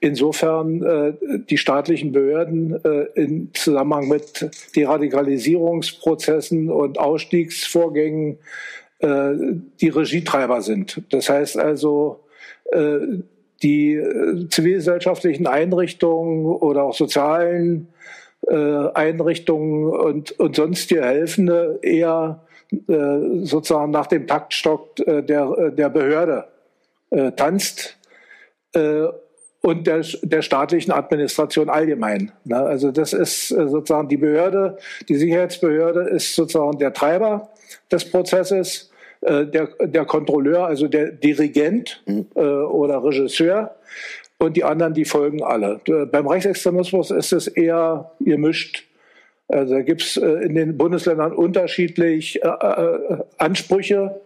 Insofern 0.00 0.82
äh, 0.82 1.12
die 1.50 1.58
staatlichen 1.58 2.12
Behörden 2.12 2.78
äh, 2.84 3.06
im 3.14 3.52
Zusammenhang 3.52 4.08
mit 4.08 4.48
Deradikalisierungsprozessen 4.76 6.70
und 6.70 6.98
Ausstiegsvorgängen 6.98 8.38
äh, 9.00 9.30
die 9.80 9.88
Regietreiber 9.88 10.62
sind. 10.62 11.02
Das 11.10 11.28
heißt 11.28 11.58
also, 11.58 12.20
äh, 12.70 12.98
die 13.62 13.94
äh, 13.94 14.48
zivilgesellschaftlichen 14.48 15.48
Einrichtungen 15.48 16.46
oder 16.46 16.84
auch 16.84 16.94
sozialen 16.94 17.88
äh, 18.46 18.54
Einrichtungen 18.54 19.90
und, 19.90 20.32
und 20.38 20.56
sonstige 20.56 21.04
Helfende 21.04 21.80
eher 21.82 22.46
äh, 22.86 23.44
sozusagen 23.44 23.90
nach 23.90 24.06
dem 24.06 24.26
Taktstock 24.26 25.00
äh, 25.00 25.22
der, 25.22 25.50
äh, 25.58 25.72
der 25.72 25.88
Behörde 25.88 26.44
äh, 27.10 27.32
tanzt 27.32 27.98
äh, 28.74 29.06
und 29.68 29.86
der, 29.86 30.02
der 30.22 30.40
staatlichen 30.40 30.92
Administration 30.92 31.68
allgemein. 31.68 32.32
Ne? 32.44 32.56
Also 32.56 32.90
das 32.90 33.12
ist 33.12 33.50
äh, 33.50 33.68
sozusagen 33.68 34.08
die 34.08 34.16
Behörde, 34.16 34.78
die 35.10 35.16
Sicherheitsbehörde 35.16 36.08
ist 36.08 36.34
sozusagen 36.34 36.78
der 36.78 36.94
Treiber 36.94 37.50
des 37.92 38.10
Prozesses, 38.10 38.90
äh, 39.20 39.44
der, 39.44 39.68
der 39.80 40.06
Kontrolleur, 40.06 40.66
also 40.66 40.88
der 40.88 41.12
Dirigent 41.12 42.02
mhm. 42.06 42.26
äh, 42.34 42.40
oder 42.40 43.04
Regisseur 43.04 43.74
und 44.38 44.56
die 44.56 44.64
anderen, 44.64 44.94
die 44.94 45.04
folgen 45.04 45.42
alle. 45.42 45.80
Beim 46.10 46.26
Rechtsextremismus 46.26 47.10
ist 47.10 47.32
es 47.32 47.46
eher 47.46 48.12
gemischt. 48.20 48.86
Also 49.48 49.74
da 49.74 49.82
gibt 49.82 50.00
es 50.00 50.16
äh, 50.16 50.26
in 50.26 50.54
den 50.54 50.78
Bundesländern 50.78 51.32
unterschiedlich 51.32 52.42
äh, 52.42 52.48
äh, 52.48 53.18
Ansprüche, 53.36 54.20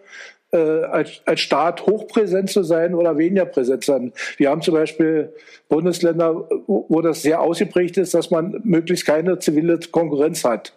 äh, 0.52 0.56
als, 0.56 1.22
als 1.24 1.40
Staat 1.40 1.86
hochpräsent 1.86 2.50
zu 2.50 2.62
sein 2.62 2.94
oder 2.94 3.18
weniger 3.18 3.46
präsent 3.46 3.84
zu 3.84 3.92
sein. 3.92 4.12
Wir 4.36 4.50
haben 4.50 4.62
zum 4.62 4.74
Beispiel 4.74 5.32
Bundesländer, 5.68 6.48
wo, 6.66 6.86
wo 6.88 7.00
das 7.00 7.22
sehr 7.22 7.40
ausgeprägt 7.40 7.96
ist, 7.96 8.14
dass 8.14 8.30
man 8.30 8.60
möglichst 8.64 9.06
keine 9.06 9.38
zivile 9.38 9.78
Konkurrenz 9.90 10.44
hat. 10.44 10.72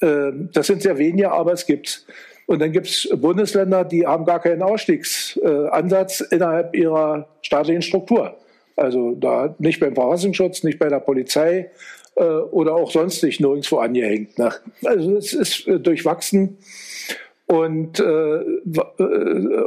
Äh, 0.00 0.32
das 0.52 0.66
sind 0.66 0.82
sehr 0.82 0.98
wenige, 0.98 1.32
aber 1.32 1.52
es 1.52 1.66
gibt 1.66 2.06
und 2.46 2.58
dann 2.60 2.72
gibt 2.72 2.88
es 2.88 3.08
Bundesländer, 3.14 3.84
die 3.84 4.06
haben 4.06 4.24
gar 4.24 4.40
keinen 4.40 4.62
Ausstiegsansatz 4.62 6.20
innerhalb 6.20 6.74
ihrer 6.74 7.28
staatlichen 7.40 7.82
Struktur. 7.82 8.36
Also 8.76 9.14
da 9.14 9.54
nicht 9.58 9.78
beim 9.78 9.94
Verfassungsschutz, 9.94 10.64
nicht 10.64 10.78
bei 10.78 10.88
der 10.88 11.00
Polizei, 11.00 11.70
äh, 12.16 12.24
oder 12.24 12.74
auch 12.74 12.90
sonst 12.90 13.22
nicht 13.22 13.40
nirgendwo 13.40 13.78
angehängt. 13.78 14.38
Ne? 14.38 14.52
Also 14.84 15.16
es 15.16 15.32
ist 15.32 15.66
äh, 15.66 15.80
durchwachsen. 15.80 16.58
Und, 17.52 18.00
äh, 18.00 18.04
äh, 18.04 18.40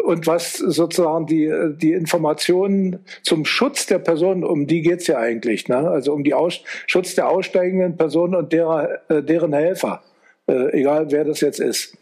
und 0.06 0.26
was 0.26 0.54
sozusagen 0.54 1.28
die, 1.28 1.54
die 1.80 1.92
Informationen 1.92 3.06
zum 3.22 3.46
Schutz 3.46 3.86
der 3.86 4.00
Personen, 4.00 4.44
um 4.44 4.66
die 4.66 4.82
geht's 4.82 5.06
ja 5.06 5.20
eigentlich, 5.20 5.68
ne? 5.68 5.88
also 5.88 6.12
um 6.14 6.24
Aus 6.34 6.64
Schutz 6.88 7.14
der 7.14 7.30
aussteigenden 7.30 7.96
Personen 7.96 8.34
und 8.34 8.52
derer, 8.52 9.02
äh, 9.08 9.22
deren 9.22 9.54
Helfer, 9.54 10.02
äh, 10.48 10.80
egal 10.80 11.12
wer 11.12 11.26
das 11.26 11.42
jetzt 11.42 11.60
ist. 11.60 11.96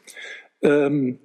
Ähm, 0.61 1.19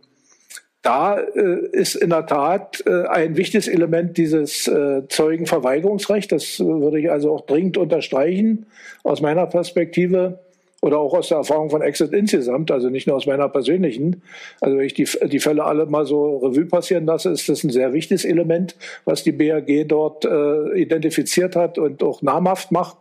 da 0.82 1.20
äh, 1.20 1.66
ist 1.70 1.94
in 1.94 2.10
der 2.10 2.26
Tat 2.26 2.82
äh, 2.84 3.06
ein 3.06 3.36
wichtiges 3.36 3.68
Element 3.68 4.16
dieses 4.16 4.66
äh, 4.66 5.06
Zeugenverweigerungsrecht. 5.08 6.32
Das 6.32 6.58
würde 6.58 6.98
ich 6.98 7.12
also 7.12 7.32
auch 7.32 7.46
dringend 7.46 7.78
unterstreichen 7.78 8.66
aus 9.04 9.20
meiner 9.20 9.46
Perspektive 9.46 10.40
oder 10.80 10.98
auch 10.98 11.14
aus 11.14 11.28
der 11.28 11.38
Erfahrung 11.38 11.70
von 11.70 11.82
Exit 11.82 12.12
insgesamt, 12.12 12.70
also 12.70 12.88
nicht 12.88 13.06
nur 13.06 13.16
aus 13.16 13.26
meiner 13.26 13.48
persönlichen. 13.48 14.22
Also 14.60 14.76
wenn 14.76 14.84
ich 14.84 14.94
die, 14.94 15.08
die 15.28 15.40
Fälle 15.40 15.64
alle 15.64 15.86
mal 15.86 16.06
so 16.06 16.38
Revue 16.38 16.66
passieren 16.66 17.04
lasse, 17.04 17.30
ist 17.30 17.48
das 17.48 17.64
ein 17.64 17.70
sehr 17.70 17.92
wichtiges 17.92 18.24
Element, 18.24 18.76
was 19.04 19.24
die 19.24 19.32
BAG 19.32 19.88
dort 19.88 20.24
äh, 20.24 20.80
identifiziert 20.80 21.56
hat 21.56 21.78
und 21.78 22.02
auch 22.02 22.22
namhaft 22.22 22.70
macht. 22.70 22.98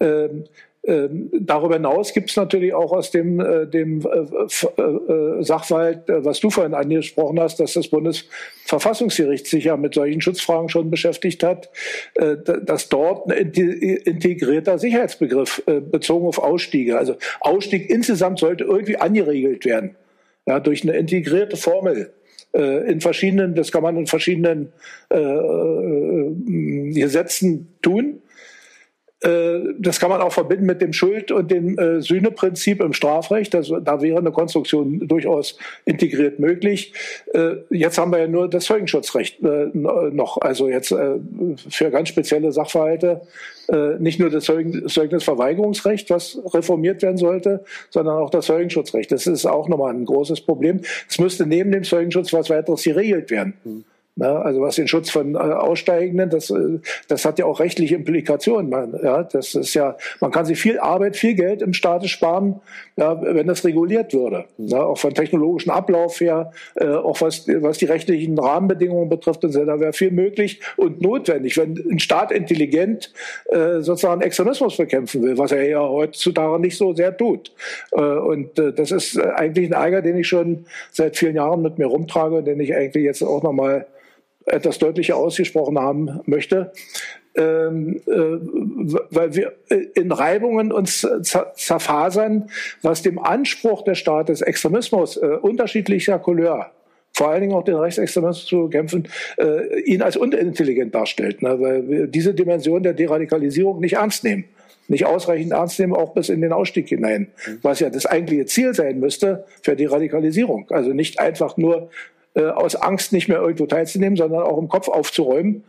Ähm, 0.00 0.44
ähm, 0.86 1.30
darüber 1.32 1.74
hinaus 1.74 2.12
gibt 2.12 2.30
es 2.30 2.36
natürlich 2.36 2.72
auch 2.72 2.92
aus 2.92 3.10
dem, 3.10 3.40
äh, 3.40 3.66
dem 3.66 4.02
äh, 4.02 4.82
äh, 4.82 5.42
Sachverhalt, 5.42 6.08
äh, 6.08 6.24
was 6.24 6.38
du 6.38 6.48
vorhin 6.48 6.74
angesprochen 6.74 7.40
hast, 7.40 7.58
dass 7.58 7.72
das 7.72 7.88
Bundesverfassungsgericht 7.88 9.48
sich 9.48 9.64
ja 9.64 9.76
mit 9.76 9.94
solchen 9.94 10.20
Schutzfragen 10.20 10.68
schon 10.68 10.88
beschäftigt 10.90 11.42
hat, 11.42 11.70
äh, 12.14 12.36
dass 12.62 12.88
dort 12.88 13.28
ein 13.32 13.50
integrierter 13.50 14.78
Sicherheitsbegriff 14.78 15.60
äh, 15.66 15.80
bezogen 15.80 16.28
auf 16.28 16.38
Ausstiege, 16.38 16.96
also 16.96 17.16
Ausstieg 17.40 17.90
insgesamt 17.90 18.38
sollte 18.38 18.62
irgendwie 18.62 18.96
angeregelt 18.96 19.64
werden, 19.64 19.96
ja, 20.46 20.60
durch 20.60 20.84
eine 20.84 20.96
integrierte 20.96 21.56
Formel 21.56 22.12
in 22.52 23.02
verschiedenen, 23.02 23.54
das 23.54 23.70
kann 23.70 23.82
man 23.82 23.98
in 23.98 24.06
verschiedenen 24.06 24.72
äh, 25.10 26.94
Gesetzen 26.98 27.68
tun. 27.82 28.22
Äh, 29.20 29.60
das 29.78 29.98
kann 29.98 30.10
man 30.10 30.20
auch 30.20 30.32
verbinden 30.32 30.66
mit 30.66 30.82
dem 30.82 30.92
Schuld- 30.92 31.32
und 31.32 31.50
dem 31.50 31.78
äh, 31.78 32.00
Sühneprinzip 32.02 32.82
im 32.82 32.92
Strafrecht. 32.92 33.54
Das, 33.54 33.72
da 33.82 34.02
wäre 34.02 34.18
eine 34.18 34.32
Konstruktion 34.32 35.06
durchaus 35.08 35.58
integriert 35.84 36.38
möglich. 36.38 36.92
Äh, 37.32 37.56
jetzt 37.70 37.98
haben 37.98 38.12
wir 38.12 38.18
ja 38.18 38.26
nur 38.26 38.48
das 38.48 38.64
Zeugenschutzrecht 38.64 39.42
äh, 39.42 39.70
noch, 39.72 40.38
also 40.40 40.68
jetzt 40.68 40.92
äh, 40.92 41.18
für 41.68 41.90
ganz 41.90 42.10
spezielle 42.10 42.52
Sachverhalte 42.52 43.22
äh, 43.68 43.98
nicht 43.98 44.20
nur 44.20 44.30
das 44.30 44.44
Zeugnisverweigerungsrecht, 44.44 46.10
was 46.10 46.38
reformiert 46.52 47.02
werden 47.02 47.16
sollte, 47.16 47.64
sondern 47.90 48.18
auch 48.18 48.30
das 48.30 48.46
Zeugenschutzrecht. 48.46 49.10
Das 49.10 49.26
ist 49.26 49.46
auch 49.46 49.68
nochmal 49.68 49.94
ein 49.94 50.04
großes 50.04 50.42
Problem. 50.42 50.80
Es 51.08 51.18
müsste 51.18 51.46
neben 51.46 51.72
dem 51.72 51.84
Zeugenschutz 51.84 52.32
was 52.32 52.50
weiteres 52.50 52.84
geregelt 52.84 53.30
werden. 53.30 53.54
Mhm. 53.64 53.84
Na, 54.18 54.40
also 54.40 54.62
was 54.62 54.76
den 54.76 54.88
Schutz 54.88 55.10
von 55.10 55.34
äh, 55.34 55.38
Aussteigenden, 55.38 56.30
das, 56.30 56.48
äh, 56.48 56.80
das 57.06 57.26
hat 57.26 57.38
ja 57.38 57.44
auch 57.44 57.60
rechtliche 57.60 57.96
Implikationen. 57.96 58.70
Man, 58.70 58.98
ja, 59.02 59.22
das 59.22 59.54
ist 59.54 59.74
ja, 59.74 59.98
man 60.20 60.30
kann 60.30 60.46
sich 60.46 60.58
viel 60.58 60.78
Arbeit, 60.78 61.16
viel 61.16 61.34
Geld 61.34 61.60
im 61.60 61.74
Staate 61.74 62.08
sparen, 62.08 62.60
ja, 62.96 63.20
wenn 63.20 63.46
das 63.46 63.62
reguliert 63.66 64.14
würde. 64.14 64.46
Ja, 64.56 64.84
auch 64.84 64.96
von 64.96 65.12
technologischen 65.12 65.68
Ablauf 65.68 66.18
her, 66.18 66.50
äh, 66.76 66.86
auch 66.86 67.20
was, 67.20 67.46
was 67.46 67.76
die 67.76 67.84
rechtlichen 67.84 68.38
Rahmenbedingungen 68.38 69.10
betrifft, 69.10 69.44
und 69.44 69.52
so, 69.52 69.62
da 69.66 69.80
wäre 69.80 69.92
viel 69.92 70.12
möglich 70.12 70.60
und 70.78 71.02
notwendig, 71.02 71.58
wenn 71.58 71.76
ein 71.90 71.98
Staat 71.98 72.32
intelligent 72.32 73.12
äh, 73.50 73.80
sozusagen 73.80 74.22
Extremismus 74.22 74.78
bekämpfen 74.78 75.22
will, 75.24 75.36
was 75.36 75.52
er 75.52 75.68
ja 75.68 75.86
heutzutage 75.86 76.58
nicht 76.58 76.78
so 76.78 76.94
sehr 76.94 77.14
tut. 77.14 77.52
Äh, 77.92 78.00
und 78.00 78.58
äh, 78.58 78.72
das 78.72 78.92
ist 78.92 79.20
eigentlich 79.20 79.68
ein 79.68 79.74
Ärger, 79.74 80.00
den 80.00 80.16
ich 80.16 80.26
schon 80.26 80.64
seit 80.90 81.18
vielen 81.18 81.36
Jahren 81.36 81.60
mit 81.60 81.76
mir 81.76 81.86
rumtrage, 81.86 82.42
den 82.42 82.60
ich 82.60 82.74
eigentlich 82.74 83.04
jetzt 83.04 83.22
auch 83.22 83.42
nochmal 83.42 83.86
etwas 84.46 84.78
deutlicher 84.78 85.16
ausgesprochen 85.16 85.78
haben 85.78 86.20
möchte, 86.24 86.72
ähm, 87.36 88.00
äh, 88.06 88.12
weil 89.10 89.34
wir 89.34 89.52
in 89.94 90.12
Reibungen 90.12 90.72
uns 90.72 91.06
zerfasern, 91.22 92.48
was 92.82 93.02
dem 93.02 93.18
Anspruch 93.18 93.82
des 93.82 93.98
Staates 93.98 94.40
Extremismus 94.40 95.16
äh, 95.16 95.26
unterschiedlicher 95.26 96.18
Couleur 96.18 96.70
vor 97.12 97.30
allen 97.30 97.40
Dingen 97.40 97.54
auch 97.54 97.64
den 97.64 97.76
Rechtsextremismus 97.76 98.44
zu 98.44 98.64
bekämpfen, 98.64 99.08
äh, 99.38 99.80
ihn 99.80 100.02
als 100.02 100.18
unintelligent 100.18 100.94
darstellt, 100.94 101.40
ne? 101.40 101.58
weil 101.58 101.88
wir 101.88 102.06
diese 102.08 102.34
Dimension 102.34 102.82
der 102.82 102.92
Deradikalisierung 102.92 103.80
nicht 103.80 103.94
ernst 103.94 104.22
nehmen 104.22 104.44
nicht 104.88 105.04
ausreichend 105.04 105.52
ernst 105.52 105.78
nehmen, 105.80 105.94
auch 105.94 106.14
bis 106.14 106.28
in 106.28 106.40
den 106.40 106.52
Ausstieg 106.52 106.88
hinein, 106.88 107.28
was 107.62 107.80
ja 107.80 107.90
das 107.90 108.06
eigentliche 108.06 108.46
Ziel 108.46 108.74
sein 108.74 109.00
müsste 109.00 109.44
für 109.62 109.76
die 109.76 109.86
Radikalisierung. 109.86 110.66
Also 110.70 110.92
nicht 110.92 111.18
einfach 111.18 111.56
nur 111.56 111.90
äh, 112.36 112.44
aus 112.44 112.76
Angst 112.76 113.12
nicht 113.12 113.28
mehr 113.28 113.38
irgendwo 113.38 113.66
teilzunehmen, 113.66 114.16
sondern 114.16 114.42
auch 114.42 114.58
im 114.58 114.68
Kopf 114.68 114.88
aufzuräumen 114.88 115.64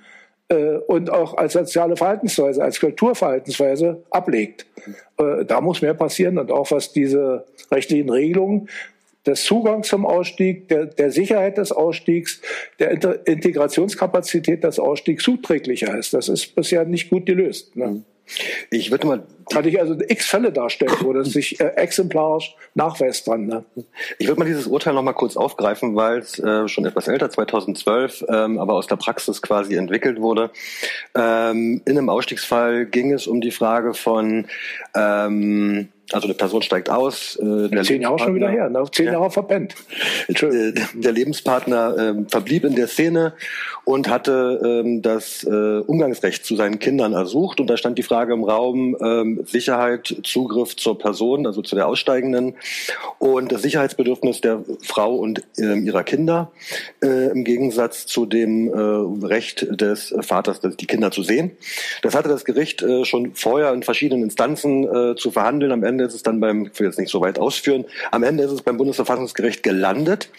äh, 0.49 0.75
und 0.87 1.09
auch 1.09 1.35
als 1.37 1.53
soziale 1.53 1.95
Verhaltensweise, 1.95 2.63
als 2.63 2.79
Kulturverhaltensweise 2.79 4.03
ablegt. 4.09 4.65
Äh, 5.17 5.45
da 5.45 5.61
muss 5.61 5.81
mehr 5.81 5.93
passieren 5.93 6.37
und 6.37 6.51
auch 6.51 6.69
was 6.71 6.91
diese 6.91 7.45
rechtlichen 7.71 8.09
Regelungen 8.09 8.69
des 9.25 9.43
Zugangs 9.43 9.87
zum 9.87 10.05
Ausstieg, 10.05 10.69
der, 10.69 10.85
der 10.85 11.11
Sicherheit 11.11 11.57
des 11.57 11.71
Ausstiegs, 11.71 12.41
der 12.79 12.91
Inter 12.91 13.25
Integrationskapazität 13.27 14.63
des 14.63 14.79
Ausstiegs 14.79 15.23
zuträglicher 15.23 15.97
ist. 15.97 16.13
Das 16.13 16.29
ist 16.29 16.55
bisher 16.55 16.85
nicht 16.85 17.09
gut 17.09 17.25
gelöst. 17.25 17.75
Ne? 17.75 18.03
Ich 18.71 18.91
würde 18.91 19.07
mal. 19.07 19.23
Kann 19.49 19.65
ich 19.65 19.79
also 19.79 19.95
x 20.05 20.25
Fälle 20.25 20.51
darstellen, 20.51 20.91
wo 20.99 21.13
das 21.13 21.29
sich 21.29 21.61
äh, 21.61 21.67
exemplarisch 21.77 22.53
nachweist 22.73 23.25
dran. 23.27 23.45
Ne? 23.45 23.63
Ich 24.19 24.27
würde 24.27 24.39
mal 24.39 24.45
dieses 24.45 24.67
Urteil 24.67 24.93
noch 24.93 25.03
mal 25.03 25.13
kurz 25.13 25.37
aufgreifen, 25.37 25.95
weil 25.95 26.19
es 26.19 26.37
äh, 26.37 26.67
schon 26.67 26.85
etwas 26.85 27.07
älter, 27.07 27.29
2012, 27.29 28.25
ähm, 28.27 28.59
aber 28.59 28.73
aus 28.73 28.87
der 28.87 28.97
Praxis 28.97 29.41
quasi 29.41 29.75
entwickelt 29.75 30.19
wurde. 30.19 30.51
Ähm, 31.15 31.81
in 31.85 31.97
einem 31.97 32.09
Ausstiegsfall 32.09 32.87
ging 32.87 33.13
es 33.13 33.25
um 33.25 33.39
die 33.39 33.51
Frage 33.51 33.93
von 33.93 34.47
ähm, 34.93 35.87
also 36.11 36.27
eine 36.27 36.35
Person 36.35 36.61
steigt 36.61 36.89
aus. 36.89 37.35
Äh, 37.35 37.69
der 37.69 37.83
Zehn 37.83 38.01
Jahre 38.01 38.19
schon 38.19 38.35
wieder 38.35 38.49
her, 38.49 38.69
ne? 38.69 38.83
zehn 38.91 39.07
ja. 39.07 39.13
Jahre 39.13 39.29
verpennt. 39.31 39.75
Äh, 40.27 40.73
der 40.93 41.11
Lebenspartner 41.11 41.97
äh, 41.97 42.29
verblieb 42.29 42.63
in 42.63 42.75
der 42.75 42.87
Szene 42.87 43.33
und 43.87 44.09
hatte 44.09 44.83
ähm, 44.85 45.01
das 45.01 45.45
äh, 45.45 45.79
Umgangsrecht 45.79 46.45
zu 46.45 46.57
seinen 46.57 46.79
Kindern 46.79 47.13
ersucht. 47.13 47.61
Und 47.61 47.67
da 47.67 47.77
stand 47.77 47.97
die 47.97 48.03
Frage 48.03 48.33
im 48.33 48.43
Raum, 48.43 48.97
ähm, 49.01 49.43
Sicherheit, 49.45 50.13
Zugriff 50.23 50.75
zur 50.75 50.97
Person, 50.97 51.47
also 51.47 51.61
zu 51.61 51.75
der 51.75 51.87
Aussteigenden 51.87 52.55
und 53.19 53.49
das 53.51 53.61
Sicherheitsbedürfnis 53.61 54.41
der 54.41 54.63
Frau 54.83 55.15
und 55.15 55.43
äh, 55.57 55.77
ihrer 55.79 56.03
Kinder 56.03 56.51
äh, 57.01 57.29
im 57.31 57.45
Gegensatz 57.45 58.05
zu 58.05 58.25
dem 58.25 58.67
äh, 58.67 59.25
Recht 59.25 59.67
des 59.69 60.13
Vaters, 60.19 60.59
die 60.59 60.85
Kinder 60.85 61.11
zu 61.11 61.23
sehen. 61.23 61.51
Das 62.01 62.13
hatte 62.13 62.27
das 62.27 62.43
Gericht 62.43 62.81
äh, 62.81 63.05
schon 63.05 63.35
vorher 63.35 63.71
in 63.71 63.83
verschiedenen 63.83 64.23
Instanzen 64.23 64.83
äh, 64.83 65.15
zu 65.15 65.31
verhandeln. 65.31 65.71
Am 65.71 65.85
Ende 65.85 65.96
Ende 65.97 66.05
ist 66.05 66.13
es 66.13 66.21
dann 66.21 66.39
beim, 66.39 66.69
ich 66.71 66.79
will 66.79 66.85
jetzt 66.85 66.99
nicht 66.99 67.09
so 67.09 67.21
weit 67.21 67.39
ausführen, 67.39 67.85
am 68.11 68.21
Ende 68.21 68.43
ist 68.43 68.51
es 68.51 68.61
beim 68.61 68.77
Bundesverfassungsgericht 68.77 69.63
gelandet. 69.63 70.29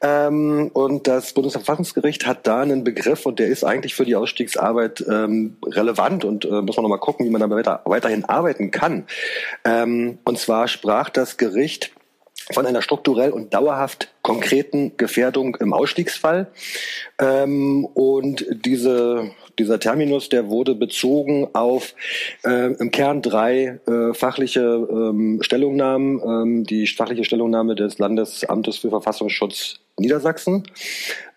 Ähm, 0.00 0.70
und 0.72 1.08
das 1.08 1.32
Bundesverfassungsgericht 1.32 2.26
hat 2.26 2.46
da 2.46 2.60
einen 2.60 2.84
Begriff 2.84 3.26
und 3.26 3.40
der 3.40 3.48
ist 3.48 3.64
eigentlich 3.64 3.96
für 3.96 4.04
die 4.04 4.14
Ausstiegsarbeit 4.14 5.04
ähm, 5.10 5.56
relevant 5.66 6.24
und 6.24 6.44
äh, 6.44 6.62
muss 6.62 6.76
man 6.76 6.84
nochmal 6.84 7.00
gucken, 7.00 7.26
wie 7.26 7.30
man 7.30 7.40
da 7.40 7.50
weiter, 7.50 7.82
weiterhin 7.86 8.24
arbeiten 8.24 8.70
kann. 8.70 9.04
Ähm, 9.64 10.18
und 10.24 10.38
zwar 10.38 10.68
sprach 10.68 11.10
das 11.10 11.36
Gericht 11.36 11.90
von 12.52 12.66
einer 12.66 12.82
strukturell 12.82 13.30
und 13.30 13.52
dauerhaft 13.52 14.12
konkreten 14.30 14.92
Gefährdung 14.96 15.56
im 15.56 15.72
Ausstiegsfall. 15.72 16.46
Ähm, 17.18 17.84
und 17.84 18.46
diese 18.64 19.32
dieser 19.58 19.78
Terminus, 19.78 20.28
der 20.28 20.48
wurde 20.48 20.74
bezogen 20.74 21.48
auf 21.52 21.94
äh, 22.44 22.72
im 22.72 22.90
Kern 22.90 23.20
drei 23.20 23.80
äh, 23.86 24.14
fachliche 24.14 24.60
ähm, 24.60 25.42
Stellungnahmen. 25.42 26.20
Ähm, 26.24 26.64
die 26.64 26.86
fachliche 26.86 27.24
Stellungnahme 27.24 27.74
des 27.74 27.98
Landesamtes 27.98 28.78
für 28.78 28.88
Verfassungsschutz 28.88 29.80
Niedersachsen, 30.00 30.64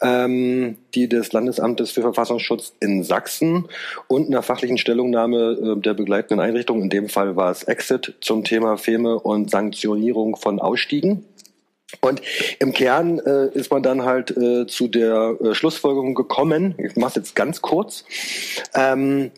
ähm, 0.01 0.77
die 0.95 1.09
des 1.09 1.33
Landesamtes 1.33 1.91
für 1.91 2.01
Verfassungsschutz 2.01 2.73
in 2.79 3.03
Sachsen 3.03 3.67
und 4.07 4.27
einer 4.27 4.41
fachlichen 4.41 4.77
Stellungnahme 4.77 5.75
äh, 5.77 5.81
der 5.81 5.93
begleitenden 5.93 6.39
Einrichtung, 6.39 6.81
in 6.81 6.89
dem 6.89 7.09
Fall 7.09 7.35
war 7.35 7.51
es 7.51 7.63
Exit 7.63 8.15
zum 8.21 8.45
Thema 8.45 8.77
Feme 8.77 9.19
und 9.19 9.51
Sanktionierung 9.51 10.37
von 10.37 10.59
Ausstiegen. 10.59 11.25
Und 12.01 12.21
im 12.59 12.73
Kern 12.73 13.19
äh, 13.19 13.49
ist 13.53 13.71
man 13.71 13.83
dann 13.83 14.03
halt 14.03 14.35
äh, 14.35 14.65
zu 14.67 14.87
der 14.87 15.37
äh, 15.41 15.55
Schlussfolgerung 15.55 16.15
gekommen, 16.15 16.75
ich 16.77 16.95
mache 16.95 17.09
es 17.09 17.15
jetzt 17.15 17.35
ganz 17.35 17.61
kurz, 17.61 18.05
ähm, 18.75 19.31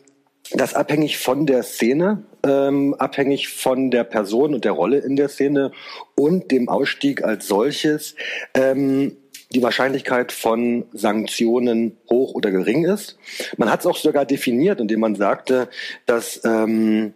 dass 0.52 0.74
abhängig 0.74 1.18
von 1.18 1.46
der 1.46 1.62
Szene, 1.62 2.22
ähm, 2.44 2.94
abhängig 2.94 3.48
von 3.48 3.90
der 3.90 4.04
Person 4.04 4.54
und 4.54 4.64
der 4.64 4.72
Rolle 4.72 4.98
in 4.98 5.16
der 5.16 5.28
Szene 5.28 5.72
und 6.14 6.50
dem 6.50 6.68
Ausstieg 6.68 7.24
als 7.24 7.48
solches, 7.48 8.14
ähm, 8.54 9.16
die 9.52 9.62
Wahrscheinlichkeit 9.62 10.32
von 10.32 10.84
Sanktionen 10.92 11.96
hoch 12.10 12.34
oder 12.34 12.50
gering 12.50 12.84
ist. 12.84 13.16
Man 13.56 13.70
hat 13.70 13.80
es 13.80 13.86
auch 13.86 13.96
sogar 13.96 14.24
definiert, 14.24 14.80
indem 14.80 15.00
man 15.00 15.14
sagte, 15.14 15.68
dass 16.04 16.40
ähm, 16.44 17.14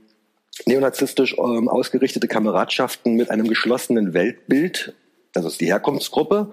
neonazistisch 0.67 1.37
ähm, 1.39 1.69
ausgerichtete 1.69 2.29
Kameradschaften 2.29 3.15
mit 3.15 3.31
einem 3.31 3.49
geschlossenen 3.49 4.15
Weltbild 4.15 4.95
das 5.33 5.45
ist 5.45 5.61
die 5.61 5.67
Herkunftsgruppe, 5.67 6.51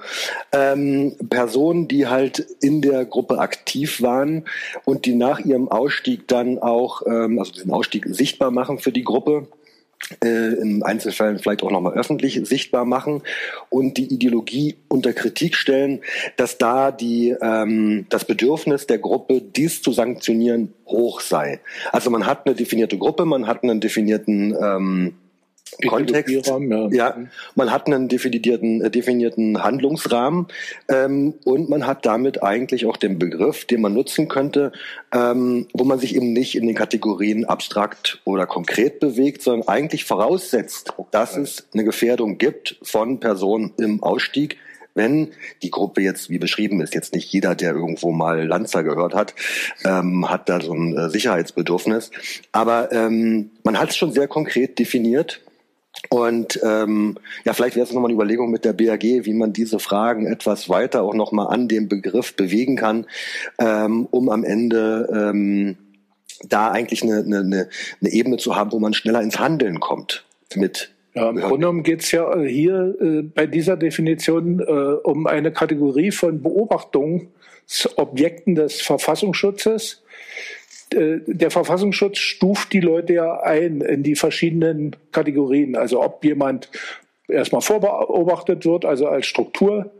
ähm, 0.52 1.16
Personen, 1.30 1.88
die 1.88 2.08
halt 2.08 2.40
in 2.62 2.82
der 2.82 3.06
Gruppe 3.06 3.40
aktiv 3.40 4.02
waren 4.02 4.46
und 4.86 5.06
die 5.06 5.16
nach 5.16 5.40
ihrem 5.40 5.68
Ausstieg 5.70 6.28
dann 6.28 6.60
auch, 6.60 7.02
ähm, 7.08 7.40
also 7.40 7.52
diesen 7.52 7.72
Ausstieg 7.72 8.06
sichtbar 8.08 8.52
machen 8.52 8.80
für 8.80 8.92
die 8.92 9.04
Gruppe, 9.04 9.48
äh, 10.24 10.54
in 10.62 10.84
Einzelfällen 10.84 11.40
vielleicht 11.40 11.64
auch 11.64 11.72
nochmal 11.72 11.94
öffentlich 11.94 12.40
sichtbar 12.44 12.86
machen 12.86 13.24
und 13.70 13.98
die 13.98 14.14
Ideologie 14.14 14.76
unter 14.88 15.12
Kritik 15.12 15.56
stellen, 15.56 16.02
dass 16.38 16.58
da 16.58 16.92
die, 16.92 17.36
ähm, 17.42 18.06
das 18.10 18.26
Bedürfnis 18.26 18.86
der 18.86 19.00
Gruppe, 19.00 19.42
dies 19.42 19.82
zu 19.82 19.92
sanktionieren, 19.92 20.74
hoch 20.86 21.20
sei. 21.20 21.60
Also 21.92 22.10
man 22.10 22.26
hat 22.26 22.46
eine 22.46 22.56
definierte 22.56 22.98
Gruppe, 22.98 23.26
man 23.26 23.48
hat 23.48 23.64
einen 23.64 23.80
definierten 23.80 24.56
ähm, 24.62 25.14
Kontext. 25.88 26.48
Ja. 26.48 26.88
ja. 26.90 27.18
man 27.56 27.72
hat 27.72 27.88
einen 27.88 28.08
definierten, 28.08 28.82
äh, 28.82 28.92
definierten 28.92 29.64
Handlungsrahmen 29.64 30.48
ähm, 30.90 31.36
und 31.44 31.70
man 31.70 31.86
hat 31.86 32.06
damit 32.06 32.44
eigentlich 32.44 32.86
auch 32.86 32.98
den 32.98 33.20
Begriff, 33.20 33.66
den 33.66 33.82
man 33.82 33.94
nutzen 33.94 34.28
könnte, 34.28 34.72
ähm, 35.14 35.68
wo 35.74 35.84
man 35.84 36.00
sich 36.00 36.16
eben 36.16 36.34
nicht 36.34 36.56
in 36.56 36.68
den 36.68 36.76
Kategorien 36.76 37.46
abstrakt 37.46 38.22
oder 38.26 38.46
konkret 38.46 39.00
bewegt, 39.00 39.42
sondern 39.42 39.68
eigentlich 39.68 40.06
voraussetzt, 40.06 40.94
dass 41.12 41.38
es 41.38 41.68
eine 41.74 41.84
Gefährdung 41.84 42.38
gibt 42.38 42.78
von 42.82 43.20
Personen 43.20 43.74
im 43.78 44.04
Ausstieg, 44.04 44.58
wenn 44.98 45.30
die 45.62 45.70
Gruppe 45.70 46.02
jetzt, 46.02 46.30
wie 46.30 46.40
beschrieben 46.40 46.82
ist, 46.82 46.94
jetzt 46.94 47.14
nicht 47.14 47.32
jeder, 47.32 47.56
der 47.56 47.74
irgendwo 47.74 48.12
mal 48.12 48.46
Lanzer 48.46 48.84
gehört 48.84 49.14
hat, 49.14 49.36
ähm, 49.86 50.30
hat 50.30 50.50
da 50.50 50.60
so 50.60 50.74
ein 50.74 50.98
äh, 50.98 51.10
Sicherheitsbedürfnis. 51.10 52.12
Aber 52.52 52.92
ähm, 52.92 53.52
man 53.64 53.80
hat 53.80 53.92
es 53.92 53.98
schon 53.98 54.12
sehr 54.12 54.28
konkret 54.28 54.80
definiert 54.80 55.42
und 56.10 56.60
ähm, 56.64 57.18
ja, 57.44 57.54
vielleicht 57.54 57.76
wäre 57.76 57.86
es 57.86 57.92
nochmal 57.92 58.10
eine 58.10 58.16
Überlegung 58.16 58.52
mit 58.52 58.66
der 58.66 58.74
BAG, 58.74 59.04
wie 59.04 59.34
man 59.34 59.54
diese 59.54 59.80
Fragen 59.80 60.26
etwas 60.26 60.70
weiter 60.70 61.04
auch 61.04 61.14
nochmal 61.14 61.48
an 61.48 61.68
dem 61.68 61.90
Begriff 61.90 62.36
bewegen 62.36 62.76
kann, 62.76 63.06
ähm, 63.60 64.08
um 64.12 64.30
am 64.30 64.44
Ende 64.44 65.10
ähm, 65.12 65.78
da 66.48 66.72
eigentlich 66.72 67.04
eine, 67.04 67.20
eine, 67.20 67.70
eine 68.02 68.12
Ebene 68.12 68.38
zu 68.38 68.56
haben, 68.56 68.72
wo 68.72 68.80
man 68.80 68.94
schneller 68.94 69.22
ins 69.22 69.40
Handeln 69.40 69.80
kommt 69.80 70.26
mit 70.56 70.92
ja, 71.18 71.30
Im 71.30 71.38
Grunde 71.38 71.58
genommen 71.58 71.82
geht 71.82 72.04
es 72.04 72.12
ja 72.12 72.40
hier 72.42 72.96
äh, 73.02 73.24
bei 73.24 73.48
dieser 73.48 73.76
Definition 73.76 74.60
äh, 74.60 74.98
um 75.04 75.26
eine 75.26 75.52
Kategorie 75.52 76.12
von 76.12 76.44
Beobachtungsobjekten 76.44 78.54
des 78.54 78.82
Verfassungsschutzes, 78.82 79.94
äh, 79.94 79.96
der 80.94 81.52
Verfassungsschutz 81.52 82.18
stuft 82.18 82.72
die 82.72 82.80
Leute 82.80 83.14
ja 83.14 83.42
ein 83.42 83.82
in 83.82 84.04
die 84.04 84.16
verschiedenen 84.16 84.96
Kategorien. 85.12 85.76
Also 85.76 86.02
ob 86.02 86.24
jemand 86.24 86.70
erstmal 87.28 87.62
vorbeobachtet 87.62 88.66
wird, 88.66 88.86
also 88.86 89.08
als 89.08 89.26
Struktur 89.26 89.92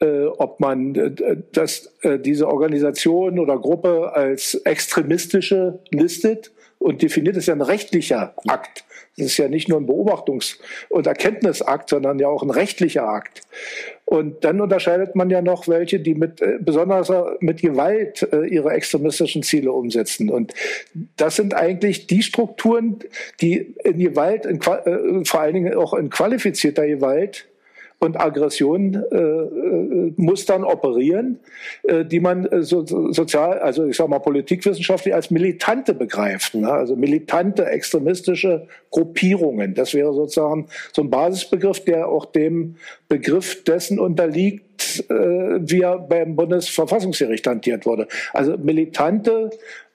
äh, 0.00 0.26
ob 0.26 0.60
man 0.60 0.94
äh, 0.94 1.36
das, 1.52 1.92
äh, 2.02 2.18
diese 2.18 2.48
Organisation 2.48 3.38
oder 3.38 3.58
Gruppe 3.58 4.12
als 4.14 4.54
extremistische 4.54 5.80
listet 5.90 6.52
und 6.78 7.02
definiert, 7.02 7.36
ist 7.36 7.46
ja 7.46 7.54
ein 7.54 7.62
rechtlicher 7.62 8.34
Akt. 8.46 8.84
Das 9.16 9.26
ist 9.26 9.36
ja 9.38 9.48
nicht 9.48 9.68
nur 9.68 9.80
ein 9.80 9.88
Beobachtungs- 9.88 10.60
und 10.88 11.08
Erkenntnisakt, 11.08 11.88
sondern 11.88 12.20
ja 12.20 12.28
auch 12.28 12.44
ein 12.44 12.50
rechtlicher 12.50 13.08
Akt. 13.08 13.40
Und 14.08 14.42
dann 14.42 14.58
unterscheidet 14.62 15.16
man 15.16 15.28
ja 15.28 15.42
noch 15.42 15.68
welche, 15.68 16.00
die 16.00 16.14
mit 16.14 16.40
äh, 16.40 16.56
besonders 16.58 17.12
mit 17.40 17.60
Gewalt 17.60 18.26
äh, 18.32 18.46
ihre 18.46 18.70
extremistischen 18.70 19.42
Ziele 19.42 19.70
umsetzen. 19.70 20.30
Und 20.30 20.54
das 21.18 21.36
sind 21.36 21.52
eigentlich 21.52 22.06
die 22.06 22.22
Strukturen, 22.22 23.00
die 23.42 23.74
in 23.84 23.98
Gewalt, 23.98 24.46
in, 24.46 24.62
äh, 24.62 25.24
vor 25.26 25.40
allen 25.40 25.52
Dingen 25.52 25.74
auch 25.74 25.92
in 25.92 26.08
qualifizierter 26.08 26.86
Gewalt, 26.86 27.48
und 28.00 28.20
Aggression 28.20 28.94
äh, 28.94 29.16
äh, 29.16 30.12
Mustern 30.16 30.62
operieren, 30.62 31.40
äh, 31.82 32.04
die 32.04 32.20
man 32.20 32.46
äh, 32.46 32.62
so, 32.62 32.84
sozial, 32.86 33.58
also 33.58 33.86
ich 33.86 33.96
sage 33.96 34.10
mal 34.10 34.20
politikwissenschaftlich 34.20 35.14
als 35.14 35.30
militante 35.30 35.94
begreift. 35.94 36.54
Ne? 36.54 36.70
Also 36.70 36.94
militante 36.94 37.66
extremistische 37.66 38.68
Gruppierungen. 38.90 39.74
Das 39.74 39.94
wäre 39.94 40.12
sozusagen 40.14 40.68
so 40.92 41.02
ein 41.02 41.10
Basisbegriff, 41.10 41.84
der 41.84 42.08
auch 42.08 42.26
dem 42.26 42.76
Begriff 43.08 43.64
dessen 43.64 43.98
unterliegt, 43.98 45.04
äh, 45.10 45.14
wie 45.14 45.80
er 45.80 45.98
beim 45.98 46.36
Bundesverfassungsgericht 46.36 47.46
hantiert 47.48 47.84
wurde. 47.84 48.06
Also 48.32 48.56
militante 48.56 49.50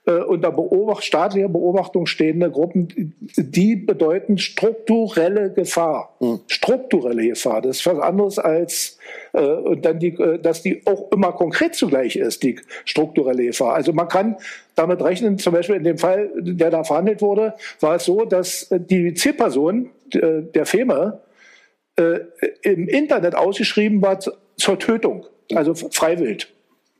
äh, 0.06 0.12
unter 0.12 0.52
Beobacht, 0.52 1.04
staatlicher 1.04 1.48
Beobachtung 1.48 2.06
stehende 2.06 2.50
Gruppen, 2.50 2.88
die 3.36 3.76
bedeuten 3.76 4.38
strukturelle 4.38 5.52
Gefahr. 5.52 6.14
Mhm. 6.20 6.40
Strukturelle 6.46 7.28
Gefahr. 7.28 7.62
Das 7.62 7.78
ist 7.78 7.86
was 7.86 7.98
anderes 7.98 8.38
als 8.38 8.98
äh, 9.32 9.40
und 9.40 9.84
dann 9.84 9.98
die, 9.98 10.08
äh, 10.08 10.38
dass 10.38 10.62
die 10.62 10.82
auch 10.86 11.10
immer 11.10 11.32
konkret 11.32 11.74
zugleich 11.74 12.16
ist, 12.16 12.42
die 12.42 12.60
strukturelle 12.84 13.46
Gefahr. 13.46 13.74
Also 13.74 13.92
man 13.92 14.08
kann 14.08 14.36
damit 14.74 15.02
rechnen, 15.02 15.38
zum 15.38 15.54
Beispiel 15.54 15.76
in 15.76 15.84
dem 15.84 15.98
Fall, 15.98 16.30
der 16.36 16.70
da 16.70 16.84
verhandelt 16.84 17.22
wurde, 17.22 17.54
war 17.80 17.96
es 17.96 18.04
so, 18.04 18.24
dass 18.24 18.68
die 18.70 19.14
Zielperson 19.14 19.90
äh, 20.12 20.42
der 20.42 20.66
FEME 20.66 21.20
äh, 21.96 22.20
im 22.62 22.88
Internet 22.88 23.34
ausgeschrieben 23.34 24.02
war 24.02 24.18
zur 24.20 24.78
Tötung, 24.78 25.26
also 25.54 25.74
freiwillig. 25.74 26.48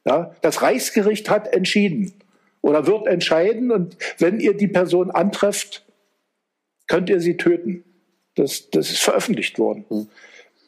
Ja, 0.07 0.35
das 0.43 0.63
Reichsgericht 0.63 1.31
hat 1.31 1.53
entschieden 1.55 2.13
oder 2.65 2.87
wird 2.87 3.07
entscheiden. 3.07 3.71
Und 3.71 3.97
wenn 4.19 4.41
ihr 4.41 4.57
die 4.57 4.69
Person 4.69 5.11
antrefft, 5.11 5.85
könnt 6.87 7.11
ihr 7.11 7.21
sie 7.21 7.37
töten. 7.37 7.85
Das, 8.37 8.71
das 8.71 8.91
ist 8.91 9.03
veröffentlicht 9.03 9.59
worden. 9.59 9.85
Mhm. 9.91 10.09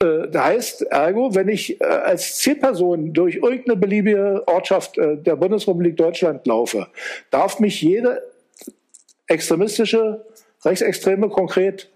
Äh, 0.01 0.29
das 0.29 0.45
heißt, 0.45 0.83
ergo, 0.83 1.35
wenn 1.35 1.49
ich 1.49 1.81
äh, 1.81 1.85
als 1.85 2.37
Zielperson 2.37 3.15
durch 3.15 3.37
irgendeine 3.37 3.77
beliebige 3.77 4.47
Ortschaft 4.47 4.99
äh, 4.99 5.17
der 5.17 5.37
Bundesrepublik 5.37 5.97
Deutschland 5.97 6.47
laufe, 6.47 6.87
darf 7.31 7.61
mich 7.61 7.81
jede 7.81 8.23
extremistische, 9.27 10.25
rechtsextreme, 10.65 11.31
konkret 11.31 11.89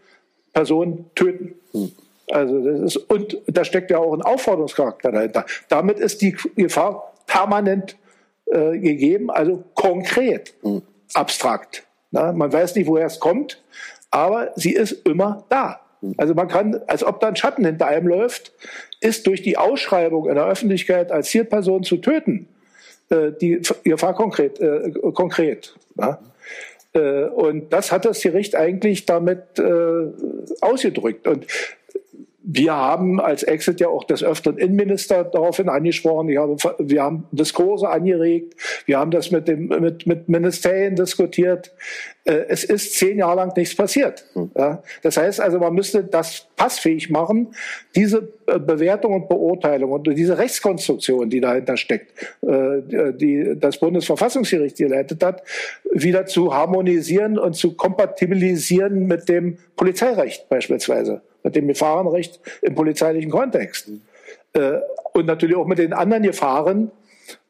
Person 0.54 1.10
töten. 1.14 1.54
Mhm. 1.74 1.92
Also 2.30 2.64
das 2.64 2.80
ist, 2.80 2.96
und 2.96 3.36
da 3.48 3.64
steckt 3.64 3.90
ja 3.90 3.98
auch 3.98 4.14
ein 4.14 4.22
Aufforderungscharakter 4.22 5.12
dahinter. 5.12 5.44
Damit 5.68 5.98
ist 5.98 6.22
die 6.22 6.36
Gefahr 6.56 7.12
permanent 7.26 7.96
äh, 8.50 8.78
gegeben, 8.78 9.30
also 9.30 9.64
konkret, 9.74 10.54
mhm. 10.62 10.82
abstrakt. 11.14 11.84
Na, 12.10 12.32
man 12.32 12.52
weiß 12.52 12.74
nicht, 12.74 12.86
woher 12.86 13.06
es 13.06 13.20
kommt, 13.20 13.62
aber 14.10 14.52
sie 14.56 14.72
ist 14.72 15.06
immer 15.06 15.44
da. 15.48 15.80
Hm. 16.00 16.14
Also 16.16 16.34
man 16.34 16.48
kann, 16.48 16.80
als 16.86 17.04
ob 17.04 17.20
da 17.20 17.28
ein 17.28 17.36
Schatten 17.36 17.64
hinter 17.64 17.86
einem 17.86 18.08
läuft, 18.08 18.52
ist 19.00 19.26
durch 19.26 19.42
die 19.42 19.56
Ausschreibung 19.56 20.28
in 20.28 20.34
der 20.34 20.46
Öffentlichkeit 20.46 21.12
als 21.12 21.28
Zielperson 21.28 21.84
zu 21.84 21.98
töten, 21.98 22.48
äh, 23.10 23.32
die 23.40 23.60
Gefahr 23.84 24.14
konkret. 24.14 24.60
Äh, 24.60 24.92
konkret 25.14 25.74
ja. 25.96 26.18
äh, 26.94 27.24
und 27.24 27.72
das 27.72 27.92
hat 27.92 28.04
das 28.04 28.20
Gericht 28.20 28.56
eigentlich 28.56 29.06
damit 29.06 29.58
äh, 29.58 30.06
ausgedrückt. 30.60 31.26
Und 31.26 31.46
wir 32.52 32.74
haben 32.74 33.20
als 33.20 33.44
Exit 33.44 33.80
ja 33.80 33.88
auch 33.88 34.02
des 34.02 34.24
öfteren 34.24 34.58
Innenminister 34.58 35.22
daraufhin 35.22 35.68
angesprochen. 35.68 36.28
Ich 36.28 36.36
habe, 36.36 36.56
wir 36.78 37.02
haben 37.02 37.28
Diskurse 37.30 37.88
angeregt. 37.88 38.54
Wir 38.86 38.98
haben 38.98 39.12
das 39.12 39.30
mit, 39.30 39.46
dem, 39.46 39.68
mit, 39.68 40.06
mit 40.06 40.28
Ministerien 40.28 40.96
diskutiert. 40.96 41.72
Äh, 42.24 42.46
es 42.48 42.64
ist 42.64 42.96
zehn 42.96 43.18
Jahre 43.18 43.36
lang 43.36 43.56
nichts 43.56 43.76
passiert. 43.76 44.24
Das 45.02 45.16
heißt 45.16 45.40
also, 45.40 45.60
man 45.60 45.74
müsste 45.74 46.02
das 46.02 46.48
passfähig 46.56 47.08
machen, 47.08 47.54
diese 47.94 48.32
äh, 48.46 48.58
Bewertung 48.58 49.14
und 49.14 49.28
Beurteilung 49.28 49.92
und 49.92 50.08
diese 50.08 50.36
Rechtskonstruktion, 50.36 51.30
die 51.30 51.40
dahinter 51.40 51.76
steckt, 51.76 52.12
äh, 52.42 53.12
die 53.12 53.54
das 53.60 53.78
Bundesverfassungsgericht 53.78 54.76
geleitet 54.76 55.22
hat, 55.22 55.44
wieder 55.92 56.26
zu 56.26 56.52
harmonisieren 56.52 57.38
und 57.38 57.54
zu 57.54 57.76
kompatibilisieren 57.76 59.06
mit 59.06 59.28
dem 59.28 59.58
Polizeirecht 59.76 60.48
beispielsweise 60.48 61.22
mit 61.42 61.56
dem 61.56 61.68
Gefahrenrecht 61.68 62.40
im 62.62 62.74
polizeilichen 62.74 63.30
Kontext. 63.30 63.90
Äh, 64.52 64.78
und 65.12 65.26
natürlich 65.26 65.56
auch 65.56 65.66
mit 65.66 65.78
den 65.78 65.92
anderen 65.92 66.22
Gefahren, 66.22 66.90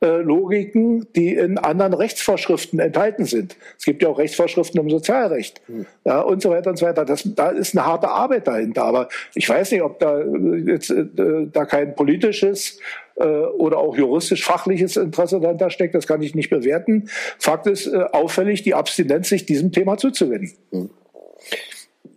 äh, 0.02 0.18
Logiken, 0.18 1.06
die 1.14 1.34
in 1.34 1.58
anderen 1.58 1.94
Rechtsvorschriften 1.94 2.78
enthalten 2.80 3.24
sind. 3.24 3.56
Es 3.78 3.84
gibt 3.84 4.02
ja 4.02 4.08
auch 4.08 4.18
Rechtsvorschriften 4.18 4.80
im 4.80 4.90
Sozialrecht 4.90 5.60
mhm. 5.68 5.86
ja, 6.04 6.20
und 6.20 6.42
so 6.42 6.50
weiter 6.50 6.70
und 6.70 6.76
so 6.76 6.86
weiter. 6.86 7.04
Das, 7.04 7.22
da 7.24 7.50
ist 7.50 7.76
eine 7.76 7.86
harte 7.86 8.08
Arbeit 8.08 8.46
dahinter. 8.46 8.84
Aber 8.84 9.08
ich 9.34 9.48
weiß 9.48 9.72
nicht, 9.72 9.82
ob 9.82 9.98
da 9.98 10.22
jetzt 10.66 10.90
äh, 10.90 11.06
da 11.52 11.64
kein 11.64 11.94
politisches 11.94 12.78
äh, 13.16 13.24
oder 13.24 13.78
auch 13.78 13.96
juristisch-fachliches 13.96 14.96
Interesse 14.96 15.40
dahinter 15.40 15.70
steckt. 15.70 15.94
Das 15.94 16.06
kann 16.06 16.22
ich 16.22 16.34
nicht 16.34 16.50
bewerten. 16.50 17.08
Fakt 17.38 17.66
ist 17.66 17.86
äh, 17.86 18.04
auffällig 18.12 18.62
die 18.62 18.74
Abstinenz, 18.74 19.28
sich 19.28 19.46
diesem 19.46 19.72
Thema 19.72 19.96
zuzuwenden. 19.96 20.52
Mhm. 20.70 20.90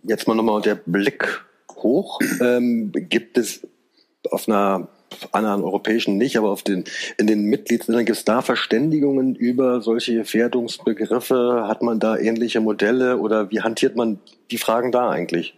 Jetzt 0.02 0.28
mal 0.28 0.34
nochmal 0.34 0.60
der 0.60 0.74
Blick 0.74 1.44
hoch. 1.84 2.18
Ähm, 2.40 2.90
gibt 2.92 3.38
es 3.38 3.64
auf 4.30 4.48
einer 4.48 4.88
anderen 5.30 5.62
europäischen 5.62 6.16
nicht, 6.16 6.36
aber 6.36 6.50
auf 6.50 6.62
den, 6.62 6.84
in 7.18 7.28
den 7.28 7.44
Mitgliedsländern 7.44 8.04
gibt 8.04 8.18
es 8.18 8.24
da 8.24 8.42
Verständigungen 8.42 9.36
über 9.36 9.80
solche 9.80 10.14
Gefährdungsbegriffe? 10.14 11.66
Hat 11.68 11.82
man 11.82 12.00
da 12.00 12.16
ähnliche 12.16 12.60
Modelle 12.60 13.18
oder 13.18 13.50
wie 13.52 13.60
hantiert 13.60 13.94
man 13.94 14.18
die 14.50 14.58
Fragen 14.58 14.90
da 14.90 15.10
eigentlich? 15.10 15.54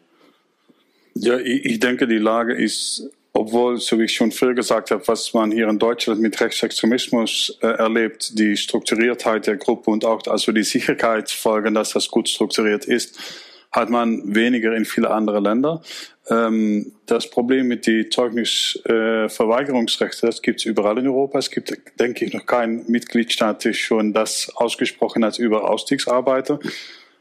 Ja, 1.15 1.39
ich 1.39 1.81
denke, 1.81 2.07
die 2.07 2.19
Lage 2.19 2.53
ist, 2.53 3.09
obwohl, 3.33 3.79
so 3.79 3.99
wie 3.99 4.05
ich 4.05 4.15
schon 4.15 4.33
früher 4.33 4.53
gesagt 4.53 4.91
habe, 4.91 5.07
was 5.09 5.33
man 5.33 5.51
hier 5.51 5.69
in 5.69 5.79
Deutschland 5.79 6.21
mit 6.21 6.39
Rechtsextremismus 6.39 7.59
äh, 7.63 7.69
erlebt, 7.69 8.39
die 8.39 8.57
Strukturiertheit 8.57 9.47
der 9.47 9.57
Gruppe 9.57 9.91
und 9.91 10.05
auch 10.05 10.27
also 10.27 10.53
die 10.53 10.63
Sicherheitsfolgen, 10.63 11.75
dass 11.75 11.93
das 11.93 12.09
gut 12.09 12.29
strukturiert 12.29 12.85
ist, 12.85 13.19
hat 13.73 13.91
man 13.91 14.35
weniger 14.35 14.75
in 14.75 14.85
viele 14.85 15.11
andere 15.11 15.41
Länder. 15.41 15.83
Ähm, 16.29 16.93
das 17.07 17.31
Problem 17.31 17.69
mit 17.69 17.87
den 17.87 18.11
Zeugnisverweigerungsrechten, 18.11 20.29
äh, 20.29 20.33
das 20.33 20.43
gibt 20.43 20.59
es 20.61 20.67
überall 20.67 20.99
in 20.99 21.07
Europa. 21.07 21.39
Es 21.39 21.51
gibt, 21.51 21.73
denke 22.01 22.25
ich, 22.25 22.33
noch 22.33 22.47
keinen 22.47 22.91
Mitgliedstaat, 22.91 23.65
der 23.65 23.75
schon 23.75 24.13
das 24.13 24.51
ausgesprochen 24.57 25.25
hat 25.25 25.39
über 25.39 25.71
Ausstiegsarbeiter. 25.71 26.59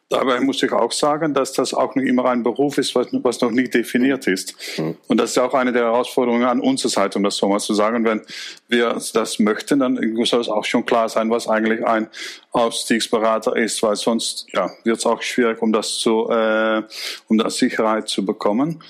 Dabei 0.09 0.39
muss 0.39 0.61
ich 0.61 0.71
auch 0.71 0.91
sagen, 0.91 1.33
dass 1.33 1.53
das 1.53 1.73
auch 1.73 1.95
noch 1.95 2.03
immer 2.03 2.25
ein 2.25 2.43
Beruf 2.43 2.77
ist, 2.77 2.93
was, 2.93 3.07
was 3.11 3.41
noch 3.41 3.49
nicht 3.49 3.73
definiert 3.73 4.27
ist. 4.27 4.53
Mhm. 4.77 4.95
Und 5.07 5.19
das 5.19 5.31
ist 5.31 5.39
auch 5.39 5.55
eine 5.55 5.71
der 5.71 5.85
Herausforderungen 5.85 6.43
an 6.43 6.59
unserer 6.59 6.91
Seite, 6.91 7.17
um 7.17 7.23
das 7.23 7.37
so 7.37 7.47
mal 7.47 7.59
zu 7.59 7.73
sagen. 7.73 8.05
Wenn 8.05 8.21
wir 8.67 9.01
das 9.13 9.39
möchten, 9.39 9.79
dann 9.79 9.95
soll 10.25 10.41
es 10.41 10.49
auch 10.49 10.63
schon 10.63 10.85
klar 10.85 11.09
sein, 11.09 11.31
was 11.31 11.47
eigentlich 11.47 11.83
ein 11.83 12.07
Ausstiegsberater 12.51 13.55
ist, 13.55 13.81
weil 13.81 13.95
sonst 13.95 14.45
ja, 14.53 14.69
wird 14.83 14.97
es 14.97 15.07
auch 15.07 15.23
schwierig, 15.23 15.59
um 15.63 15.73
das 15.73 15.97
zu, 15.97 16.29
äh, 16.29 16.83
um 17.27 17.39
das 17.39 17.57
Sicherheit 17.57 18.07
zu 18.07 18.23
bekommen. 18.23 18.83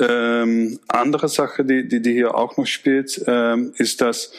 Ähm, 0.00 0.80
andere 0.88 1.28
Sache, 1.28 1.66
die, 1.66 1.86
die, 1.86 2.00
die 2.00 2.14
hier 2.14 2.34
auch 2.34 2.56
noch 2.56 2.66
spielt, 2.66 3.22
ähm, 3.26 3.74
ist, 3.76 4.00
dass 4.00 4.32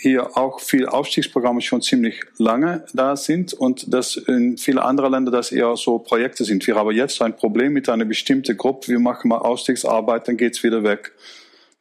hier 0.00 0.36
auch 0.36 0.60
viele 0.60 0.90
Aufstiegsprogramme 0.90 1.60
schon 1.60 1.82
ziemlich 1.82 2.22
lange 2.38 2.84
da 2.94 3.16
sind 3.16 3.52
und 3.52 3.92
dass 3.92 4.16
in 4.16 4.56
viele 4.56 4.82
andere 4.82 5.10
Länder 5.10 5.30
das 5.30 5.52
eher 5.52 5.76
so 5.76 5.98
Projekte 5.98 6.44
sind. 6.44 6.66
Wir 6.66 6.76
haben 6.76 6.90
jetzt 6.92 7.20
ein 7.20 7.36
Problem 7.36 7.74
mit 7.74 7.88
einer 7.90 8.06
bestimmten 8.06 8.56
Gruppe, 8.56 8.88
wir 8.88 8.98
machen 8.98 9.28
mal 9.28 9.38
Aufstiegsarbeit, 9.38 10.26
dann 10.26 10.38
geht's 10.38 10.62
wieder 10.62 10.82
weg. 10.82 11.12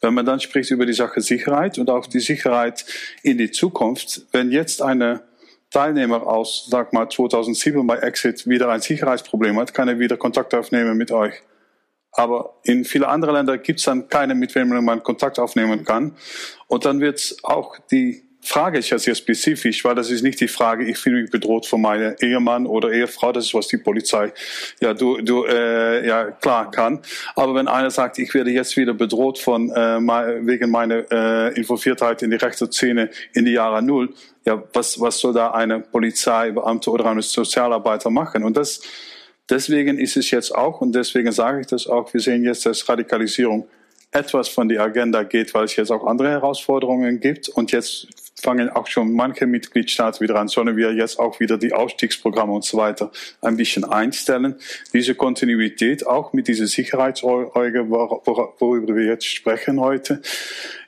Wenn 0.02 0.14
man 0.14 0.26
dann 0.26 0.42
spricht 0.42 0.70
über 0.72 0.86
die 0.86 0.94
Sache 0.94 1.22
Sicherheit 1.22 1.78
und 1.78 1.90
auch 1.90 2.08
die 2.08 2.20
Sicherheit 2.20 2.86
in 3.24 3.38
die 3.38 3.52
Zukunft, 3.52 4.24
wenn 4.34 4.52
jetzt 4.52 4.82
eine 4.82 5.22
Teilnehmer 5.72 6.28
aus, 6.28 6.68
sag 6.70 6.92
mal, 6.92 7.08
2007 7.10 7.88
bei 7.88 8.00
Exit 8.00 8.48
wieder 8.48 8.70
ein 8.70 8.82
Sicherheitsproblem 8.82 9.58
hat, 9.58 9.74
kann 9.74 9.88
er 9.88 10.00
wieder 10.00 10.18
Kontakt 10.18 10.54
aufnehmen 10.54 10.98
mit 10.98 11.12
euch. 11.12 11.36
Aber 12.12 12.60
in 12.64 12.86
viele 12.86 13.08
andere 13.08 13.32
Länder 13.32 13.58
gibt 13.58 13.80
es 13.80 13.86
dann 13.86 14.08
keine, 14.10 14.36
mit 14.36 14.56
wem 14.56 14.70
man 14.84 15.04
Kontakt 15.04 15.40
aufnehmen 15.40 15.84
kann. 15.84 16.16
Und 16.68 16.86
dann 16.86 17.00
wird 17.00 17.38
auch 17.44 17.78
die 17.92 18.30
frage 18.42 18.80
ich 18.80 18.90
ja 18.90 18.98
sehr 18.98 19.16
spezifisch, 19.16 19.84
weil 19.84 19.96
das 19.96 20.10
ist 20.10 20.24
nicht 20.24 20.40
die 20.40 20.48
Frage, 20.48 20.86
ich 20.86 20.98
fühle 20.98 21.22
mich 21.22 21.32
bedroht 21.32 21.66
von 21.66 21.82
meinem 21.82 22.16
Ehemann 22.22 22.66
oder 22.66 22.92
Ehefrau, 22.92 23.32
das 23.32 23.46
ist 23.46 23.54
was 23.54 23.68
die 23.68 23.78
Polizei 23.78 24.32
ja 24.80 24.94
du, 24.94 25.18
du 25.22 25.46
äh, 25.46 26.08
ja 26.08 26.32
klar 26.32 26.72
kann. 26.72 27.00
Aber 27.36 27.54
wenn 27.56 27.68
einer 27.68 27.92
sagt, 27.92 28.18
ich 28.18 28.34
werde 28.34 28.52
jetzt 28.52 28.78
wieder 28.78 28.94
bedroht 28.94 29.38
von 29.38 29.70
äh, 29.70 30.00
wegen 30.46 30.72
meiner 30.72 31.04
äh, 31.12 31.54
Involviertheit 31.56 32.22
in 32.22 32.32
die 32.32 32.38
Rechtsszene 32.38 33.10
in 33.34 33.46
die 33.46 33.52
Jahre 33.52 33.82
Null, 33.82 34.14
ja 34.46 34.64
was 34.74 35.00
was 35.00 35.20
soll 35.20 35.34
da 35.34 35.52
eine 35.52 35.80
Polizeibeamte 35.80 36.90
oder 36.90 37.06
eine 37.06 37.22
Sozialarbeiter 37.22 38.10
machen? 38.10 38.44
Und 38.44 38.56
das 38.56 38.82
deswegen 39.50 39.98
ist 39.98 40.18
es 40.18 40.32
jetzt 40.32 40.54
auch 40.54 40.82
und 40.82 40.94
deswegen 40.94 41.32
sage 41.32 41.62
ich 41.62 41.68
das 41.68 41.88
auch. 41.88 42.14
Wir 42.14 42.22
sehen 42.22 42.44
jetzt, 42.44 42.66
dass 42.66 42.88
Radikalisierung 42.88 43.68
etwas 44.12 44.50
von 44.50 44.68
der 44.68 44.82
Agenda 44.82 45.24
geht, 45.24 45.54
weil 45.54 45.66
es 45.66 45.76
jetzt 45.76 45.92
auch 45.92 46.06
andere 46.06 46.30
Herausforderungen 46.30 47.20
gibt. 47.20 47.50
Und 47.50 47.72
jetzt 47.72 48.08
fangen 48.42 48.70
auch 48.70 48.88
schon 48.88 49.14
manche 49.14 49.46
Mitgliedstaaten 49.46 50.22
wieder 50.22 50.36
an, 50.38 50.48
sollen 50.48 50.76
wir 50.78 50.94
jetzt 50.94 51.20
auch 51.20 51.40
wieder 51.40 51.58
die 51.58 51.74
Ausstiegsprogramme 51.74 52.54
und 52.54 52.64
so 52.64 52.78
weiter 52.78 53.12
ein 53.42 53.58
bisschen 53.58 53.84
einstellen. 53.84 54.56
Diese 54.94 55.14
Kontinuität 55.14 56.08
auch 56.08 56.34
mit 56.34 56.48
dieser 56.48 56.68
Sicherheitsäuge, 56.68 57.90
worüber 57.90 58.96
wir 58.96 59.06
jetzt 59.06 59.26
sprechen 59.26 59.80
heute, 59.80 60.22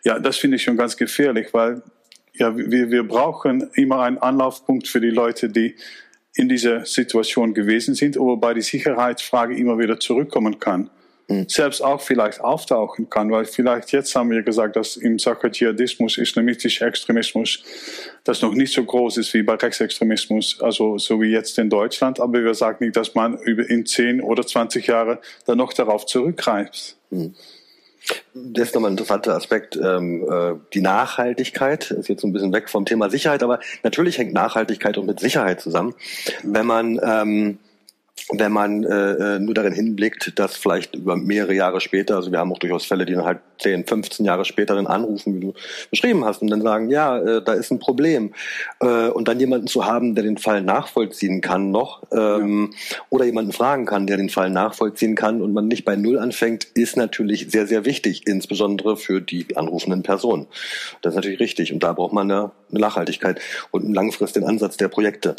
ja, 0.03 0.17
das 0.17 0.37
finde 0.37 0.55
ich 0.55 0.63
schon 0.63 0.77
ganz 0.77 0.97
gefährlich, 0.97 1.53
weil 1.53 1.83
ja, 2.33 2.55
wir, 2.55 2.89
wir 2.89 3.03
brauchen 3.03 3.69
immer 3.73 4.01
einen 4.01 4.17
Anlaufpunkt 4.17 4.87
für 4.87 5.01
die 5.01 5.09
Leute, 5.09 5.49
die 5.49 5.75
in 6.35 6.49
dieser 6.49 6.85
Situation 6.85 7.53
gewesen 7.53 7.95
sind, 7.95 8.17
wobei 8.17 8.53
die 8.53 8.61
Sicherheitsfrage 8.61 9.55
immer 9.55 9.77
wieder 9.77 9.99
zurückkommen 9.99 10.59
kann. 10.59 10.89
Mhm. 11.31 11.45
selbst 11.47 11.81
auch 11.81 12.01
vielleicht 12.01 12.41
auftauchen 12.41 13.09
kann, 13.09 13.31
weil 13.31 13.45
vielleicht 13.45 13.91
jetzt 13.91 14.13
haben 14.15 14.31
wir 14.31 14.41
gesagt, 14.41 14.75
dass 14.75 14.97
im 14.97 15.17
Sache 15.17 15.49
Dschihadismus, 15.49 16.17
islamistischer 16.17 16.87
Extremismus, 16.87 17.63
das 18.23 18.41
noch 18.41 18.53
nicht 18.53 18.73
so 18.73 18.83
groß 18.83 19.17
ist 19.17 19.33
wie 19.33 19.43
bei 19.43 19.55
Rechtsextremismus, 19.55 20.59
also 20.61 20.97
so 20.97 21.21
wie 21.21 21.31
jetzt 21.31 21.57
in 21.57 21.69
Deutschland, 21.69 22.19
aber 22.19 22.43
wir 22.43 22.53
sagen 22.53 22.83
nicht, 22.83 22.97
dass 22.97 23.15
man 23.15 23.37
in 23.37 23.85
10 23.85 24.21
oder 24.21 24.45
20 24.45 24.87
Jahren 24.87 25.19
dann 25.45 25.57
noch 25.57 25.73
darauf 25.73 26.05
zurückgreift. 26.05 26.97
Mhm. 27.11 27.33
Das 28.33 28.69
ist 28.69 28.75
nochmal 28.75 28.91
ein 28.91 28.93
interessanter 28.93 29.35
Aspekt. 29.35 29.75
Ähm, 29.75 30.25
äh, 30.29 30.53
die 30.73 30.81
Nachhaltigkeit 30.81 31.91
ist 31.91 32.07
jetzt 32.07 32.23
ein 32.23 32.33
bisschen 32.33 32.53
weg 32.53 32.69
vom 32.69 32.85
Thema 32.85 33.09
Sicherheit, 33.09 33.43
aber 33.43 33.59
natürlich 33.83 34.17
hängt 34.17 34.33
Nachhaltigkeit 34.33 34.97
auch 34.97 35.03
mit 35.03 35.19
Sicherheit 35.19 35.61
zusammen. 35.61 35.93
Wenn 36.43 36.65
man 36.65 36.99
ähm, 37.03 37.59
wenn 38.33 38.51
man 38.51 38.83
äh, 38.83 39.35
äh, 39.35 39.39
nur 39.39 39.53
darin 39.53 39.73
hinblickt, 39.73 40.37
dass 40.39 40.55
vielleicht 40.55 40.95
über 40.95 41.15
mehrere 41.15 41.53
Jahre 41.53 41.81
später, 41.81 42.15
also 42.15 42.31
wir 42.31 42.39
haben 42.39 42.51
auch 42.51 42.59
durchaus 42.59 42.85
Fälle, 42.85 43.05
die 43.05 43.13
dann 43.13 43.25
halt 43.25 43.39
10, 43.59 43.85
15 43.85 44.25
Jahre 44.25 44.45
später 44.45 44.75
dann 44.75 44.87
anrufen, 44.87 45.35
wie 45.35 45.39
du 45.39 45.53
beschrieben 45.89 46.25
hast, 46.25 46.41
und 46.41 46.49
dann 46.49 46.61
sagen, 46.61 46.89
ja, 46.89 47.17
äh, 47.17 47.43
da 47.43 47.53
ist 47.53 47.71
ein 47.71 47.79
Problem. 47.79 48.33
Äh, 48.79 49.09
und 49.09 49.27
dann 49.27 49.39
jemanden 49.39 49.67
zu 49.67 49.85
haben, 49.85 50.15
der 50.15 50.23
den 50.23 50.37
Fall 50.37 50.61
nachvollziehen 50.61 51.41
kann 51.41 51.71
noch, 51.71 52.03
ähm, 52.11 52.71
ja. 52.71 52.97
oder 53.09 53.25
jemanden 53.25 53.51
fragen 53.51 53.85
kann, 53.85 54.07
der 54.07 54.17
den 54.17 54.29
Fall 54.29 54.49
nachvollziehen 54.49 55.15
kann 55.15 55.41
und 55.41 55.53
man 55.53 55.67
nicht 55.67 55.85
bei 55.85 55.95
Null 55.95 56.19
anfängt, 56.19 56.63
ist 56.73 56.97
natürlich 56.97 57.51
sehr, 57.51 57.67
sehr 57.67 57.85
wichtig, 57.85 58.27
insbesondere 58.27 58.97
für 58.97 59.21
die 59.21 59.55
anrufenden 59.55 60.03
Personen. 60.03 60.47
Das 61.01 61.13
ist 61.13 61.15
natürlich 61.15 61.39
richtig. 61.39 61.73
Und 61.73 61.83
da 61.83 61.93
braucht 61.93 62.13
man 62.13 62.31
eine, 62.31 62.51
eine 62.69 62.79
Nachhaltigkeit 62.79 63.39
und 63.71 63.85
einen 63.85 63.93
langfristigen 63.93 64.47
Ansatz 64.47 64.77
der 64.77 64.87
Projekte. 64.87 65.35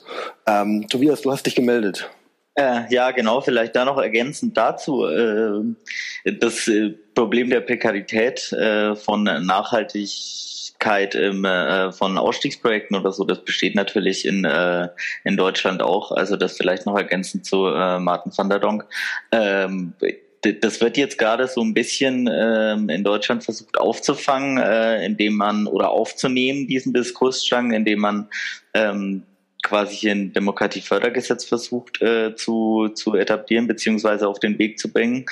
Ähm, 0.47 0.87
Tobias, 0.89 1.23
du 1.23 1.33
hast 1.33 1.47
dich 1.47 1.55
gemeldet. 1.55 2.11
Äh, 2.55 2.83
ja, 2.91 3.11
genau, 3.13 3.41
vielleicht 3.41 3.75
da 3.75 3.85
noch 3.85 3.97
ergänzend 3.99 4.57
dazu. 4.57 5.07
Äh, 5.07 6.33
das 6.39 6.69
äh, 6.69 6.91
Problem 7.15 7.49
der 7.49 7.61
Prekarität 7.61 8.53
äh, 8.53 8.95
von 8.95 9.25
Nachhaltigkeit 9.25 11.15
im, 11.15 11.47
äh, 11.47 11.93
von 11.93 12.19
Ausstiegsprojekten 12.19 12.97
oder 12.97 13.13
so, 13.13 13.25
das 13.25 13.43
besteht 13.43 13.75
natürlich 13.75 14.27
in, 14.27 14.45
äh, 14.45 14.89
in 15.25 15.39
Deutschland 15.39 15.83
auch. 15.83 16.13
Also 16.13 16.37
das 16.37 16.59
vielleicht 16.59 16.85
noch 16.85 16.97
ergänzend 16.97 17.47
zu 17.47 17.57
Martin 17.57 18.33
van 18.37 18.51
der 18.51 18.59
Donk. 18.59 18.87
Ähm, 19.31 19.95
das 20.43 20.81
wird 20.81 20.97
jetzt 20.97 21.19
gerade 21.19 21.47
so 21.47 21.63
ein 21.63 21.73
bisschen 21.73 22.29
ähm, 22.31 22.89
in 22.89 23.05
Deutschland 23.05 23.45
versucht 23.45 23.79
aufzufangen, 23.79 24.59
äh, 24.59 25.05
indem 25.07 25.35
man 25.35 25.67
oder 25.69 25.91
aufzunehmen 25.91 26.67
diesen 26.67 26.93
Diskursstrang, 26.93 27.73
indem 27.73 28.01
man 28.01 28.29
ähm, 28.75 29.23
quasi 29.63 29.97
hier 29.97 30.13
ein 30.13 30.33
Demokratiefördergesetz 30.33 31.45
versucht 31.45 32.03
äh, 32.03 32.35
zu, 32.35 32.89
zu 32.95 33.15
etablieren 33.15 33.67
beziehungsweise 33.67 34.29
auf 34.29 34.41
den 34.41 34.59
Weg 34.59 34.79
zu 34.79 34.93
bringen. 34.93 35.27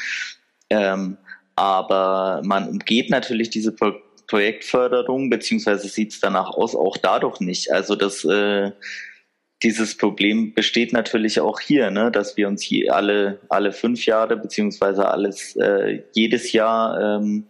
Ähm, 0.70 1.16
aber 1.57 2.41
man 2.45 2.68
umgeht 2.68 3.11
natürlich 3.11 3.51
diese 3.51 3.72
Pro 3.72 3.93
Projektförderung 4.26 5.28
beziehungsweise 5.28 5.89
sieht 5.89 6.12
es 6.12 6.20
danach 6.20 6.51
aus 6.51 6.76
auch 6.76 6.97
dadurch 6.97 7.41
nicht. 7.41 7.72
Also 7.72 7.97
das 7.97 8.24
äh, 8.24 8.70
dieses 9.64 9.97
Problem 9.97 10.55
besteht 10.55 10.93
natürlich 10.93 11.41
auch 11.41 11.59
hier, 11.59 11.91
ne, 11.91 12.12
dass 12.12 12.37
wir 12.37 12.47
uns 12.47 12.62
hier 12.62 12.95
alle 12.95 13.41
alle 13.49 13.72
fünf 13.72 14.07
Jahre 14.07 14.37
beziehungsweise 14.37 15.05
äh, 15.59 16.03
jedes 16.12 16.53
Jahr 16.53 17.18
ähm, 17.18 17.49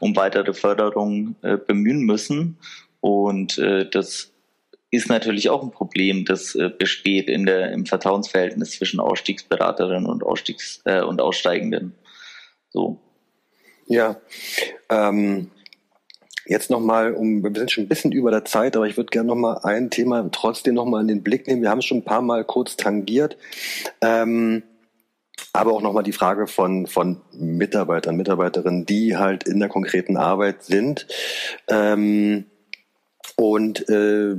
um 0.00 0.16
weitere 0.16 0.54
Förderung 0.54 1.36
äh, 1.42 1.58
bemühen 1.58 2.00
müssen 2.00 2.56
und 3.00 3.58
äh, 3.58 3.88
das 3.90 4.31
ist 4.92 5.08
natürlich 5.08 5.48
auch 5.48 5.62
ein 5.62 5.70
Problem, 5.70 6.26
das 6.26 6.54
äh, 6.54 6.68
besteht 6.68 7.28
in 7.28 7.46
der, 7.46 7.72
im 7.72 7.86
Vertrauensverhältnis 7.86 8.72
zwischen 8.72 9.00
Ausstiegsberaterinnen 9.00 10.06
und, 10.06 10.22
Ausstiegs, 10.22 10.82
äh, 10.84 11.00
und 11.00 11.20
Aussteigenden. 11.20 11.94
So. 12.68 13.00
Ja. 13.86 14.20
Ähm, 14.90 15.50
jetzt 16.44 16.68
nochmal, 16.68 17.14
um, 17.14 17.42
wir 17.42 17.52
sind 17.54 17.70
schon 17.70 17.84
ein 17.84 17.88
bisschen 17.88 18.12
über 18.12 18.30
der 18.30 18.44
Zeit, 18.44 18.76
aber 18.76 18.86
ich 18.86 18.98
würde 18.98 19.08
gerne 19.08 19.28
nochmal 19.28 19.60
ein 19.62 19.88
Thema 19.88 20.28
trotzdem 20.30 20.74
nochmal 20.74 21.00
in 21.00 21.08
den 21.08 21.22
Blick 21.22 21.46
nehmen. 21.46 21.62
Wir 21.62 21.70
haben 21.70 21.78
es 21.78 21.86
schon 21.86 21.98
ein 21.98 22.04
paar 22.04 22.22
Mal 22.22 22.44
kurz 22.44 22.76
tangiert. 22.76 23.38
Ähm, 24.02 24.62
aber 25.54 25.72
auch 25.72 25.80
nochmal 25.80 26.02
die 26.02 26.12
Frage 26.12 26.46
von, 26.46 26.86
von 26.86 27.22
Mitarbeitern, 27.32 28.16
Mitarbeiterinnen, 28.16 28.84
die 28.84 29.16
halt 29.16 29.48
in 29.48 29.58
der 29.58 29.70
konkreten 29.70 30.18
Arbeit 30.18 30.64
sind. 30.64 31.06
Ähm, 31.68 32.44
und 33.36 33.88
äh, 33.88 34.36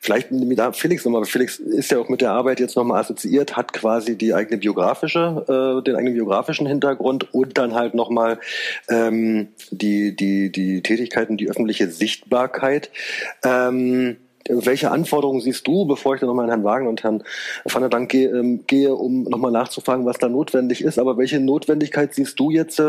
vielleicht 0.00 0.28
da 0.30 0.72
Felix 0.72 1.04
nochmal, 1.04 1.24
Felix 1.24 1.58
ist 1.58 1.90
ja 1.90 1.98
auch 1.98 2.08
mit 2.08 2.20
der 2.20 2.32
Arbeit 2.32 2.60
jetzt 2.60 2.76
nochmal 2.76 3.00
assoziiert, 3.00 3.56
hat 3.56 3.72
quasi 3.72 4.16
die 4.16 4.34
eigene 4.34 4.58
biografische, 4.58 5.44
äh, 5.48 5.82
den 5.84 5.96
eigenen 5.96 6.14
biografischen 6.14 6.66
Hintergrund 6.66 7.32
und 7.34 7.58
dann 7.58 7.74
halt 7.74 7.94
nochmal 7.94 8.38
ähm, 8.88 9.48
die, 9.70 10.14
die, 10.14 10.50
die 10.50 10.82
Tätigkeiten, 10.82 11.36
die 11.36 11.48
öffentliche 11.48 11.88
Sichtbarkeit. 11.88 12.90
Ähm, 13.44 14.16
welche 14.48 14.90
Anforderungen 14.90 15.40
siehst 15.40 15.66
du, 15.66 15.84
bevor 15.84 16.14
ich 16.14 16.20
dann 16.20 16.28
nochmal 16.28 16.44
an 16.44 16.50
Herrn 16.50 16.64
Wagen 16.64 16.86
und 16.86 17.02
Herrn 17.02 17.22
van 17.64 17.82
der 17.82 17.90
Dank 17.90 18.10
gehe, 18.10 18.28
ähm, 18.30 18.64
gehe 18.66 18.94
um 18.94 19.24
nochmal 19.24 19.50
nachzufragen, 19.50 20.06
was 20.06 20.18
da 20.18 20.28
notwendig 20.28 20.82
ist, 20.82 20.98
aber 20.98 21.18
welche 21.18 21.40
Notwendigkeit 21.40 22.14
siehst 22.14 22.38
du 22.40 22.50
jetzt 22.50 22.82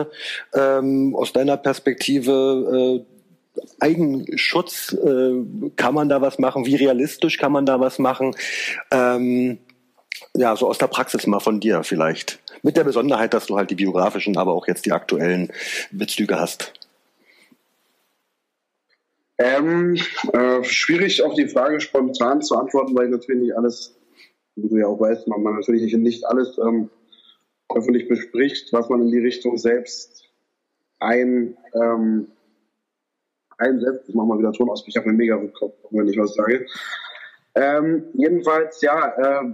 ähm, 0.54 1.16
aus 1.16 1.34
deiner 1.34 1.58
Perspektive, 1.58 3.04
äh, 3.06 3.19
Eigenschutz, 3.80 4.94
äh, 4.94 5.34
kann 5.76 5.94
man 5.94 6.10
da 6.10 6.22
was 6.22 6.40
machen? 6.40 6.66
Wie 6.66 6.76
realistisch 6.76 7.38
kann 7.38 7.52
man 7.52 7.66
da 7.66 7.80
was 7.80 8.00
machen? 8.00 8.36
Ähm, 8.92 9.60
ja, 10.36 10.56
so 10.56 10.68
aus 10.68 10.78
der 10.78 10.88
Praxis 10.88 11.28
mal 11.28 11.40
von 11.40 11.60
dir 11.60 11.84
vielleicht. 11.84 12.40
Mit 12.62 12.78
der 12.78 12.84
Besonderheit, 12.84 13.34
dass 13.34 13.48
du 13.48 13.58
halt 13.58 13.70
die 13.70 13.76
biografischen, 13.76 14.38
aber 14.38 14.54
auch 14.54 14.68
jetzt 14.68 14.86
die 14.86 14.92
aktuellen 14.92 15.52
Bezüge 15.92 16.40
hast. 16.40 16.74
Ähm, 19.38 19.96
äh, 20.34 20.64
schwierig 20.66 21.24
auf 21.24 21.34
die 21.34 21.48
Frage 21.48 21.80
spontan 21.80 22.42
zu 22.42 22.58
antworten, 22.58 22.96
weil 22.96 23.08
natürlich 23.08 23.42
nicht 23.42 23.56
alles, 23.56 23.96
wie 24.56 24.68
du 24.68 24.78
ja 24.78 24.88
auch 24.88 25.00
weißt, 25.00 25.30
man, 25.30 25.42
man 25.42 25.56
natürlich 25.56 25.96
nicht 25.96 26.26
alles 26.26 26.58
ähm, 26.58 26.90
öffentlich 27.74 28.10
bespricht, 28.10 28.74
was 28.74 28.90
man 28.90 29.02
in 29.02 29.12
die 29.12 29.20
Richtung 29.20 29.58
selbst 29.58 30.26
ein, 31.00 31.56
ähm, 31.74 32.28
einsetzt. 33.60 34.10
Ich 34.10 34.16
mache 34.16 34.28
mal 34.28 34.40
wieder 34.40 34.52
Ton 34.52 34.70
aus, 34.70 34.84
ich 34.88 34.96
habe 34.98 35.08
einen 35.08 35.18
mega 35.18 35.36
Rückkopf, 35.36 35.76
wenn 35.92 36.08
ich 36.08 36.18
was 36.18 36.34
sage. 36.34 36.66
Ähm, 37.56 38.06
jedenfalls, 38.14 38.82
ja, 38.82 39.42
äh, 39.42 39.54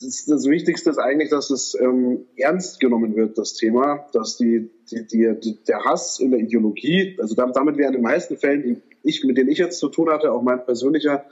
das, 0.00 0.24
das, 0.24 0.46
Wichtigste 0.46 0.90
ist 0.90 0.98
eigentlich, 0.98 1.28
dass 1.28 1.50
es 1.50 1.76
ähm, 1.78 2.26
ernst 2.36 2.80
genommen 2.80 3.14
wird, 3.16 3.36
das 3.36 3.54
Thema, 3.54 4.06
dass 4.12 4.38
die, 4.38 4.70
die, 4.90 5.06
die, 5.06 5.58
der 5.68 5.84
Hass 5.84 6.20
in 6.20 6.30
der 6.30 6.40
Ideologie, 6.40 7.18
also 7.20 7.34
damit, 7.34 7.56
damit 7.56 7.76
wäre 7.76 7.88
in 7.88 7.94
den 7.94 8.02
meisten 8.02 8.38
Fällen, 8.38 8.62
die 8.62 8.82
ich, 9.02 9.24
mit 9.24 9.36
denen 9.36 9.50
ich 9.50 9.58
jetzt 9.58 9.78
zu 9.78 9.88
tun 9.88 10.10
hatte, 10.10 10.32
auch 10.32 10.42
mein 10.42 10.64
persönlicher, 10.64 11.26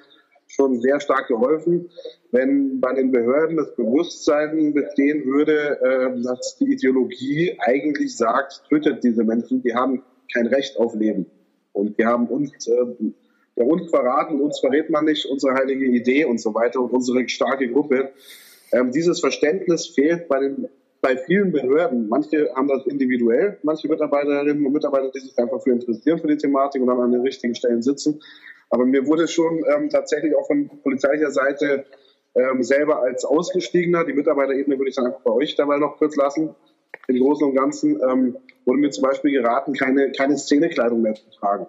schon 0.49 0.81
sehr 0.81 0.99
stark 1.01 1.29
geholfen, 1.29 1.91
wenn 2.31 2.81
bei 2.81 2.95
den 2.95 3.13
Behörden 3.13 3.57
das 3.57 3.75
Bewusstsein 3.77 4.73
bestehen 4.73 5.25
würde, 5.27 5.79
äh, 5.81 6.23
dass 6.23 6.57
die 6.57 6.73
Ideologie 6.73 7.57
eigentlich 7.61 8.17
sagt, 8.17 8.65
tötet 8.69 9.05
diese 9.05 9.25
Menschen, 9.25 9.63
die 9.63 9.75
haben 9.75 10.03
kein 10.33 10.47
Recht 10.47 10.79
auf 10.79 10.95
Leben. 10.95 11.27
Und 11.73 11.97
wir 11.99 12.07
haben 12.07 12.27
uns, 12.27 12.67
äh, 12.67 13.63
uns 13.63 13.91
verraten, 13.91 14.41
uns 14.41 14.61
verrät 14.61 14.91
man 14.91 15.05
nicht, 15.05 15.27
unsere 15.27 15.55
heilige 15.55 15.87
Idee 15.87 16.25
und 16.25 16.41
so 16.41 16.55
weiter 16.55 16.81
und 16.81 16.93
unsere 16.93 17.29
starke 17.29 17.69
Gruppe. 17.69 18.13
Ähm, 18.73 18.93
dieses 18.93 19.21
Verständnis 19.21 19.87
fehlt 19.87 20.29
bei 20.29 20.41
den 20.41 20.69
bei 21.01 21.17
vielen 21.17 21.53
Behörden, 21.53 22.09
manche 22.09 22.51
haben 22.55 22.69
das 22.69 22.87
individuell, 22.87 23.59
manche 23.63 23.89
Mitarbeiterinnen 23.89 24.67
und 24.67 24.73
Mitarbeiter, 24.73 25.11
die 25.15 25.21
sich 25.21 25.39
einfach 25.39 25.63
für 25.63 25.71
interessieren 25.71 26.19
für 26.19 26.27
die 26.27 26.37
Thematik 26.37 26.83
und 26.83 26.89
dann 26.89 27.01
an 27.01 27.13
den 27.13 27.21
richtigen 27.21 27.55
Stellen 27.55 27.83
sitzen. 27.83 28.21
Aber 28.71 28.85
mir 28.85 29.07
wurde 29.07 29.29
schon 29.29 29.65
ähm, 29.73 29.89
tatsächlich 29.89 30.35
auch 30.35 30.47
von 30.47 30.69
polizeilicher 30.83 31.31
Seite 31.31 31.85
ähm, 32.35 32.63
selber 32.63 33.01
als 33.03 33.25
Ausgestiegener, 33.25 34.05
die 34.05 34.13
Mitarbeiterebene 34.13 34.79
würde 34.79 34.91
ich 34.91 34.97
dann 34.97 35.07
einfach 35.07 35.21
bei 35.21 35.33
euch 35.33 35.55
dabei 35.55 35.79
noch 35.79 35.97
kurz 35.99 36.17
lassen, 36.17 36.55
im 37.09 37.19
Großen 37.19 37.49
und 37.49 37.57
Ganzen 37.57 38.01
ähm, 38.03 38.37
wurde 38.65 38.79
mir 38.79 38.91
zum 38.91 39.03
Beispiel 39.03 39.33
geraten, 39.33 39.73
keine, 39.73 40.13
keine 40.13 40.37
Szenekleidung 40.37 41.03
mehr 41.03 41.15
zu 41.15 41.29
tragen. 41.31 41.67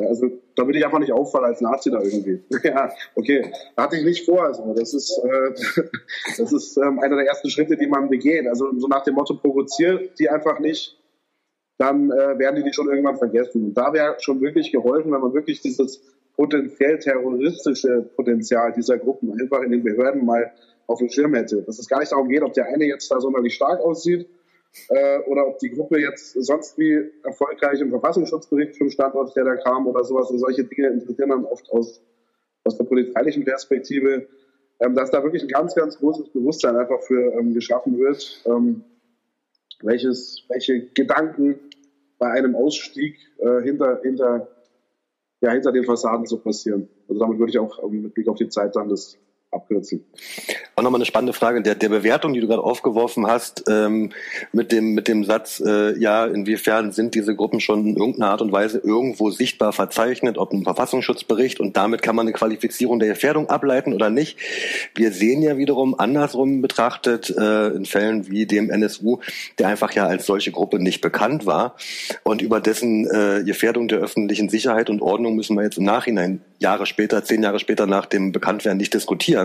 Ja, 0.00 0.08
also 0.08 0.30
da 0.56 0.64
würde 0.64 0.78
ich 0.78 0.84
einfach 0.84 1.00
nicht 1.00 1.12
auffallen 1.12 1.46
als 1.46 1.60
Nazi 1.60 1.90
da 1.90 2.00
irgendwie. 2.00 2.42
ja, 2.62 2.90
okay, 3.14 3.52
hatte 3.76 3.96
ich 3.96 4.04
nicht 4.04 4.24
vor. 4.24 4.44
Also 4.44 4.72
das 4.74 4.94
ist, 4.94 5.18
äh, 5.18 5.82
das 6.38 6.52
ist 6.52 6.76
ähm, 6.78 6.98
einer 7.00 7.16
der 7.16 7.26
ersten 7.26 7.50
Schritte, 7.50 7.76
die 7.76 7.86
man 7.86 8.08
begeht. 8.08 8.46
Also 8.46 8.66
so 8.78 8.88
nach 8.88 9.04
dem 9.04 9.14
Motto, 9.14 9.34
provoziert 9.34 10.18
die 10.18 10.28
einfach 10.28 10.60
nicht, 10.60 10.96
dann 11.78 12.10
äh, 12.10 12.38
werden 12.38 12.56
die 12.56 12.62
die 12.62 12.72
schon 12.72 12.88
irgendwann 12.88 13.18
vergessen. 13.18 13.64
Und 13.64 13.74
da 13.74 13.92
wäre 13.92 14.16
schon 14.20 14.40
wirklich 14.40 14.72
geholfen, 14.72 15.12
wenn 15.12 15.20
man 15.20 15.34
wirklich 15.34 15.60
dieses 15.60 16.00
potenziell 16.36 16.98
terroristische 17.00 18.08
Potenzial 18.14 18.72
dieser 18.72 18.98
Gruppen 18.98 19.32
einfach 19.32 19.62
in 19.62 19.72
den 19.72 19.82
Behörden 19.82 20.24
mal 20.24 20.52
auf 20.86 21.00
dem 21.00 21.08
Schirm 21.08 21.34
hätte. 21.34 21.62
Dass 21.62 21.78
es 21.78 21.88
gar 21.88 21.98
nicht 21.98 22.12
darum 22.12 22.28
geht, 22.28 22.42
ob 22.42 22.52
der 22.54 22.66
eine 22.66 22.84
jetzt 22.84 23.10
da 23.10 23.20
sonderlich 23.20 23.54
stark 23.54 23.80
aussieht, 23.80 24.28
äh, 24.88 25.18
oder 25.20 25.46
ob 25.46 25.58
die 25.58 25.70
Gruppe 25.70 26.00
jetzt 26.00 26.32
sonst 26.32 26.78
wie 26.78 27.10
erfolgreich 27.24 27.80
im 27.80 27.90
Verfassungsschutzbericht 27.90 28.76
vom 28.76 28.90
Standort, 28.90 29.34
der 29.36 29.44
da 29.44 29.56
kam 29.56 29.86
oder 29.86 30.04
sowas. 30.04 30.30
Und 30.30 30.38
solche 30.38 30.64
Dinge 30.64 30.88
interessieren 30.88 31.30
dann 31.30 31.44
oft 31.44 31.70
aus, 31.70 32.00
aus 32.64 32.76
der 32.76 32.84
polizeilichen 32.84 33.44
Perspektive, 33.44 34.28
ähm, 34.80 34.94
dass 34.94 35.10
da 35.10 35.22
wirklich 35.22 35.42
ein 35.42 35.48
ganz, 35.48 35.74
ganz 35.74 35.98
großes 35.98 36.30
Bewusstsein 36.30 36.76
einfach 36.76 37.02
für 37.02 37.32
ähm, 37.32 37.54
geschaffen 37.54 37.98
wird, 37.98 38.42
ähm, 38.46 38.84
welches, 39.82 40.44
welche 40.48 40.86
Gedanken 40.88 41.58
bei 42.18 42.30
einem 42.30 42.54
Ausstieg 42.54 43.18
äh, 43.38 43.62
hinter, 43.62 44.00
hinter, 44.02 44.48
ja, 45.40 45.52
hinter 45.52 45.72
den 45.72 45.84
Fassaden 45.84 46.26
so 46.26 46.38
passieren. 46.38 46.88
Also 47.08 47.20
damit 47.20 47.38
würde 47.38 47.50
ich 47.50 47.58
auch 47.58 47.82
ähm, 47.82 48.02
mit 48.02 48.14
Blick 48.14 48.28
auf 48.28 48.36
die 48.36 48.48
Zeit 48.48 48.74
dann 48.76 48.88
das 48.88 49.18
abkürzen. 49.50 50.04
Auch 50.76 50.82
nochmal 50.82 50.98
eine 50.98 51.06
spannende 51.06 51.32
Frage 51.32 51.62
der, 51.62 51.74
der 51.74 51.88
Bewertung, 51.88 52.34
die 52.34 52.40
du 52.40 52.48
gerade 52.48 52.62
aufgeworfen 52.62 53.26
hast, 53.26 53.64
ähm, 53.68 54.10
mit, 54.52 54.72
dem, 54.72 54.94
mit 54.94 55.08
dem 55.08 55.24
Satz, 55.24 55.62
äh, 55.64 55.98
ja, 55.98 56.26
inwiefern 56.26 56.92
sind 56.92 57.14
diese 57.14 57.34
Gruppen 57.34 57.60
schon 57.60 57.86
in 57.86 57.96
irgendeiner 57.96 58.30
Art 58.30 58.42
und 58.42 58.52
Weise 58.52 58.78
irgendwo 58.78 59.30
sichtbar 59.30 59.72
verzeichnet, 59.72 60.36
ob 60.36 60.52
ein 60.52 60.64
Verfassungsschutzbericht 60.64 61.60
und 61.60 61.76
damit 61.76 62.02
kann 62.02 62.14
man 62.14 62.26
eine 62.26 62.34
Qualifizierung 62.34 62.98
der 62.98 63.08
Gefährdung 63.08 63.48
ableiten 63.48 63.94
oder 63.94 64.10
nicht. 64.10 64.38
Wir 64.94 65.12
sehen 65.12 65.40
ja 65.42 65.56
wiederum 65.56 65.98
andersrum 65.98 66.60
betrachtet 66.60 67.30
äh, 67.30 67.68
in 67.68 67.86
Fällen 67.86 68.30
wie 68.30 68.46
dem 68.46 68.70
NSU, 68.70 69.18
der 69.58 69.68
einfach 69.68 69.92
ja 69.92 70.06
als 70.06 70.26
solche 70.26 70.52
Gruppe 70.52 70.78
nicht 70.78 71.00
bekannt 71.00 71.46
war 71.46 71.74
und 72.22 72.42
über 72.42 72.60
dessen 72.60 73.06
äh, 73.06 73.42
Gefährdung 73.44 73.88
der 73.88 73.98
öffentlichen 73.98 74.50
Sicherheit 74.50 74.90
und 74.90 75.00
Ordnung 75.00 75.36
müssen 75.36 75.56
wir 75.56 75.62
jetzt 75.62 75.78
im 75.78 75.84
Nachhinein 75.84 76.42
Jahre 76.58 76.86
später, 76.86 77.22
zehn 77.24 77.42
Jahre 77.42 77.60
später 77.60 77.86
nach 77.86 78.06
dem 78.06 78.32
Bekanntwerden 78.32 78.78
nicht 78.78 78.92
diskutieren. 78.92 79.37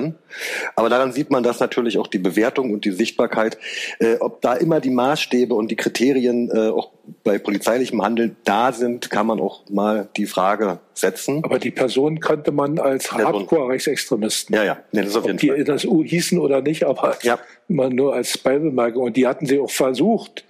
Aber 0.76 0.90
daran 0.90 1.12
sieht 1.12 1.30
man, 1.30 1.44
dass 1.44 1.60
natürlich 1.60 1.98
auch 1.98 2.08
die 2.08 2.18
Bewertung 2.18 2.72
und 2.72 2.86
die 2.86 2.92
Sichtbarkeit, 2.92 3.58
äh, 4.00 4.16
ob 4.20 4.42
da 4.42 4.54
immer 4.54 4.80
die 4.80 4.90
Maßstäbe 4.90 5.54
und 5.54 5.70
die 5.72 5.76
Kriterien 5.76 6.50
äh, 6.50 6.70
auch 6.70 6.92
bei 7.24 7.38
polizeilichem 7.38 8.02
Handeln 8.02 8.36
da 8.44 8.72
sind, 8.72 9.10
kann 9.10 9.28
man 9.28 9.40
auch 9.40 9.70
mal 9.70 10.08
die 10.16 10.26
Frage 10.26 10.80
setzen. 10.94 11.44
Aber 11.44 11.60
die 11.60 11.72
Person 11.72 12.20
kannte 12.20 12.52
man 12.52 12.80
als 12.80 13.12
Hardcore-Rechtsextremisten. 13.12 14.56
Ja, 14.56 14.64
ja, 14.64 14.78
ja 14.92 15.02
das 15.02 15.12
ist 15.12 15.18
auf 15.18 15.26
jeden 15.26 15.38
ob 15.38 15.42
die 15.42 15.50
Fall. 15.50 15.64
das 15.64 15.86
U 15.86 16.04
hießen 16.04 16.40
oder 16.40 16.62
nicht, 16.62 16.84
aber 16.86 17.18
ja. 17.24 17.40
immer 17.68 17.90
nur 17.90 18.14
als 18.14 18.38
Beibemerkung. 18.38 19.04
Und 19.04 19.18
die 19.18 19.28
hatten 19.28 19.46
sie 19.46 19.60
auch 19.60 19.72
versucht, 19.72 20.46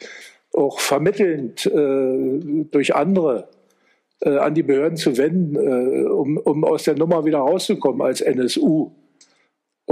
auch 0.53 0.79
vermittelnd 0.79 1.65
äh, 1.65 2.65
durch 2.71 2.95
andere 2.95 3.49
äh, 4.21 4.37
an 4.37 4.53
die 4.53 4.63
Behörden 4.63 4.97
zu 4.97 5.17
wenden, 5.17 5.55
äh, 5.55 6.05
um, 6.07 6.37
um 6.37 6.63
aus 6.63 6.83
der 6.83 6.95
Nummer 6.95 7.25
wieder 7.25 7.39
rauszukommen 7.39 8.01
als 8.01 8.21
NSU. 8.21 8.91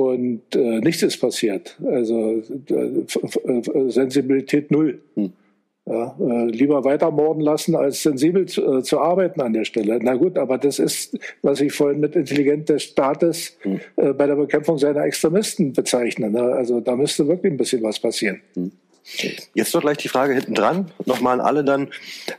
Und 0.01 0.55
äh, 0.55 0.79
nichts 0.79 1.03
ist 1.03 1.17
passiert. 1.17 1.77
Also 1.85 2.41
äh, 2.71 3.89
Sensibilität 3.89 4.71
null. 4.71 4.99
Hm. 5.15 5.33
Ja, 5.85 6.15
äh, 6.19 6.45
lieber 6.45 6.83
weitermorden 6.83 7.41
lassen, 7.41 7.75
als 7.75 8.03
sensibel 8.03 8.45
zu, 8.45 8.77
äh, 8.77 8.83
zu, 8.83 8.99
arbeiten 8.99 9.41
an 9.41 9.53
der 9.53 9.65
Stelle. 9.65 9.99
Na 10.01 10.13
gut, 10.13 10.37
aber 10.37 10.59
das 10.59 10.77
ist, 10.77 11.17
was 11.41 11.59
ich 11.59 11.73
vorhin 11.73 11.99
mit 11.99 12.15
Intelligenz 12.15 12.65
des 12.65 12.83
Staates 12.83 13.57
hm. 13.61 13.79
äh, 13.95 14.13
bei 14.13 14.27
der 14.27 14.35
Bekämpfung 14.35 14.77
seiner 14.77 15.03
Extremisten 15.03 15.73
bezeichne. 15.73 16.31
Ne? 16.31 16.41
Also 16.41 16.79
da 16.79 16.95
müsste 16.95 17.27
wirklich 17.27 17.53
ein 17.53 17.57
bisschen 17.57 17.83
was 17.83 17.99
passieren. 17.99 18.41
Hm. 18.55 18.71
Jetzt 19.53 19.73
noch 19.73 19.81
gleich 19.81 19.97
die 19.97 20.07
Frage 20.07 20.33
hinten 20.33 20.53
dran, 20.53 20.91
nochmal 21.05 21.39
an 21.39 21.45
alle 21.45 21.63
dann, 21.63 21.89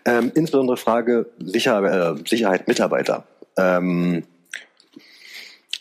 ähm, 0.04 0.30
insbesondere 0.34 0.76
Frage 0.76 1.26
Sicher, 1.38 2.16
äh, 2.16 2.28
Sicherheit 2.28 2.68
Mitarbeiter. 2.68 3.24
Ähm, 3.56 4.22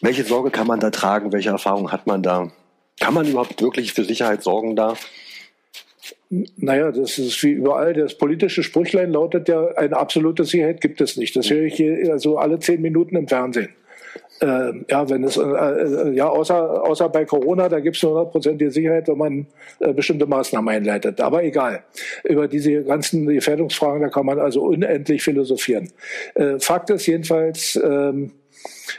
welche 0.02 0.24
Sorge 0.24 0.52
kann 0.52 0.68
man 0.68 0.80
da 0.80 0.90
tragen? 0.90 1.32
Welche 1.32 1.50
Erfahrungen 1.50 1.92
hat 1.92 2.08
man 2.08 2.24
da? 2.24 2.52
Kann 3.00 3.14
man 3.14 3.28
überhaupt 3.28 3.62
wirklich 3.62 3.94
für 3.94 4.04
Sicherheit 4.04 4.44
sorgen 4.44 4.76
da? 4.76 4.96
Naja, 6.30 6.92
das 6.92 7.18
ist 7.18 7.42
wie 7.44 7.52
überall. 7.52 7.94
Das 7.94 8.18
politische 8.18 8.64
Sprüchlein 8.64 9.12
lautet 9.12 9.50
ja, 9.50 9.68
eine 9.76 9.98
absolute 9.98 10.46
Sicherheit 10.46 10.82
gibt 10.82 11.02
es 11.02 11.18
nicht. 11.18 11.36
Das 11.36 11.50
höre 11.50 11.64
ich 11.64 11.76
hier 11.76 12.12
also 12.12 12.38
alle 12.38 12.60
zehn 12.60 12.82
Minuten 12.82 13.16
im 13.16 13.28
Fernsehen. 13.28 13.70
Äh, 14.42 14.72
ja, 14.90 15.08
wenn 15.10 15.24
es, 15.24 15.38
äh, 15.38 15.42
äh, 15.42 16.14
ja, 16.14 16.28
außer, 16.28 16.84
außer 16.84 17.10
bei 17.10 17.26
Corona, 17.26 17.70
da 17.70 17.80
gibt 17.80 17.98
es 17.98 18.04
eine 18.04 18.14
hundertprozentige 18.14 18.72
Sicherheit, 18.72 19.08
wenn 19.08 19.18
man 19.18 19.48
äh, 19.80 19.94
bestimmte 19.94 20.26
Maßnahmen 20.26 20.74
einleitet. 20.74 21.22
Aber 21.22 21.44
egal. 21.44 21.84
Über 22.24 22.48
diese 22.48 22.84
ganzen 22.84 23.28
Gefährdungsfragen, 23.28 24.02
da 24.02 24.10
kann 24.10 24.26
man 24.26 24.40
also 24.40 24.64
unendlich 24.64 25.22
philosophieren. 25.22 25.92
Äh, 26.34 26.60
Fakt 26.60 26.90
ist 26.90 27.06
jedenfalls, 27.06 27.80
ähm, 27.84 28.32
äh, 28.32 28.41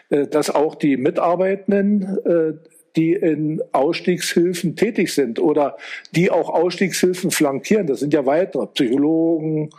dass 0.09 0.51
auch 0.51 0.75
die 0.75 0.97
Mitarbeitenden 0.97 2.19
äh, 2.25 2.53
die 2.97 3.15
in 3.15 3.63
Ausstiegshilfen 3.73 4.77
tätig 4.77 5.15
sind 5.15 5.39
oder 5.39 5.77
die 6.15 6.31
auch 6.31 6.51
Ausstiegshilfen 6.51 7.31
flankieren. 7.31 7.87
Das 7.87 8.01
sind 8.01 8.13
ja 8.13 8.27
weitere 8.27 8.67
Psychologen, 8.67 9.71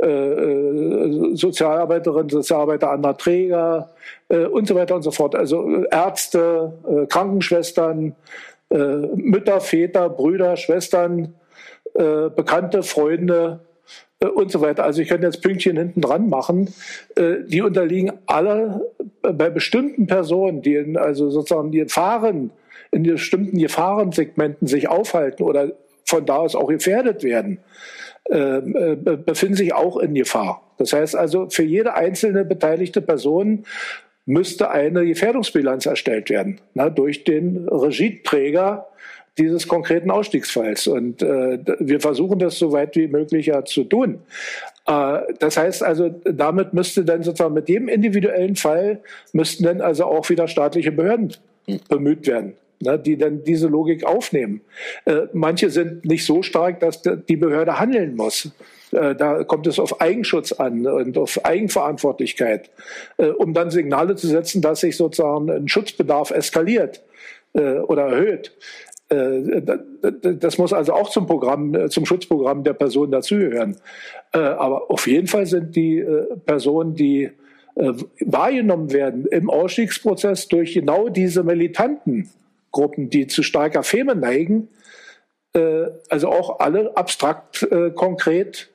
äh, 0.00 0.06
äh, 0.06 1.34
Sozialarbeiterinnen, 1.34 2.28
Sozialarbeiter 2.28 2.90
anderer 2.90 3.16
Träger 3.16 3.90
äh, 4.28 4.44
und 4.44 4.68
so 4.68 4.74
weiter 4.74 4.94
und 4.94 5.02
so 5.02 5.10
fort. 5.10 5.34
Also 5.34 5.84
Ärzte, 5.90 6.72
äh, 6.88 7.06
Krankenschwestern, 7.06 8.14
äh, 8.70 8.76
Mütter, 8.76 9.60
Väter, 9.60 10.08
Brüder, 10.08 10.56
Schwestern, 10.56 11.34
äh, 11.94 12.30
Bekannte, 12.30 12.82
Freunde, 12.84 13.60
äh, 13.64 13.69
und 14.28 14.50
so 14.50 14.60
weiter. 14.60 14.84
Also 14.84 15.00
ich 15.00 15.08
könnte 15.08 15.26
jetzt 15.26 15.42
Pünktchen 15.42 15.76
hinten 15.76 16.00
dran 16.00 16.28
machen. 16.28 16.72
Äh, 17.16 17.36
die 17.46 17.62
unterliegen 17.62 18.12
alle 18.26 18.92
bei 19.22 19.48
bestimmten 19.48 20.06
Personen, 20.06 20.62
die 20.62 20.74
in, 20.74 20.96
also 20.96 21.30
sozusagen 21.30 21.70
die 21.70 21.86
fahren, 21.86 22.50
in 22.90 23.02
bestimmten 23.02 23.58
Gefahrensegmenten 23.58 24.66
sich 24.66 24.88
aufhalten 24.88 25.42
oder 25.42 25.72
von 26.04 26.26
da 26.26 26.36
aus 26.36 26.54
auch 26.54 26.68
gefährdet 26.68 27.22
werden, 27.22 27.58
ähm, 28.30 28.76
äh, 28.76 28.96
befinden 29.16 29.54
sich 29.54 29.72
auch 29.74 29.96
in 29.96 30.14
Gefahr. 30.14 30.62
Das 30.76 30.92
heißt 30.92 31.16
also, 31.16 31.48
für 31.48 31.62
jede 31.62 31.94
einzelne 31.94 32.44
beteiligte 32.44 33.00
Person 33.00 33.64
müsste 34.26 34.70
eine 34.70 35.06
Gefährdungsbilanz 35.06 35.86
erstellt 35.86 36.30
werden 36.30 36.60
na, 36.74 36.90
durch 36.90 37.24
den 37.24 37.68
Regieträger 37.68 38.89
dieses 39.38 39.68
konkreten 39.68 40.10
Ausstiegsfalls. 40.10 40.86
Und 40.86 41.22
äh, 41.22 41.58
wir 41.78 42.00
versuchen 42.00 42.38
das 42.38 42.58
so 42.58 42.72
weit 42.72 42.96
wie 42.96 43.08
möglich 43.08 43.46
ja 43.46 43.64
zu 43.64 43.84
tun. 43.84 44.20
Äh, 44.86 45.20
das 45.38 45.56
heißt 45.56 45.82
also, 45.82 46.08
damit 46.24 46.74
müsste 46.74 47.04
dann 47.04 47.22
sozusagen 47.22 47.54
mit 47.54 47.68
jedem 47.68 47.88
individuellen 47.88 48.56
Fall 48.56 49.00
müssten 49.32 49.64
dann 49.64 49.80
also 49.80 50.04
auch 50.04 50.28
wieder 50.28 50.48
staatliche 50.48 50.92
Behörden 50.92 51.34
bemüht 51.88 52.26
werden 52.26 52.54
ne, 52.80 52.98
die 52.98 53.16
dann 53.16 53.44
diese 53.44 53.68
Logik 53.68 54.04
aufnehmen. 54.04 54.62
Äh, 55.04 55.22
manche 55.32 55.70
sind 55.70 56.04
nicht 56.04 56.24
so 56.24 56.42
stark, 56.42 56.80
dass 56.80 57.02
die 57.02 57.36
Behörde 57.36 57.78
handeln 57.78 58.16
muss. 58.16 58.50
Äh, 58.92 59.14
da 59.14 59.44
kommt 59.44 59.66
es 59.66 59.78
auf 59.78 60.00
Eigenschutz 60.00 60.52
an 60.52 60.86
und 60.86 61.16
auf 61.16 61.44
Eigenverantwortlichkeit, 61.44 62.70
äh, 63.18 63.26
um 63.26 63.54
dann 63.54 63.70
Signale 63.70 64.16
zu 64.16 64.26
setzen, 64.26 64.62
dass 64.62 64.80
sich 64.80 64.96
sozusagen 64.96 65.50
ein 65.50 65.68
Schutzbedarf 65.68 66.30
eskaliert 66.30 67.02
äh, 67.52 67.78
oder 67.78 68.06
erhöht. 68.06 68.52
Äh, 69.10 69.62
das 70.36 70.58
muss 70.58 70.72
also 70.72 70.94
auch 70.94 71.10
zum 71.10 71.26
Programm, 71.26 71.74
äh, 71.74 71.88
zum 71.88 72.06
Schutzprogramm 72.06 72.64
der 72.64 72.74
Person 72.74 73.10
dazugehören. 73.10 73.76
Aber 74.32 74.90
auf 74.90 75.06
jeden 75.08 75.26
Fall 75.26 75.46
sind 75.46 75.74
die 75.74 76.04
Personen, 76.46 76.94
die 76.94 77.30
wahrgenommen 77.74 78.92
werden 78.92 79.26
im 79.26 79.50
Ausstiegsprozess 79.50 80.46
durch 80.46 80.74
genau 80.74 81.08
diese 81.08 81.42
militanten 81.42 82.30
Gruppen, 82.70 83.10
die 83.10 83.26
zu 83.26 83.42
starker 83.42 83.82
Feme 83.82 84.14
neigen, 84.14 84.68
äh, 85.52 85.86
also 86.08 86.28
auch 86.28 86.60
alle 86.60 86.96
abstrakt 86.96 87.66
äh, 87.70 87.90
konkret 87.90 88.70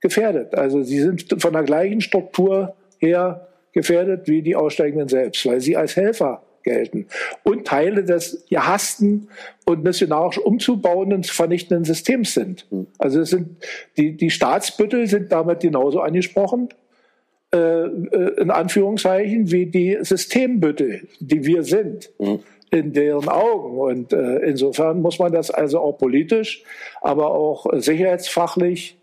gefährdet. 0.00 0.54
Also 0.54 0.82
sie 0.82 1.00
sind 1.00 1.42
von 1.42 1.52
der 1.52 1.62
gleichen 1.62 2.00
Struktur 2.00 2.76
her 2.98 3.48
gefährdet 3.72 4.28
wie 4.28 4.42
die 4.42 4.56
Aussteigenden 4.56 5.08
selbst, 5.08 5.44
weil 5.46 5.60
sie 5.60 5.76
als 5.76 5.96
Helfer 5.96 6.42
gelten 6.68 7.06
und 7.42 7.66
Teile 7.66 8.04
des 8.04 8.44
gehassten 8.48 9.28
und 9.64 9.82
missionarisch 9.82 10.38
umzubauenden, 10.38 11.22
zu 11.22 11.34
vernichtenden 11.34 11.84
Systems 11.84 12.34
sind. 12.34 12.66
Hm. 12.70 12.86
Also 12.98 13.20
es 13.20 13.30
sind 13.30 13.56
die, 13.96 14.16
die 14.16 14.30
Staatsbüttel 14.30 15.06
sind 15.06 15.32
damit 15.32 15.60
genauso 15.60 16.00
angesprochen, 16.00 16.68
äh, 17.54 17.58
äh, 17.58 18.40
in 18.40 18.50
Anführungszeichen, 18.50 19.50
wie 19.50 19.66
die 19.66 19.98
Systembüttel, 20.00 21.08
die 21.20 21.44
wir 21.44 21.62
sind. 21.62 22.10
Mhm 22.18 22.40
in 22.70 22.92
deren 22.92 23.28
Augen. 23.28 23.78
Und 23.78 24.12
äh, 24.12 24.40
insofern 24.40 25.00
muss 25.00 25.18
man 25.18 25.32
das 25.32 25.50
also 25.50 25.80
auch 25.80 25.96
politisch, 25.96 26.62
aber 27.00 27.30
auch 27.30 27.66
sicherheitsfachlich 27.72 28.97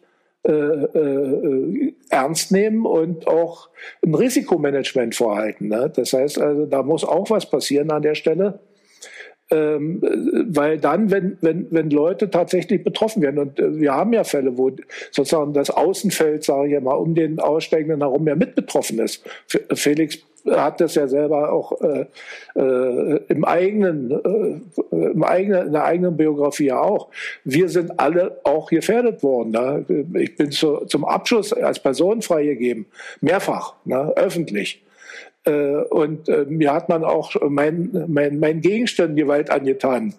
äh, 0.48 0.52
äh, 0.52 1.94
ernst 2.10 2.52
nehmen 2.52 2.86
und 2.86 3.28
auch 3.28 3.70
ein 4.06 4.14
Risikomanagement 4.14 5.16
vorhalten. 5.16 5.70
Ne? 5.70 5.92
Das 5.96 6.14
heißt 6.14 6.40
also, 6.40 6.68
da 6.68 6.84
muss 6.84 7.04
auch 7.04 7.32
was 7.32 7.50
passieren 7.50 7.90
an 7.90 8.04
der 8.04 8.14
Stelle. 8.14 8.60
Ähm, 9.52 10.02
weil 10.50 10.80
dann, 10.80 11.12
wenn, 11.12 11.38
wenn, 11.42 11.68
wenn 11.72 11.90
Leute 11.90 12.30
tatsächlich 12.30 12.84
betroffen 12.84 13.22
werden, 13.22 13.40
und 13.40 13.60
äh, 13.60 13.80
wir 13.80 13.94
haben 13.94 14.14
ja 14.14 14.24
Fälle, 14.24 14.58
wo 14.58 14.72
sozusagen 15.12 15.54
das 15.54 15.70
Außenfeld, 15.70 16.44
sage 16.44 16.76
ich 16.76 16.84
mal, 16.84 16.94
um 16.94 17.16
den 17.16 17.40
Aussteigenden 17.40 18.02
herum 18.02 18.28
ja 18.28 18.36
mit 18.36 18.56
betroffen 18.56 19.00
ist. 19.00 19.24
Felix 19.74 20.20
hat 20.52 20.82
das 20.82 20.96
ja 20.96 21.08
selber 21.08 21.52
auch 21.52 21.74
äh, 21.82 22.06
äh, 22.56 23.20
im 23.28 23.46
eigenen, 23.46 24.12
äh, 24.12 24.96
im 24.96 25.24
eigenen, 25.24 25.68
in 25.68 25.74
der 25.74 25.84
eigenen 25.86 26.18
Biografie 26.18 26.68
ja 26.68 26.80
auch. 26.80 27.10
Wir 27.44 27.70
sind 27.70 28.00
alle 28.00 28.40
auch 28.44 28.70
gefährdet 28.70 29.24
worden. 29.24 29.52
Ne? 29.52 29.86
Ich 30.20 30.36
bin 30.36 30.52
zu, 30.52 30.86
zum 30.86 31.06
Abschluss 31.06 31.54
als 31.54 31.80
Person 31.80 32.22
freigegeben, 32.22 32.86
mehrfach, 33.22 33.74
ne? 33.86 34.14
öffentlich. 34.16 34.84
Äh, 35.46 35.78
und 35.90 36.30
äh, 36.30 36.46
mir 36.48 36.74
hat 36.74 36.90
man 36.90 37.04
auch 37.04 37.36
mein, 37.50 38.06
mein, 38.08 38.40
mein 38.40 38.62
Gegenstand 38.62 39.16
Gewalt 39.16 39.50
angetan 39.50 40.14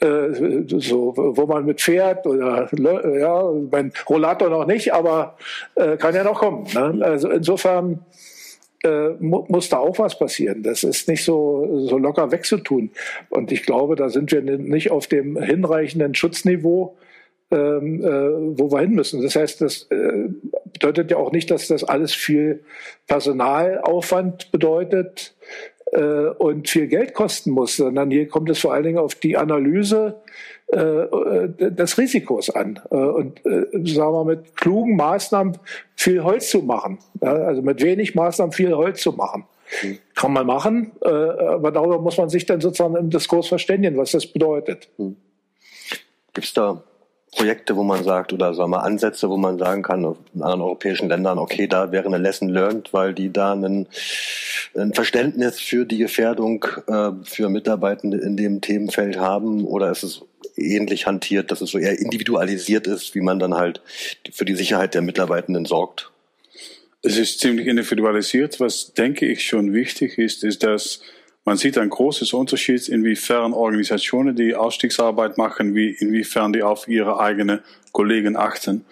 äh, 0.00 0.64
so, 0.66 1.14
wo 1.16 1.46
man 1.46 1.64
mit 1.64 1.80
Pferd 1.80 2.26
oder 2.26 2.68
ja, 2.72 3.52
mein 3.70 3.92
Rollator 4.08 4.50
noch 4.50 4.66
nicht, 4.66 4.92
aber 4.92 5.36
äh, 5.76 5.96
kann 5.96 6.14
ja 6.14 6.24
noch 6.24 6.40
kommen. 6.40 6.66
Ne? 6.74 7.04
Also 7.04 7.30
insofern 7.30 8.00
äh, 8.84 9.10
mu 9.20 9.44
muss 9.48 9.68
da 9.68 9.78
auch 9.78 9.98
was 9.98 10.18
passieren. 10.18 10.62
Das 10.62 10.84
ist 10.84 11.08
nicht 11.08 11.24
so, 11.24 11.86
so 11.86 11.98
locker 11.98 12.32
wegzutun. 12.32 12.90
Und 13.30 13.52
ich 13.52 13.62
glaube, 13.62 13.96
da 13.96 14.08
sind 14.08 14.32
wir 14.32 14.42
nicht 14.42 14.90
auf 14.90 15.06
dem 15.06 15.40
hinreichenden 15.40 16.14
Schutzniveau, 16.14 16.96
ähm, 17.50 18.02
äh, 18.02 18.58
wo 18.58 18.72
wir 18.72 18.80
hin 18.80 18.94
müssen. 18.94 19.22
Das 19.22 19.36
heißt, 19.36 19.60
das 19.60 19.86
äh, 19.90 20.28
bedeutet 20.72 21.10
ja 21.10 21.16
auch 21.18 21.32
nicht, 21.32 21.50
dass 21.50 21.68
das 21.68 21.84
alles 21.84 22.14
viel 22.14 22.64
Personalaufwand 23.06 24.50
bedeutet 24.50 25.34
äh, 25.92 26.00
und 26.00 26.68
viel 26.68 26.88
Geld 26.88 27.14
kosten 27.14 27.50
muss, 27.50 27.76
sondern 27.76 28.10
hier 28.10 28.26
kommt 28.26 28.50
es 28.50 28.58
vor 28.58 28.72
allen 28.72 28.84
Dingen 28.84 28.98
auf 28.98 29.14
die 29.14 29.36
Analyse 29.36 30.16
des 30.74 31.98
Risikos 31.98 32.50
an 32.50 32.80
äh, 32.90 32.96
und 32.96 33.44
äh, 33.44 33.66
sagen 33.84 34.14
wir 34.14 34.24
mit 34.24 34.56
klugen 34.56 34.96
Maßnahmen 34.96 35.58
viel 35.96 36.22
Holz 36.24 36.50
zu 36.50 36.62
machen. 36.62 36.98
Also 37.20 37.62
mit 37.62 37.82
wenig 37.82 38.14
Maßnahmen 38.14 38.52
viel 38.52 38.74
Holz 38.74 39.02
zu 39.02 39.12
machen. 39.12 39.44
Mhm. 39.82 39.98
Kann 40.14 40.32
man 40.32 40.46
machen, 40.46 40.92
äh, 41.02 41.08
aber 41.08 41.70
darüber 41.72 41.98
muss 42.00 42.16
man 42.16 42.28
sich 42.28 42.46
dann 42.46 42.60
sozusagen 42.60 42.96
im 42.96 43.10
Diskurs 43.10 43.48
verständigen, 43.48 43.96
was 43.96 44.12
das 44.12 44.26
bedeutet. 44.26 44.88
Mhm. 44.98 45.16
Gibt 46.32 46.46
es 46.46 46.54
da 46.54 46.82
Projekte, 47.32 47.76
wo 47.76 47.82
man 47.82 48.04
sagt, 48.04 48.32
oder 48.32 48.52
sagen 48.52 48.70
wir 48.70 48.84
Ansätze, 48.84 49.28
wo 49.30 49.38
man 49.38 49.58
sagen 49.58 49.82
kann, 49.82 50.04
in 50.34 50.42
anderen 50.42 50.60
europäischen 50.60 51.08
Ländern, 51.08 51.38
okay, 51.38 51.66
da 51.66 51.90
wäre 51.90 52.06
eine 52.06 52.18
Lesson 52.18 52.50
learned, 52.50 52.92
weil 52.92 53.14
die 53.14 53.32
da 53.32 53.52
einen, 53.52 53.88
ein 54.76 54.92
Verständnis 54.92 55.58
für 55.58 55.86
die 55.86 55.98
Gefährdung 55.98 56.64
äh, 56.86 57.10
für 57.24 57.48
Mitarbeitende 57.48 58.18
in 58.18 58.36
dem 58.36 58.60
Themenfeld 58.60 59.18
haben, 59.18 59.64
oder 59.64 59.90
ist 59.90 60.02
es 60.02 60.22
ähnlich 60.56 61.06
hantiert, 61.06 61.50
dass 61.50 61.62
es 61.62 61.70
so 61.70 61.78
eher 61.78 61.98
individualisiert 61.98 62.86
ist, 62.86 63.14
wie 63.14 63.22
man 63.22 63.38
dann 63.38 63.54
halt 63.54 63.80
für 64.30 64.44
die 64.44 64.54
Sicherheit 64.54 64.94
der 64.94 65.02
Mitarbeitenden 65.02 65.64
sorgt? 65.64 66.10
Es 67.02 67.16
ist 67.16 67.40
ziemlich 67.40 67.66
individualisiert. 67.66 68.60
Was 68.60 68.92
denke 68.92 69.26
ich 69.26 69.44
schon 69.44 69.72
wichtig 69.72 70.18
ist, 70.18 70.44
ist, 70.44 70.62
dass 70.62 71.00
man 71.44 71.56
sieht 71.56 71.76
ein 71.78 71.90
großes 71.90 72.32
Unterschied, 72.32 72.88
inwiefern 72.88 73.52
Organisationen, 73.52 74.36
die 74.36 74.54
Ausstiegsarbeit 74.54 75.38
machen, 75.38 75.74
wie 75.74 75.90
inwiefern 75.90 76.52
die 76.52 76.62
auf 76.62 76.86
ihre 76.86 77.18
eigenen 77.18 77.60
Kollegen 77.92 78.36
achten. 78.36 78.84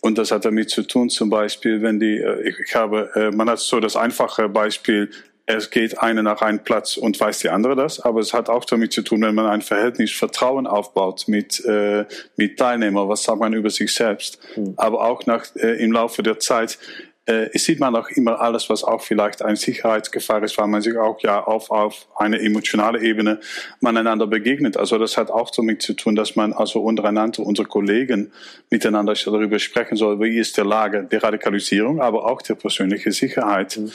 Und 0.00 0.16
das 0.18 0.30
hat 0.30 0.44
damit 0.44 0.70
zu 0.70 0.82
tun, 0.82 1.10
zum 1.10 1.30
Beispiel, 1.30 1.82
wenn 1.82 2.00
die, 2.00 2.18
äh, 2.18 2.54
ich 2.62 2.74
habe, 2.74 3.10
äh, 3.14 3.30
man 3.30 3.50
hat 3.50 3.58
so 3.58 3.80
das 3.80 3.96
einfache 3.96 4.48
Beispiel, 4.48 5.10
es 5.46 5.70
geht 5.70 6.00
eine 6.00 6.24
nach 6.24 6.42
einem 6.42 6.58
Platz 6.58 6.96
und 6.96 7.18
weiß 7.18 7.38
die 7.38 7.50
andere 7.50 7.76
das, 7.76 8.00
aber 8.00 8.20
es 8.20 8.34
hat 8.34 8.48
auch 8.48 8.64
damit 8.64 8.92
zu 8.92 9.02
tun, 9.02 9.22
wenn 9.22 9.34
man 9.34 9.46
ein 9.46 9.62
Verhältnis 9.62 10.10
Vertrauen 10.12 10.66
aufbaut 10.66 11.28
mit, 11.28 11.64
äh, 11.64 12.04
mit 12.36 12.58
Teilnehmern, 12.58 13.08
was 13.08 13.22
sagt 13.22 13.38
man 13.38 13.52
über 13.52 13.70
sich 13.70 13.94
selbst, 13.94 14.40
mhm. 14.56 14.74
aber 14.76 15.04
auch 15.04 15.24
nach, 15.26 15.44
äh, 15.54 15.82
im 15.82 15.92
Laufe 15.92 16.24
der 16.24 16.40
Zeit, 16.40 16.78
äh, 17.26 17.58
sieht 17.58 17.80
man 17.80 17.94
auch 17.96 18.08
immer 18.10 18.40
alles, 18.40 18.70
was 18.70 18.84
auch 18.84 19.02
vielleicht 19.02 19.42
eine 19.42 19.56
Sicherheitsgefahr 19.56 20.42
ist, 20.44 20.56
weil 20.58 20.68
man 20.68 20.80
sich 20.80 20.96
auch 20.96 21.20
ja 21.20 21.42
auf, 21.42 21.70
auf 21.70 22.06
eine 22.16 22.40
emotionale 22.40 23.02
Ebene 23.02 23.40
man 23.80 23.96
einander 23.96 24.26
begegnet. 24.26 24.76
Also 24.76 24.96
das 24.96 25.16
hat 25.16 25.30
auch 25.30 25.50
damit 25.50 25.82
zu 25.82 25.94
tun, 25.94 26.14
dass 26.14 26.36
man 26.36 26.52
also 26.52 26.80
untereinander, 26.80 27.42
unsere 27.42 27.66
Kollegen 27.66 28.32
miteinander 28.70 29.14
darüber 29.14 29.58
sprechen 29.58 29.96
soll, 29.96 30.20
wie 30.20 30.38
ist 30.38 30.56
der 30.56 30.64
Lage 30.64 31.02
der 31.02 31.22
Radikalisierung, 31.22 32.00
aber 32.00 32.30
auch 32.30 32.42
der 32.42 32.54
persönlichen 32.54 33.10
Sicherheit. 33.10 33.76
Mhm. 33.76 33.90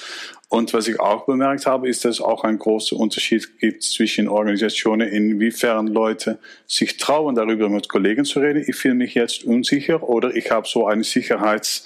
Und 0.49 0.73
was 0.73 0.89
ich 0.89 0.99
auch 0.99 1.25
bemerkt 1.25 1.65
habe, 1.65 1.87
ist, 1.87 2.03
dass 2.03 2.15
es 2.15 2.21
auch 2.21 2.43
einen 2.43 2.59
großen 2.59 2.97
Unterschied 2.97 3.57
gibt 3.59 3.83
zwischen 3.83 4.27
Organisationen, 4.27 5.07
inwiefern 5.07 5.87
Leute 5.87 6.39
sich 6.67 6.97
trauen, 6.97 7.35
darüber 7.35 7.69
mit 7.69 7.87
Kollegen 7.87 8.25
zu 8.25 8.41
reden. 8.41 8.65
Ich 8.67 8.75
fühle 8.75 8.95
mich 8.95 9.13
jetzt 9.13 9.45
unsicher 9.45 10.03
oder 10.03 10.35
ich 10.35 10.51
habe 10.51 10.67
so 10.67 10.85
eine 10.85 11.05
Sicherheits 11.05 11.85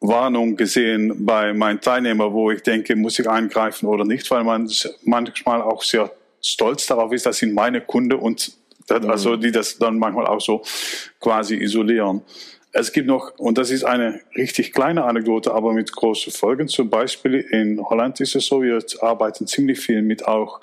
Warnung 0.00 0.56
gesehen 0.56 1.24
bei 1.26 1.52
meinen 1.52 1.80
Teilnehmern, 1.80 2.32
wo 2.32 2.50
ich 2.50 2.62
denke, 2.62 2.94
muss 2.94 3.18
ich 3.18 3.28
eingreifen 3.28 3.86
oder 3.88 4.04
nicht, 4.04 4.30
weil 4.30 4.44
man 4.44 4.70
manchmal 5.02 5.62
auch 5.62 5.82
sehr 5.82 6.10
stolz 6.40 6.86
darauf 6.86 7.12
ist, 7.12 7.26
das 7.26 7.38
sind 7.38 7.54
meine 7.54 7.80
Kunden 7.80 8.18
und 8.18 8.52
das, 8.86 9.02
mhm. 9.02 9.10
also 9.10 9.36
die 9.36 9.52
das 9.52 9.78
dann 9.78 9.98
manchmal 9.98 10.26
auch 10.26 10.40
so 10.40 10.62
quasi 11.20 11.56
isolieren. 11.56 12.22
Es 12.72 12.92
gibt 12.92 13.06
noch, 13.06 13.38
und 13.38 13.58
das 13.58 13.70
ist 13.70 13.84
eine 13.84 14.20
richtig 14.36 14.72
kleine 14.72 15.04
Anekdote, 15.04 15.52
aber 15.52 15.72
mit 15.72 15.90
großen 15.90 16.32
Folgen. 16.32 16.68
Zum 16.68 16.90
Beispiel 16.90 17.34
in 17.34 17.80
Holland 17.82 18.20
ist 18.20 18.36
es 18.36 18.46
so, 18.46 18.62
wir 18.62 18.78
arbeiten 19.00 19.46
ziemlich 19.46 19.80
viel 19.80 20.02
mit 20.02 20.26
auch 20.26 20.60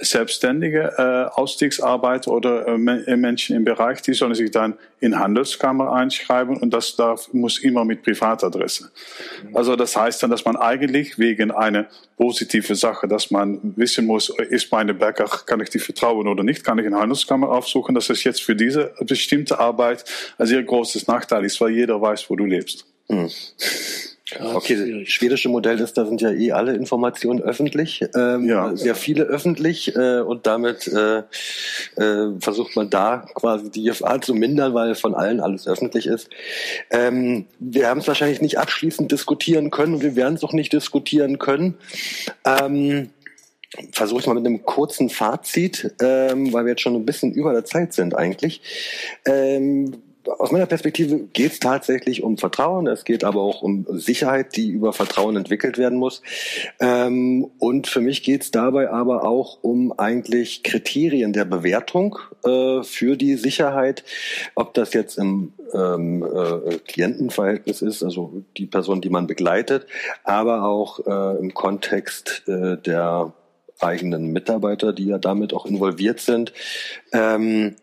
selbstständige 0.00 0.92
äh, 0.96 1.38
Ausstiegsarbeiter 1.38 2.30
oder 2.30 2.68
äh, 2.68 2.72
äh, 2.72 3.16
Menschen 3.16 3.56
im 3.56 3.64
Bereich, 3.64 4.00
die 4.00 4.14
sollen 4.14 4.34
sich 4.34 4.50
dann 4.50 4.74
in 5.00 5.18
Handelskammer 5.18 5.92
einschreiben 5.92 6.56
und 6.56 6.72
das 6.72 6.94
darf, 6.94 7.32
muss 7.32 7.58
immer 7.58 7.84
mit 7.84 8.02
Privatadresse. 8.02 8.90
Also 9.52 9.74
das 9.74 9.96
heißt 9.96 10.22
dann, 10.22 10.30
dass 10.30 10.44
man 10.44 10.56
eigentlich 10.56 11.18
wegen 11.18 11.50
einer 11.50 11.86
positive 12.16 12.76
Sache, 12.76 13.08
dass 13.08 13.30
man 13.30 13.74
wissen 13.76 14.06
muss, 14.06 14.28
ist 14.28 14.70
meine 14.70 14.94
Bäcker, 14.94 15.26
kann 15.46 15.60
ich 15.60 15.70
die 15.70 15.80
vertrauen 15.80 16.28
oder 16.28 16.44
nicht, 16.44 16.64
kann 16.64 16.78
ich 16.78 16.86
in 16.86 16.94
Handelskammer 16.94 17.48
aufsuchen, 17.48 17.94
dass 17.94 18.08
es 18.10 18.22
jetzt 18.24 18.42
für 18.42 18.54
diese 18.54 18.92
bestimmte 19.00 19.58
Arbeit 19.58 20.04
ein 20.38 20.46
sehr 20.46 20.62
großes 20.62 21.08
Nachteil 21.08 21.44
ist, 21.44 21.60
weil 21.60 21.70
jeder 21.70 22.00
weiß, 22.00 22.30
wo 22.30 22.36
du 22.36 22.44
lebst. 22.44 22.86
Hm. 23.08 23.28
Okay, 24.38 25.00
das 25.00 25.08
schwedische 25.08 25.48
Modell 25.48 25.80
ist, 25.80 25.96
da 25.96 26.04
sind 26.04 26.20
ja 26.20 26.30
eh 26.30 26.52
alle 26.52 26.74
Informationen 26.74 27.40
öffentlich, 27.40 28.04
ähm, 28.14 28.46
ja. 28.46 28.76
sehr 28.76 28.94
viele 28.94 29.24
öffentlich 29.24 29.96
äh, 29.96 30.20
und 30.20 30.46
damit 30.46 30.86
äh, 30.86 31.22
äh, 31.96 32.38
versucht 32.38 32.76
man 32.76 32.90
da 32.90 33.26
quasi 33.34 33.70
die 33.70 33.84
Gefahr 33.84 34.20
zu 34.20 34.34
mindern, 34.34 34.74
weil 34.74 34.94
von 34.94 35.14
allen 35.14 35.40
alles 35.40 35.66
öffentlich 35.66 36.06
ist. 36.06 36.28
Ähm, 36.90 37.46
wir 37.58 37.88
haben 37.88 38.00
es 38.00 38.08
wahrscheinlich 38.08 38.42
nicht 38.42 38.58
abschließend 38.58 39.10
diskutieren 39.10 39.70
können 39.70 39.94
und 39.94 40.02
wir 40.02 40.14
werden 40.14 40.34
es 40.34 40.44
auch 40.44 40.52
nicht 40.52 40.74
diskutieren 40.74 41.38
können. 41.38 41.78
Ähm, 42.44 43.10
Versuche 43.92 44.20
ich 44.20 44.26
mal 44.26 44.32
mit 44.32 44.46
einem 44.46 44.64
kurzen 44.64 45.10
Fazit, 45.10 45.94
ähm, 46.00 46.54
weil 46.54 46.64
wir 46.64 46.70
jetzt 46.70 46.80
schon 46.80 46.94
ein 46.94 47.04
bisschen 47.04 47.32
über 47.34 47.52
der 47.52 47.66
Zeit 47.66 47.92
sind 47.92 48.16
eigentlich. 48.16 48.62
Ähm, 49.26 50.02
aus 50.38 50.52
meiner 50.52 50.66
Perspektive 50.66 51.20
geht 51.32 51.52
es 51.52 51.60
tatsächlich 51.60 52.22
um 52.22 52.38
Vertrauen. 52.38 52.86
Es 52.86 53.04
geht 53.04 53.24
aber 53.24 53.40
auch 53.40 53.62
um 53.62 53.86
Sicherheit, 53.90 54.56
die 54.56 54.68
über 54.70 54.92
Vertrauen 54.92 55.36
entwickelt 55.36 55.78
werden 55.78 55.98
muss. 55.98 56.22
Ähm, 56.80 57.50
und 57.58 57.86
für 57.86 58.00
mich 58.00 58.22
geht 58.22 58.42
es 58.42 58.50
dabei 58.50 58.90
aber 58.90 59.26
auch 59.26 59.58
um 59.62 59.92
eigentlich 59.98 60.62
Kriterien 60.62 61.32
der 61.32 61.44
Bewertung 61.44 62.18
äh, 62.44 62.82
für 62.82 63.16
die 63.16 63.36
Sicherheit, 63.36 64.04
ob 64.54 64.74
das 64.74 64.92
jetzt 64.92 65.18
im 65.18 65.52
ähm, 65.74 66.22
äh, 66.22 66.78
Klientenverhältnis 66.86 67.82
ist, 67.82 68.02
also 68.02 68.42
die 68.56 68.66
Person, 68.66 69.00
die 69.00 69.10
man 69.10 69.26
begleitet, 69.26 69.86
aber 70.24 70.64
auch 70.64 71.00
äh, 71.06 71.38
im 71.38 71.54
Kontext 71.54 72.44
äh, 72.46 72.76
der 72.76 73.32
eigenen 73.80 74.32
Mitarbeiter, 74.32 74.92
die 74.92 75.06
ja 75.06 75.18
damit 75.18 75.54
auch 75.54 75.66
involviert 75.66 76.20
sind. 76.20 76.52
Ähm, 77.12 77.76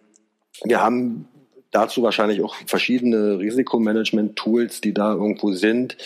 wir 0.63 0.81
haben 0.81 1.27
dazu 1.76 2.01
wahrscheinlich 2.03 2.41
auch 2.41 2.55
verschiedene 2.65 3.38
Risikomanagement-Tools, 3.39 4.80
die 4.80 4.93
da 4.93 5.13
irgendwo 5.13 5.51
sind. 5.51 5.97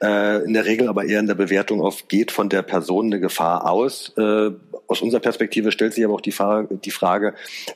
Äh, 0.00 0.44
in 0.44 0.52
der 0.52 0.64
Regel 0.64 0.88
aber 0.88 1.04
eher 1.04 1.20
in 1.20 1.26
der 1.26 1.34
Bewertung 1.34 1.80
auf, 1.80 2.06
geht 2.06 2.30
von 2.30 2.48
der 2.48 2.62
Person 2.62 3.06
eine 3.06 3.18
Gefahr 3.18 3.68
aus, 3.68 4.12
äh, 4.16 4.50
aus 4.88 5.02
unserer 5.02 5.20
Perspektive 5.20 5.72
stellt 5.72 5.94
sich 5.94 6.04
aber 6.04 6.14
auch 6.14 6.20
die 6.20 6.32
Frage, 6.32 6.78
die 6.84 6.90
Frage, 6.90 7.34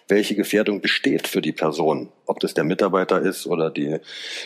welche 0.08 0.34
Gefährdung 0.34 0.80
besteht 0.80 1.26
für 1.26 1.40
die 1.40 1.52
Person, 1.52 2.08
ob 2.26 2.40
das 2.40 2.54
der 2.54 2.64
Mitarbeiter 2.64 3.20
ist 3.20 3.46
oder 3.46 3.70
die, 3.70 3.98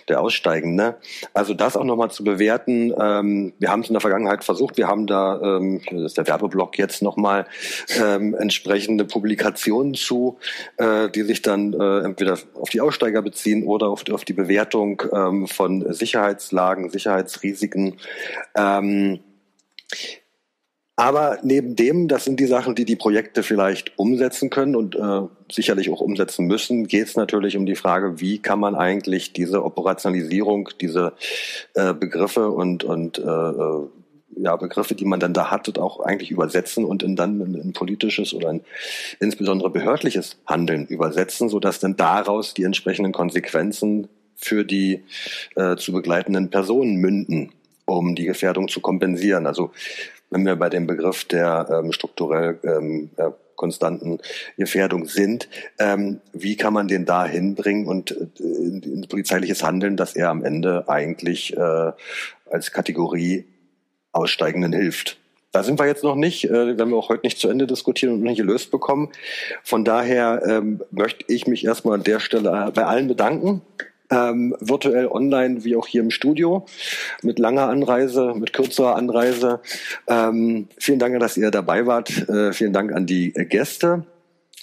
der 0.09 0.21
Aussteigende. 0.21 0.97
Also 1.35 1.55
das 1.55 1.77
auch 1.77 1.85
nochmal 1.85 2.11
zu 2.11 2.25
bewerten. 2.25 2.93
Ähm, 2.99 3.53
wir 3.59 3.71
haben 3.71 3.81
es 3.81 3.89
in 3.89 3.95
der 3.95 4.01
Vergangenheit 4.01 4.45
versucht. 4.45 4.77
Wir 4.77 4.89
haben 4.89 5.07
da, 5.07 5.59
ähm, 5.59 5.83
das 5.91 6.03
ist 6.03 6.19
der 6.19 6.27
Werbeblock 6.27 6.79
jetzt 6.79 7.03
nochmal, 7.03 7.47
ähm, 8.01 8.35
entsprechende 8.35 9.05
Publikationen 9.05 9.95
zu, 9.95 10.39
äh, 10.79 11.11
die 11.11 11.23
sich 11.23 11.43
dann 11.43 11.75
äh, 11.75 12.01
entweder 12.01 12.39
auf 12.55 12.71
die 12.71 12.81
Aussteiger 12.95 13.23
beziehen 13.23 13.65
oder 13.65 13.89
auf, 13.89 14.09
auf 14.11 14.25
die 14.25 14.33
Bewertung 14.33 15.03
ähm, 15.13 15.49
von 15.49 15.93
Sicherheitslagen, 15.93 16.91
Sicherheitsrisiken. 16.91 17.97
Ähm, 18.55 19.19
aber 20.97 21.39
neben 21.43 21.75
dem, 21.75 22.07
das 22.07 22.25
sind 22.25 22.39
die 22.39 22.47
Sachen, 22.47 22.77
die 22.77 22.85
die 22.85 22.95
Projekte 22.95 23.43
vielleicht 23.43 23.99
umsetzen 23.99 24.49
können 24.49 24.77
und 24.77 24.95
äh, 24.95 25.23
sicherlich 25.51 25.91
auch 25.91 26.01
umsetzen 26.01 26.47
müssen, 26.47 26.87
geht 26.87 27.09
es 27.09 27.17
natürlich 27.17 27.57
um 27.57 27.67
die 27.67 27.75
Frage, 27.75 28.21
wie 28.21 28.39
kann 28.39 28.61
man 28.61 28.77
eigentlich 28.77 29.33
diese 29.33 29.65
Operationalisierung, 29.65 30.69
diese 30.81 31.15
äh, 31.75 31.93
Begriffe 31.95 32.51
und, 32.51 32.85
und 32.85 33.19
äh, 33.19 33.23
äh 33.23 33.89
ja, 34.37 34.57
Begriffe, 34.57 34.95
die 34.95 35.05
man 35.05 35.21
dann 35.21 35.33
da 35.33 35.51
hat, 35.51 35.79
auch 35.79 36.01
eigentlich 36.01 36.31
übersetzen 36.31 36.85
und 36.85 37.03
in 37.03 37.17
dann 37.17 37.41
in, 37.41 37.55
in 37.55 37.73
politisches 37.73 38.35
oder 38.35 38.51
in 38.51 38.61
insbesondere 39.21 39.71
behördliches 39.71 40.37
Handeln 40.47 40.87
übersetzen, 40.87 41.49
sodass 41.49 41.81
dann 41.81 41.97
daraus 41.97 42.55
die 42.55 42.65
entsprechenden 42.65 43.13
Konsequenzen 43.13 44.09
für 44.37 44.65
die 44.65 45.05
äh, 45.57 45.77
zu 45.77 45.93
begleitenden 45.93 46.51
Personen 46.51 46.97
münden, 46.97 47.53
um 47.87 48.15
die 48.15 48.25
Gefährdung 48.25 48.69
zu 48.69 48.81
kompensieren. 48.81 49.47
Also 49.47 49.71
wenn 50.31 50.45
wir 50.45 50.57
bei 50.57 50.69
dem 50.69 50.87
Begriff 50.87 51.25
der 51.25 51.69
ähm, 51.71 51.93
strukturell 51.93 52.59
ähm, 52.65 53.11
ja, 53.17 53.33
konstanten 53.57 54.19
Gefährdung 54.57 55.07
sind, 55.07 55.49
ähm, 55.79 56.21
wie 56.33 56.57
kann 56.57 56.73
man 56.73 56.89
den 56.89 57.05
da 57.05 57.25
hinbringen 57.25 57.87
und 57.87 58.11
äh, 58.11 58.41
in 58.41 59.07
polizeiliches 59.09 59.63
Handeln, 59.63 59.97
dass 59.97 60.17
er 60.17 60.31
am 60.31 60.45
Ende 60.45 60.89
eigentlich 60.89 61.57
äh, 61.57 61.93
als 62.51 62.73
Kategorie 62.73 63.45
Aussteigenden 64.15 64.73
hilft? 64.73 65.19
Da 65.53 65.63
sind 65.63 65.79
wir 65.79 65.87
jetzt 65.87 66.03
noch 66.03 66.17
nicht, 66.17 66.45
äh, 66.47 66.77
werden 66.77 66.91
wir 66.91 66.97
auch 66.97 67.11
heute 67.11 67.25
nicht 67.25 67.39
zu 67.39 67.49
Ende 67.49 67.69
diskutieren 67.69 68.15
und 68.15 68.23
nicht 68.23 68.39
gelöst 68.39 68.73
bekommen. 68.73 69.11
Von 69.63 69.85
daher 69.85 70.43
ähm, 70.47 70.83
möchte 70.91 71.25
ich 71.29 71.47
mich 71.47 71.65
erstmal 71.65 71.95
an 71.95 72.03
der 72.03 72.19
Stelle 72.19 72.73
bei 72.75 72.85
allen 72.85 73.07
bedanken, 73.07 73.63
ähm, 74.11 74.57
virtuell 74.59 75.07
online 75.07 75.63
wie 75.63 75.77
auch 75.77 75.87
hier 75.87 76.01
im 76.01 76.11
Studio 76.11 76.67
mit 77.23 77.39
langer 77.39 77.69
Anreise, 77.69 78.35
mit 78.35 78.53
kürzerer 78.53 78.97
Anreise. 78.97 79.61
Ähm, 80.09 80.69
vielen 80.77 80.99
Dank, 80.99 81.19
dass 81.21 81.37
ihr 81.37 81.53
dabei 81.53 81.87
wart. 81.87 82.29
Äh, 82.29 82.53
vielen 82.53 82.73
Dank 82.73 82.93
an 82.93 83.07
die 83.07 83.33
Gäste. 83.33 84.05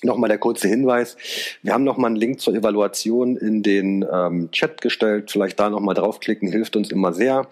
Nochmal 0.03 0.29
der 0.29 0.39
kurze 0.39 0.67
Hinweis. 0.67 1.15
Wir 1.61 1.73
haben 1.73 1.83
nochmal 1.83 2.07
einen 2.07 2.15
Link 2.15 2.41
zur 2.41 2.55
Evaluation 2.55 3.37
in 3.37 3.61
den 3.61 4.05
ähm, 4.11 4.49
Chat 4.51 4.81
gestellt. 4.81 5.29
Vielleicht 5.29 5.59
da 5.59 5.69
nochmal 5.69 5.93
draufklicken, 5.93 6.51
hilft 6.51 6.75
uns 6.75 6.91
immer 6.91 7.13
sehr. 7.13 7.47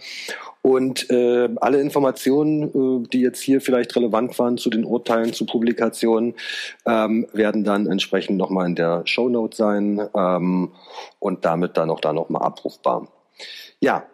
Und 0.61 1.09
äh, 1.09 1.49
alle 1.61 1.79
Informationen, 1.79 3.03
äh, 3.03 3.07
die 3.07 3.21
jetzt 3.21 3.41
hier 3.41 3.61
vielleicht 3.61 3.95
relevant 3.95 4.37
waren 4.39 4.57
zu 4.57 4.69
den 4.69 4.83
Urteilen, 4.83 5.33
zu 5.33 5.45
Publikationen, 5.45 6.35
ähm, 6.85 7.27
werden 7.31 7.63
dann 7.63 7.87
entsprechend 7.87 8.37
nochmal 8.37 8.67
in 8.67 8.75
der 8.75 9.03
Shownote 9.05 9.55
sein 9.55 10.01
ähm, 10.13 10.73
und 11.19 11.45
damit 11.45 11.77
dann 11.77 11.89
auch 11.89 12.01
da 12.01 12.11
nochmal 12.11 12.41
abrufbar. 12.41 13.07
Ja, 13.79 14.05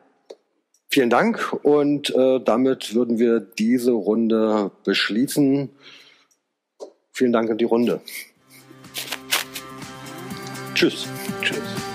vielen 0.89 1.09
Dank 1.09 1.51
und 1.63 2.13
äh, 2.15 2.39
damit 2.39 2.93
würden 2.93 3.17
wir 3.17 3.39
diese 3.39 3.91
Runde 3.91 4.71
beschließen. 4.83 5.71
Vielen 7.11 7.33
Dank 7.33 7.49
an 7.49 7.57
die 7.57 7.65
Runde. 7.65 8.01
Tschüss. 10.75 11.07
Tschüss. 11.41 11.94